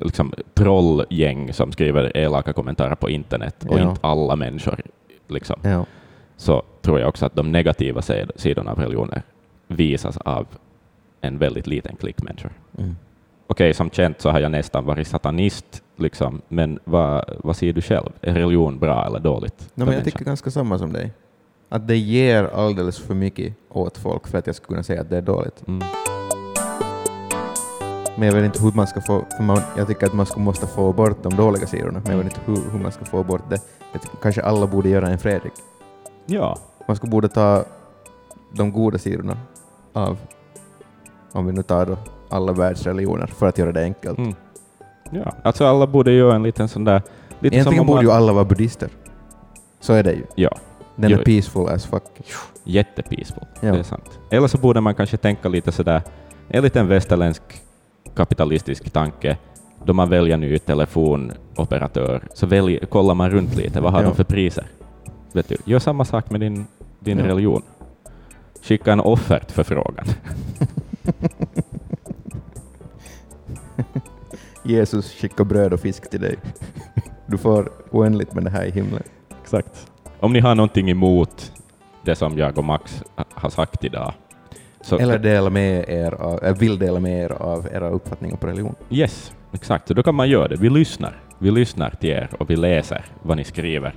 liksom 0.00 0.32
trollgäng 0.54 1.52
som 1.52 1.72
skriver 1.72 2.16
elaka 2.16 2.52
kommentarer 2.52 2.94
på 2.94 3.10
internet 3.10 3.64
och 3.68 3.78
Ja. 3.78 3.82
inte 3.90 4.00
alla 4.00 4.36
människor, 4.36 4.80
liksom, 5.28 5.56
Ja. 5.62 5.86
så 6.36 6.62
tror 6.82 7.00
jag 7.00 7.08
också 7.08 7.26
att 7.26 7.34
de 7.36 7.52
negativa 7.52 8.00
sid- 8.00 8.30
sidorna 8.36 8.70
av 8.70 8.78
religioner 8.78 9.22
visas 9.68 10.16
av 10.16 10.46
en 11.20 11.38
väldigt 11.38 11.66
liten 11.66 11.96
klick 11.96 12.22
människor. 12.22 12.52
Mm. 12.78 12.96
Okej, 13.46 13.74
som 13.74 13.90
känt 13.90 14.20
så 14.20 14.30
har 14.30 14.40
jag 14.40 14.50
nästan 14.50 14.84
varit 14.84 15.06
satanist, 15.08 15.82
liksom, 15.96 16.42
men 16.48 16.78
vad, 16.84 17.24
vad 17.44 17.56
säger 17.56 17.72
du 17.72 17.80
själv? 17.82 18.10
Är 18.20 18.34
religion 18.34 18.78
bra 18.78 19.06
eller 19.06 19.18
dåligt? 19.20 19.58
No, 19.60 19.66
men 19.74 19.86
jag 19.86 19.86
människan? 19.86 20.04
tycker 20.12 20.24
ganska 20.24 20.50
samma 20.50 20.78
som 20.78 20.92
dig. 20.92 21.12
Att 21.68 21.88
det 21.88 21.96
ger 21.96 22.44
alldeles 22.44 22.98
för 22.98 23.14
mycket 23.14 23.54
åt 23.68 23.98
folk 23.98 24.26
för 24.28 24.38
att 24.38 24.46
jag 24.46 24.56
ska 24.56 24.66
kunna 24.66 24.82
säga 24.82 25.00
att 25.00 25.10
det 25.10 25.16
är 25.16 25.22
dåligt. 25.22 25.68
Mm. 25.68 25.82
Men 28.16 28.28
jag 28.28 28.34
vet 28.34 28.44
inte 28.44 28.62
hur 28.62 28.72
man 28.72 28.86
ska 28.86 29.00
få, 29.00 29.24
för 29.36 29.42
man, 29.42 29.60
jag 29.76 29.86
tycker 29.86 30.06
att 30.06 30.12
man 30.12 30.26
ska, 30.26 30.40
måste 30.40 30.66
få 30.66 30.92
bort 30.92 31.22
de 31.22 31.34
dåliga 31.36 31.66
sidorna, 31.66 32.00
men 32.04 32.16
jag 32.16 32.24
vet 32.24 32.36
inte 32.36 32.40
hur, 32.46 32.70
hur 32.72 32.78
man 32.78 32.92
ska 32.92 33.04
få 33.04 33.22
bort 33.24 33.50
det. 33.50 33.58
Tycker, 33.92 34.16
kanske 34.22 34.42
alla 34.42 34.66
borde 34.66 34.88
göra 34.88 35.08
en 35.08 35.18
Fredrik. 35.18 35.52
Ja, 36.26 36.58
Man 36.88 36.96
skulle 36.96 37.10
borde 37.10 37.28
ta 37.28 37.64
de 38.52 38.72
goda 38.72 38.98
sidorna 38.98 39.36
av, 39.92 40.18
om 41.32 41.46
vi 41.46 41.52
nu 41.52 41.62
tar 41.62 41.86
då 41.86 41.96
alla 42.28 42.52
världsreligioner, 42.52 43.26
för 43.26 43.46
att 43.48 43.58
göra 43.58 43.72
det 43.72 43.82
enkelt. 43.82 44.18
mm. 44.18 44.34
ja. 45.10 45.32
Alltså 45.42 45.64
alla 45.66 45.86
borde 45.86 46.12
göra 46.12 46.34
en 46.34 46.42
liten 46.42 46.68
sån 46.68 46.84
där... 46.84 47.02
Lite 47.38 47.56
Egentligen 47.56 47.86
borde 47.86 47.96
man, 47.96 48.04
ju 48.04 48.10
alla 48.10 48.32
vara 48.32 48.44
buddhister. 48.44 48.88
Så 49.80 49.92
är 49.92 50.02
det 50.02 50.12
ju. 50.12 50.24
Ja, 50.34 50.50
Den 50.96 51.10
Jo. 51.10 51.18
är 51.18 51.24
peaceful 51.24 51.68
as 51.68 51.86
fuck. 51.86 52.02
jättepeaceful. 52.64 53.46
Ja. 53.60 53.72
Det 53.72 53.78
är 53.78 53.82
sant. 53.82 54.18
Eller 54.30 54.48
så 54.48 54.58
borde 54.58 54.80
man 54.80 54.94
kanske 54.94 55.16
tänka 55.16 55.48
lite 55.48 55.72
sådär, 55.72 56.02
en 56.48 56.62
liten 56.62 56.88
västerländsk 56.88 57.42
kapitalistisk 58.16 58.90
tanke, 58.90 59.36
då 59.84 59.92
man 59.92 60.08
väljer 60.10 60.36
ny 60.36 60.58
telefonoperatör, 60.58 62.22
så 62.34 62.46
välj, 62.46 62.78
kollar 62.86 63.14
man 63.14 63.30
runt 63.30 63.56
lite, 63.56 63.80
vad 63.80 63.92
har 63.92 64.02
Ja. 64.02 64.08
de 64.08 64.14
för 64.14 64.24
priser? 64.24 64.66
Vet 65.32 65.48
du, 65.48 65.56
gör 65.64 65.78
samma 65.78 66.04
sak 66.04 66.30
med 66.30 66.40
din, 66.40 66.66
din 67.00 67.18
Ja. 67.18 67.26
religion. 67.26 67.62
Skicka 68.62 68.92
en 68.92 69.00
offertförfrågan. 69.00 70.04
Jesus 74.62 75.12
skickar 75.14 75.44
bröd 75.44 75.72
och 75.72 75.80
fisk 75.80 76.10
till 76.10 76.20
dig. 76.20 76.36
Du 77.26 77.38
får 77.38 77.72
oändligt 77.90 78.34
med 78.34 78.44
det 78.44 78.50
här 78.50 78.64
i 78.64 78.70
himlen. 78.70 79.02
Exakt. 79.42 79.90
Om 80.20 80.32
ni 80.32 80.40
har 80.40 80.54
någonting 80.54 80.90
emot 80.90 81.52
det 82.04 82.14
som 82.14 82.38
jag 82.38 82.58
och 82.58 82.64
Max 82.64 83.02
ha- 83.16 83.24
har 83.34 83.50
sagt 83.50 83.84
idag, 83.84 84.12
så 84.84 84.98
Eller 84.98 85.18
dela 85.18 85.50
med 85.50 85.84
er 85.88 86.14
av, 86.14 86.44
äh, 86.44 86.56
vill 86.58 86.78
dela 86.78 87.00
med 87.00 87.24
er 87.24 87.32
av 87.32 87.68
era 87.72 87.90
uppfattningar 87.90 88.36
på 88.36 88.46
religion. 88.46 88.74
Yes, 88.90 89.32
exakt. 89.52 89.88
Så 89.88 89.94
då 89.94 90.02
kan 90.02 90.14
man 90.14 90.28
göra 90.28 90.48
det. 90.48 90.56
Vi 90.56 90.70
lyssnar. 90.70 91.20
Vi 91.38 91.50
lyssnar 91.50 91.90
till 91.90 92.10
er 92.10 92.28
och 92.38 92.50
vi 92.50 92.56
läser 92.56 93.04
vad 93.22 93.36
ni 93.36 93.44
skriver. 93.44 93.94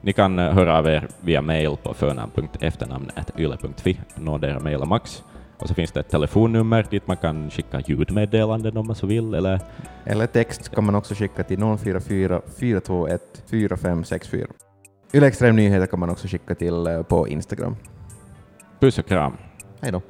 Ni 0.00 0.12
kan 0.12 0.38
eh, 0.38 0.52
höra 0.52 0.78
av 0.78 0.86
er 0.86 1.08
via 1.20 1.42
mail 1.42 1.76
på 1.82 1.94
förnamn.efternamn.yle.fi. 1.94 4.00
Nådera 4.14 4.60
mejla 4.60 4.84
Max. 4.84 5.22
Och 5.58 5.68
så 5.68 5.74
finns 5.74 5.92
det 5.92 6.00
ett 6.00 6.10
telefonnummer 6.10 6.86
dit 6.90 7.06
man 7.06 7.16
kan 7.16 7.50
skicka 7.50 7.80
ljudmeddelanden 7.86 8.76
om 8.76 8.86
man 8.86 8.96
så 8.96 9.06
vill, 9.06 9.34
eller 9.34 9.60
Eller 10.04 10.26
text 10.26 10.68
kan 10.68 10.84
man 10.84 10.94
också 10.94 11.14
skicka 11.14 11.42
till 11.42 11.58
044 11.58 12.40
421 12.60 13.20
4564. 13.50 14.46
Yle 15.12 15.26
Extrem 15.26 15.56
Nyheter 15.56 15.86
kan 15.86 16.00
man 16.00 16.10
också 16.10 16.28
skicka 16.28 16.54
till 16.54 16.86
eh, 16.86 17.02
på 17.02 17.28
Instagram. 17.28 17.76
puss 18.80 18.98
och 18.98 19.06
kram. 19.06 19.32
Hej 19.80 19.92
då. 19.92 20.02